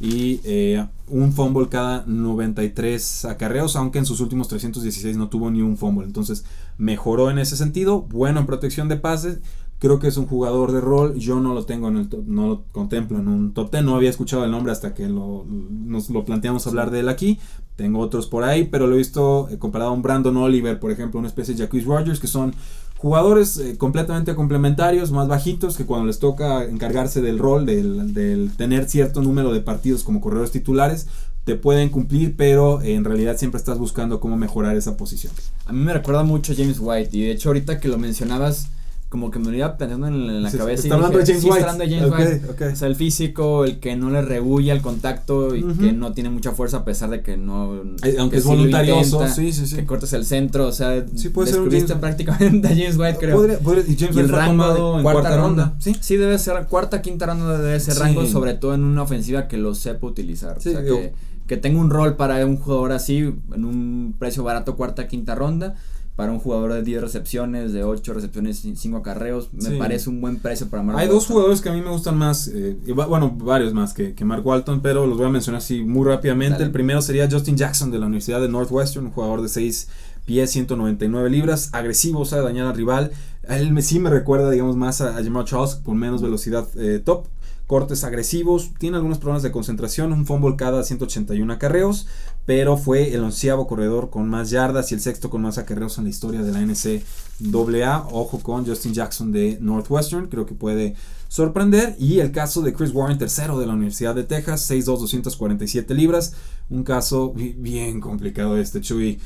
Y 0.00 0.40
eh, 0.44 0.86
un 1.08 1.32
fumble 1.34 1.68
cada 1.68 2.04
93 2.06 3.26
acarreos, 3.26 3.76
aunque 3.76 3.98
en 3.98 4.06
sus 4.06 4.20
últimos 4.20 4.48
316 4.48 5.16
no 5.18 5.28
tuvo 5.28 5.50
ni 5.50 5.60
un 5.60 5.76
fumble. 5.76 6.06
Entonces 6.06 6.44
mejoró 6.78 7.30
en 7.30 7.38
ese 7.38 7.56
sentido. 7.56 8.02
Bueno 8.02 8.40
en 8.40 8.46
protección 8.46 8.88
de 8.88 8.96
pases. 8.96 9.40
Creo 9.78 9.98
que 9.98 10.08
es 10.08 10.16
un 10.18 10.26
jugador 10.26 10.72
de 10.72 10.80
rol. 10.80 11.14
Yo 11.18 11.40
no 11.40 11.54
lo 11.54 11.64
tengo 11.64 11.88
en 11.88 11.96
el 11.96 12.08
no 12.26 12.48
lo 12.48 12.64
contemplo 12.72 13.18
en 13.18 13.28
un 13.28 13.54
top 13.54 13.70
10. 13.70 13.84
No 13.84 13.94
había 13.94 14.10
escuchado 14.10 14.44
el 14.44 14.50
nombre 14.50 14.72
hasta 14.72 14.94
que 14.94 15.08
nos 15.08 16.10
lo 16.10 16.24
planteamos 16.24 16.66
hablar 16.66 16.90
de 16.90 17.00
él 17.00 17.08
aquí. 17.08 17.38
Tengo 17.76 18.00
otros 18.00 18.26
por 18.26 18.44
ahí, 18.44 18.64
pero 18.64 18.86
lo 18.86 18.94
he 18.94 18.98
visto 18.98 19.48
eh, 19.50 19.58
comparado 19.58 19.90
a 19.90 19.94
un 19.94 20.02
Brandon 20.02 20.36
Oliver, 20.36 20.78
por 20.78 20.90
ejemplo, 20.90 21.18
una 21.18 21.28
especie 21.28 21.54
de 21.54 21.62
Jacquees 21.62 21.86
Rogers, 21.86 22.20
que 22.20 22.26
son 22.26 22.54
Jugadores 23.00 23.56
eh, 23.56 23.78
completamente 23.78 24.34
complementarios, 24.34 25.10
más 25.10 25.26
bajitos, 25.26 25.78
que 25.78 25.86
cuando 25.86 26.06
les 26.06 26.18
toca 26.18 26.64
encargarse 26.64 27.22
del 27.22 27.38
rol, 27.38 27.64
del, 27.64 28.50
tener 28.58 28.90
cierto 28.90 29.22
número 29.22 29.54
de 29.54 29.62
partidos 29.62 30.04
como 30.04 30.20
corredores 30.20 30.50
titulares, 30.50 31.06
te 31.46 31.54
pueden 31.54 31.88
cumplir, 31.88 32.36
pero 32.36 32.82
en 32.82 33.04
realidad 33.04 33.38
siempre 33.38 33.56
estás 33.56 33.78
buscando 33.78 34.20
cómo 34.20 34.36
mejorar 34.36 34.76
esa 34.76 34.98
posición. 34.98 35.32
A 35.64 35.72
mí 35.72 35.82
me 35.82 35.94
recuerda 35.94 36.24
mucho 36.24 36.52
a 36.52 36.56
James 36.56 36.76
White, 36.78 37.16
y 37.16 37.22
de 37.22 37.30
hecho 37.30 37.48
ahorita 37.48 37.80
que 37.80 37.88
lo 37.88 37.96
mencionabas, 37.96 38.68
como 39.10 39.32
que 39.32 39.40
me 39.40 39.54
iba 39.56 39.76
pensando 39.76 40.06
en, 40.06 40.40
la 40.40 40.52
cabeza. 40.52 40.84
Está 40.84 40.94
hablando 40.94 41.18
de 41.18 41.26
James 41.26 41.42
White. 41.42 41.58
Está 41.58 41.72
hablando 41.72 41.84
de 41.84 42.00
James 42.00 42.46
White. 42.48 42.64
O 42.72 42.76
sea, 42.76 42.86
el 42.86 42.94
físico, 42.94 43.64
el 43.64 43.80
que 43.80 43.96
no 43.96 44.08
le 44.08 44.22
rehuye 44.22 44.70
al 44.70 44.82
contacto 44.82 45.56
y 45.56 45.64
que 45.64 45.92
no 45.92 46.12
tiene 46.12 46.30
mucha 46.30 46.52
fuerza 46.52 46.78
a 46.78 46.84
pesar 46.84 47.10
de 47.10 47.20
que 47.20 47.36
no. 47.36 47.82
Aunque 48.20 48.36
es 48.36 48.44
voluntarioso. 48.44 49.26
sí, 49.26 49.52
sí, 49.52 49.66
sí. 49.66 49.74
Que 49.74 49.84
cortes 49.84 50.12
el 50.12 50.24
centro. 50.24 50.68
O 50.68 50.72
sea, 50.72 51.04
sí, 51.16 51.28
puede 51.30 51.50
ser 51.50 51.98
prácticamente 51.98 52.68
a 52.68 52.70
James 52.70 52.96
White, 52.96 53.18
creo. 53.18 53.46
y, 53.46 53.96
James 53.96 54.16
el 54.16 54.28
rango 54.28 54.98
en 54.98 55.02
cuarta, 55.02 55.36
ronda. 55.36 55.74
Sí. 55.80 55.96
sí, 56.00 56.16
debe 56.16 56.38
ser 56.38 56.66
cuarta, 56.66 57.02
quinta 57.02 57.26
ronda 57.26 57.58
debe 57.58 57.80
ser 57.80 57.96
rango, 57.96 58.24
sobre 58.26 58.54
todo 58.54 58.74
en 58.74 58.84
una 58.84 59.02
ofensiva 59.02 59.48
que 59.48 59.56
lo 59.56 59.74
sepa 59.74 60.06
utilizar. 60.06 60.58
o 60.58 60.60
sea, 60.60 60.84
que, 60.84 61.12
que 61.48 61.56
tenga 61.56 61.80
un 61.80 61.90
rol 61.90 62.14
para 62.14 62.46
un 62.46 62.58
jugador 62.58 62.92
así, 62.92 63.18
en 63.52 63.64
un 63.64 64.14
precio 64.16 64.44
barato, 64.44 64.76
cuarta, 64.76 65.08
quinta 65.08 65.34
ronda 65.34 65.74
para 66.20 66.32
un 66.32 66.38
jugador 66.38 66.74
de 66.74 66.82
10 66.82 67.00
recepciones, 67.00 67.72
de 67.72 67.82
8 67.82 68.12
recepciones 68.12 68.62
y 68.66 68.76
5 68.76 68.98
acarreos. 68.98 69.48
Me 69.54 69.70
Sí. 69.70 69.76
parece 69.78 70.10
un 70.10 70.20
buen 70.20 70.36
precio 70.38 70.68
para 70.68 70.82
Mark 70.82 70.98
Hay 70.98 71.08
dos 71.08 71.26
jugadores 71.26 71.62
que 71.62 71.70
a 71.70 71.72
mí 71.72 71.80
me 71.80 71.88
gustan 71.88 72.18
más, 72.18 72.46
eh, 72.48 72.76
bueno, 73.08 73.30
varios 73.30 73.72
más 73.72 73.94
que, 73.94 74.14
que 74.14 74.22
Mark 74.26 74.46
Walton, 74.46 74.82
pero 74.82 75.06
los 75.06 75.16
voy 75.16 75.28
a 75.28 75.30
mencionar 75.30 75.60
así 75.62 75.80
muy 75.80 76.06
rápidamente. 76.06 76.56
Dale. 76.56 76.66
El 76.66 76.72
primero 76.72 77.00
sería 77.00 77.26
Justin 77.30 77.56
Jackson 77.56 77.90
de 77.90 77.98
la 78.00 78.04
Universidad 78.04 78.38
de 78.42 78.50
Northwestern, 78.50 79.06
un 79.06 79.12
jugador 79.12 79.40
de 79.40 79.48
6 79.48 79.88
pies, 80.26 80.50
199 80.50 81.30
libras, 81.30 81.70
agresivo, 81.72 82.26
sabe 82.26 82.42
dañar 82.42 82.66
al 82.66 82.74
rival. 82.76 83.12
A 83.48 83.56
él 83.58 83.72
me, 83.72 83.80
sí 83.80 83.98
me 83.98 84.10
recuerda, 84.10 84.50
digamos, 84.50 84.76
más 84.76 85.00
a, 85.00 85.16
a 85.16 85.24
Jamal 85.24 85.46
Charles 85.46 85.76
con 85.76 85.96
menos 85.96 86.20
velocidad 86.20 86.68
eh, 86.76 87.00
top. 87.02 87.28
Cortes 87.70 88.02
agresivos, 88.02 88.72
tiene 88.80 88.96
algunos 88.96 89.18
problemas 89.18 89.44
de 89.44 89.52
concentración, 89.52 90.12
un 90.12 90.26
fumble 90.26 90.56
cada 90.56 90.82
181 90.82 91.52
acarreos, 91.52 92.08
pero 92.44 92.76
fue 92.76 93.14
el 93.14 93.22
onceavo 93.22 93.68
corredor 93.68 94.10
con 94.10 94.28
más 94.28 94.50
yardas 94.50 94.90
y 94.90 94.96
el 94.96 95.00
sexto 95.00 95.30
con 95.30 95.42
más 95.42 95.56
acarreos 95.56 95.96
en 95.96 96.02
la 96.02 96.10
historia 96.10 96.42
de 96.42 96.50
la 96.50 96.62
NCAA. 96.66 98.08
Ojo 98.10 98.40
con 98.40 98.66
Justin 98.66 98.92
Jackson 98.92 99.30
de 99.30 99.56
Northwestern, 99.60 100.26
creo 100.26 100.46
que 100.46 100.54
puede 100.56 100.96
sorprender. 101.28 101.94
Y 102.00 102.18
el 102.18 102.32
caso 102.32 102.60
de 102.60 102.72
Chris 102.72 102.92
Warren, 102.92 103.18
tercero 103.18 103.56
de 103.60 103.66
la 103.68 103.74
Universidad 103.74 104.16
de 104.16 104.24
Texas, 104.24 104.68
6'2", 104.68 104.98
247 104.98 105.94
libras. 105.94 106.32
Un 106.70 106.82
caso 106.82 107.32
bi- 107.32 107.54
bien 107.56 108.00
complicado 108.00 108.56
este, 108.58 108.80
Chuy. 108.80 109.20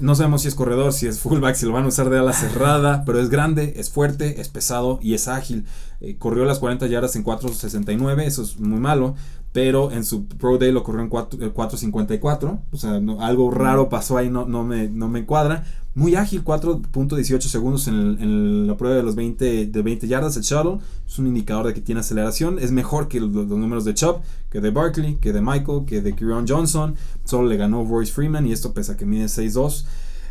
No 0.00 0.14
sabemos 0.14 0.42
si 0.42 0.48
es 0.48 0.54
corredor, 0.54 0.92
si 0.92 1.06
es 1.06 1.20
fullback, 1.20 1.54
si 1.54 1.66
lo 1.66 1.72
van 1.72 1.84
a 1.84 1.88
usar 1.88 2.08
de 2.08 2.18
ala 2.18 2.32
cerrada, 2.32 3.04
pero 3.04 3.20
es 3.20 3.28
grande, 3.28 3.74
es 3.76 3.90
fuerte, 3.90 4.40
es 4.40 4.48
pesado 4.48 4.98
y 5.02 5.12
es 5.12 5.28
ágil. 5.28 5.66
Eh, 6.00 6.16
corrió 6.16 6.46
las 6.46 6.58
40 6.58 6.86
yardas 6.86 7.16
en 7.16 7.24
4.69, 7.24 8.22
eso 8.22 8.42
es 8.42 8.58
muy 8.58 8.80
malo, 8.80 9.14
pero 9.52 9.90
en 9.90 10.04
su 10.04 10.26
Pro 10.26 10.58
Day 10.58 10.70
lo 10.72 10.82
corrió 10.84 11.02
en 11.02 11.08
4 11.08 11.44
eh, 11.44 11.52
4.54, 11.52 12.60
o 12.70 12.76
sea, 12.76 13.00
no- 13.00 13.20
algo 13.20 13.50
raro 13.50 13.88
pasó 13.88 14.16
ahí, 14.16 14.30
no, 14.30 14.46
no, 14.46 14.62
me, 14.64 14.88
no 14.88 15.08
me 15.08 15.26
cuadra. 15.26 15.64
Muy 15.96 16.14
ágil, 16.14 16.44
4.18 16.44 17.40
segundos 17.48 17.88
en, 17.88 17.94
el- 17.94 18.18
en 18.20 18.66
la 18.68 18.76
prueba 18.76 18.94
de 18.96 19.02
los 19.02 19.16
20, 19.16 19.66
de 19.66 19.82
20 19.82 20.06
yardas, 20.06 20.36
el 20.36 20.44
shuttle, 20.44 20.78
es 21.06 21.18
un 21.18 21.26
indicador 21.26 21.66
de 21.66 21.74
que 21.74 21.80
tiene 21.80 22.00
aceleración, 22.00 22.58
es 22.60 22.70
mejor 22.70 23.08
que 23.08 23.18
los, 23.18 23.32
los 23.32 23.48
números 23.48 23.84
de 23.84 23.94
Chubb, 23.94 24.20
que 24.50 24.60
de 24.60 24.70
Barkley, 24.70 25.16
que 25.16 25.32
de 25.32 25.40
Michael, 25.40 25.84
que 25.86 26.00
de 26.00 26.14
Kieran 26.14 26.46
Johnson, 26.46 26.94
solo 27.24 27.48
le 27.48 27.56
ganó 27.56 27.84
Royce 27.84 28.12
Freeman 28.12 28.46
y 28.46 28.52
esto 28.52 28.72
pese 28.72 28.92
a 28.92 28.96
que 28.96 29.04
mide 29.04 29.24
6'2". 29.26 29.84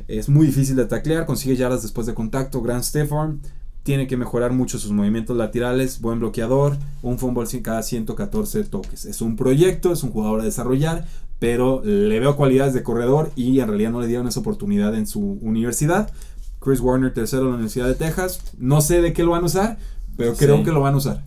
Es 0.08 0.30
muy 0.30 0.48
difícil 0.48 0.78
de 0.78 0.86
taclear, 0.86 1.26
consigue 1.26 1.58
yardas 1.58 1.82
después 1.82 2.08
de 2.08 2.14
contacto, 2.14 2.62
gran 2.62 2.82
stiff 2.84 3.12
arm. 3.12 3.42
Tiene 3.90 4.06
que 4.06 4.18
mejorar 4.18 4.52
mucho 4.54 4.78
sus 4.78 4.92
movimientos 4.92 5.36
laterales, 5.36 6.00
buen 6.00 6.20
bloqueador, 6.20 6.78
un 7.02 7.18
fumble 7.18 7.46
cien- 7.48 7.64
cada 7.64 7.82
114 7.82 8.64
toques. 8.66 9.06
Es 9.06 9.20
un 9.20 9.36
proyecto, 9.36 9.92
es 9.92 10.04
un 10.04 10.12
jugador 10.12 10.42
a 10.42 10.44
desarrollar, 10.44 11.08
pero 11.40 11.82
le 11.84 12.20
veo 12.20 12.36
cualidades 12.36 12.76
de 12.76 12.84
corredor 12.84 13.32
y 13.36 13.60
en 13.62 13.68
realidad 13.68 13.90
no 13.90 14.00
le 14.00 14.06
dieron 14.06 14.28
esa 14.28 14.42
oportunidad 14.42 14.94
en 14.94 15.08
su 15.08 15.40
universidad. 15.42 16.12
Chris 16.60 16.82
Warner, 16.82 17.12
tercero 17.16 17.42
en 17.46 17.48
la 17.48 17.54
Universidad 17.56 17.88
de 17.88 17.96
Texas. 17.96 18.42
No 18.60 18.80
sé 18.82 19.02
de 19.02 19.12
qué 19.12 19.24
lo 19.24 19.32
van 19.32 19.42
a 19.42 19.46
usar, 19.48 19.80
pero 20.18 20.36
creo 20.36 20.58
Sí. 20.58 20.64
que 20.66 20.72
lo 20.72 20.82
van 20.82 20.94
a 20.94 20.98
usar. 20.98 21.24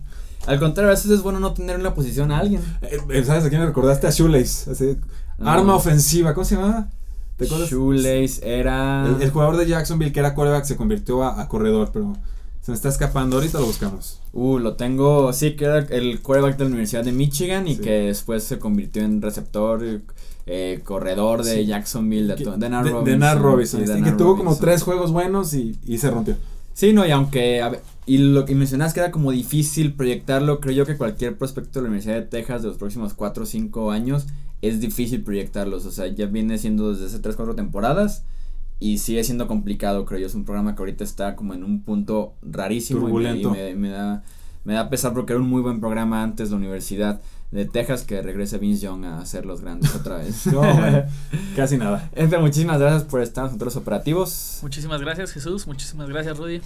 Al 0.47 0.57
contrario, 0.57 0.89
a 0.89 0.93
veces 0.93 1.11
es 1.11 1.21
bueno 1.21 1.41
no 1.41 1.53
tener 1.53 1.75
en 1.75 1.83
la 1.83 1.93
posición 1.93 2.31
a 2.31 2.37
alguien. 2.39 2.61
Eh, 2.81 2.97
eh, 3.09 3.23
¿Sabes 3.25 3.43
a 3.43 3.49
quién 3.49 3.59
me 3.59 3.67
recordaste? 3.67 4.07
A 4.07 4.11
Shoelace. 4.11 4.71
así, 4.71 4.95
No. 5.37 5.49
Arma 5.49 5.75
ofensiva, 5.75 6.33
¿cómo 6.33 6.45
se 6.45 6.55
llama? 6.55 6.87
¿Te 7.35 7.43
acuerdas? 7.43 7.69
Shoelace 7.69 8.39
era. 8.41 9.05
El, 9.05 9.21
el 9.21 9.31
jugador 9.31 9.57
de 9.57 9.67
Jacksonville 9.67 10.13
que 10.13 10.21
era 10.21 10.33
quarterback 10.33 10.63
se 10.63 10.77
convirtió 10.77 11.23
a, 11.25 11.41
a 11.41 11.49
corredor, 11.49 11.89
pero 11.91 12.13
se 12.63 12.71
me 12.71 12.75
está 12.75 12.89
escapando. 12.89 13.35
Ahorita 13.35 13.59
lo 13.59 13.65
buscamos. 13.67 14.19
Uh, 14.33 14.57
lo 14.57 14.73
tengo. 14.75 15.31
Sí, 15.33 15.55
que 15.55 15.65
era 15.65 15.77
el 15.79 16.21
quarterback 16.21 16.57
de 16.57 16.63
la 16.63 16.69
Universidad 16.69 17.03
de 17.03 17.11
Michigan 17.11 17.67
y 17.67 17.75
Sí. 17.75 17.81
que 17.81 17.91
después 17.91 18.43
se 18.43 18.57
convirtió 18.57 19.03
en 19.03 19.21
receptor, 19.21 19.83
eh, 20.47 20.81
corredor 20.83 21.43
de 21.43 21.57
Sí. 21.57 21.65
Jacksonville. 21.67 22.27
De, 22.27 22.35
Que- 22.43 22.49
de 22.49 22.69
Nan 22.69 22.83
de- 22.85 22.89
Robinson. 22.91 23.05
de 23.05 23.17
Nan 23.17 23.41
Robinson, 23.43 23.81
este, 23.83 23.95
de 23.97 24.01
que 24.03 24.11
tuvo 24.13 24.35
como 24.37 24.55
tres 24.57 24.81
juegos 24.81 25.11
buenos 25.11 25.53
y, 25.53 25.77
y 25.85 25.97
se 25.99 26.09
rompió. 26.09 26.35
Sí, 26.73 26.91
no, 26.93 27.05
y 27.05 27.11
aunque. 27.11 27.61
a 27.61 27.69
ver, 27.69 27.81
y 28.05 28.17
lo 28.17 28.45
que 28.45 28.55
mencionas 28.55 28.93
que 28.93 28.99
era 29.01 29.11
como 29.11 29.31
difícil 29.31 29.93
proyectarlo, 29.93 30.59
creo 30.59 30.73
yo 30.73 30.85
que 30.85 30.97
cualquier 30.97 31.37
prospecto 31.37 31.79
de 31.79 31.83
la 31.83 31.89
Universidad 31.89 32.15
de 32.15 32.23
Texas 32.23 32.61
de 32.63 32.69
los 32.69 32.77
próximos 32.77 33.13
4 33.13 33.43
o 33.43 33.45
5 33.45 33.91
años 33.91 34.25
es 34.61 34.79
difícil 34.81 35.21
proyectarlos. 35.23 35.85
O 35.85 35.91
sea, 35.91 36.07
ya 36.07 36.25
viene 36.25 36.57
siendo 36.57 36.91
desde 36.93 37.05
hace 37.07 37.19
3 37.19 37.35
4 37.35 37.53
temporadas 37.55 38.23
y 38.83 38.97
sigue 38.97 39.23
siendo 39.23 39.47
complicado, 39.47 40.05
creo 40.05 40.19
yo. 40.19 40.27
Es 40.27 40.35
un 40.35 40.43
programa 40.45 40.75
que 40.75 40.81
ahorita 40.81 41.03
está 41.03 41.35
como 41.35 41.53
en 41.53 41.63
un 41.63 41.81
punto 41.83 42.33
rarísimo 42.41 42.99
y 42.99 43.13
me- 43.13 43.37
y 43.37 43.41
Turbulento. 43.41 43.51
me, 43.51 43.75
me 43.75 43.89
da, 43.89 44.23
me 44.65 44.73
da 44.73 44.89
pesar 44.89 45.13
porque 45.13 45.33
era 45.33 45.41
un 45.41 45.47
muy 45.49 45.61
buen 45.61 45.79
programa 45.79 46.21
antes 46.23 46.49
de 46.49 46.51
la 46.55 46.57
Universidad 46.57 47.21
de 47.51 47.65
Texas 47.65 48.01
que 48.03 48.19
regrese 48.21 48.57
Vince 48.57 48.81
Young 48.83 49.05
a 49.05 49.19
hacer 49.19 49.45
los 49.45 49.61
grandes 49.61 49.93
otra 49.95 50.17
vez. 50.17 50.47
No, 50.51 50.61
casi 51.55 51.77
nada. 51.77 52.09
Entre 52.15 52.37
muchísimas 52.39 52.79
gracias 52.79 53.03
por 53.03 53.21
estar 53.21 53.43
en 53.43 53.47
nosotros 53.51 53.75
operativos. 53.75 54.59
Muchísimas 54.63 54.99
gracias, 55.01 55.31
Jesús. 55.31 55.67
Muchísimas 55.67 56.09
gracias, 56.09 56.37
Rudy. 56.37 56.61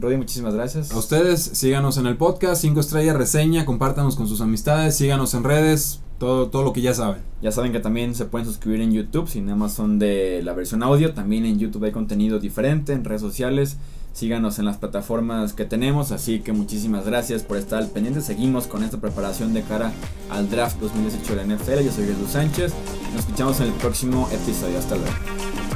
Rudy, 0.00 0.16
muchísimas 0.16 0.54
gracias. 0.54 0.92
A 0.92 0.98
ustedes, 0.98 1.40
síganos 1.42 1.98
en 1.98 2.06
el 2.06 2.16
podcast, 2.16 2.60
5 2.62 2.80
estrellas, 2.80 3.16
reseña, 3.16 3.64
compártanos 3.64 4.16
con 4.16 4.26
sus 4.28 4.40
amistades, 4.40 4.96
síganos 4.96 5.34
en 5.34 5.44
redes, 5.44 6.00
todo, 6.18 6.48
todo 6.48 6.62
lo 6.62 6.72
que 6.72 6.80
ya 6.80 6.94
saben. 6.94 7.22
Ya 7.40 7.52
saben 7.52 7.72
que 7.72 7.80
también 7.80 8.14
se 8.14 8.24
pueden 8.24 8.46
suscribir 8.46 8.80
en 8.80 8.92
YouTube, 8.92 9.28
si 9.28 9.40
nada 9.40 9.56
más 9.56 9.72
son 9.72 9.98
de 9.98 10.42
la 10.42 10.52
versión 10.52 10.82
audio. 10.82 11.14
También 11.14 11.44
en 11.44 11.58
YouTube 11.58 11.84
hay 11.84 11.92
contenido 11.92 12.38
diferente, 12.38 12.92
en 12.92 13.04
redes 13.04 13.22
sociales. 13.22 13.78
Síganos 14.12 14.58
en 14.58 14.64
las 14.64 14.78
plataformas 14.78 15.52
que 15.52 15.64
tenemos. 15.64 16.10
Así 16.10 16.40
que 16.40 16.52
muchísimas 16.52 17.06
gracias 17.06 17.44
por 17.44 17.56
estar 17.56 17.80
al 17.80 17.88
pendiente. 17.88 18.20
Seguimos 18.20 18.66
con 18.66 18.82
esta 18.82 19.00
preparación 19.00 19.54
de 19.54 19.62
cara 19.62 19.92
al 20.30 20.50
draft 20.50 20.80
2018 20.80 21.36
de 21.36 21.46
la 21.46 21.54
NFL. 21.54 21.84
Yo 21.84 21.92
soy 21.92 22.06
Jesús 22.06 22.30
Sánchez. 22.30 22.72
Nos 23.12 23.20
escuchamos 23.20 23.60
en 23.60 23.66
el 23.66 23.74
próximo 23.74 24.28
episodio. 24.32 24.78
Hasta 24.78 24.96
luego. 24.96 25.67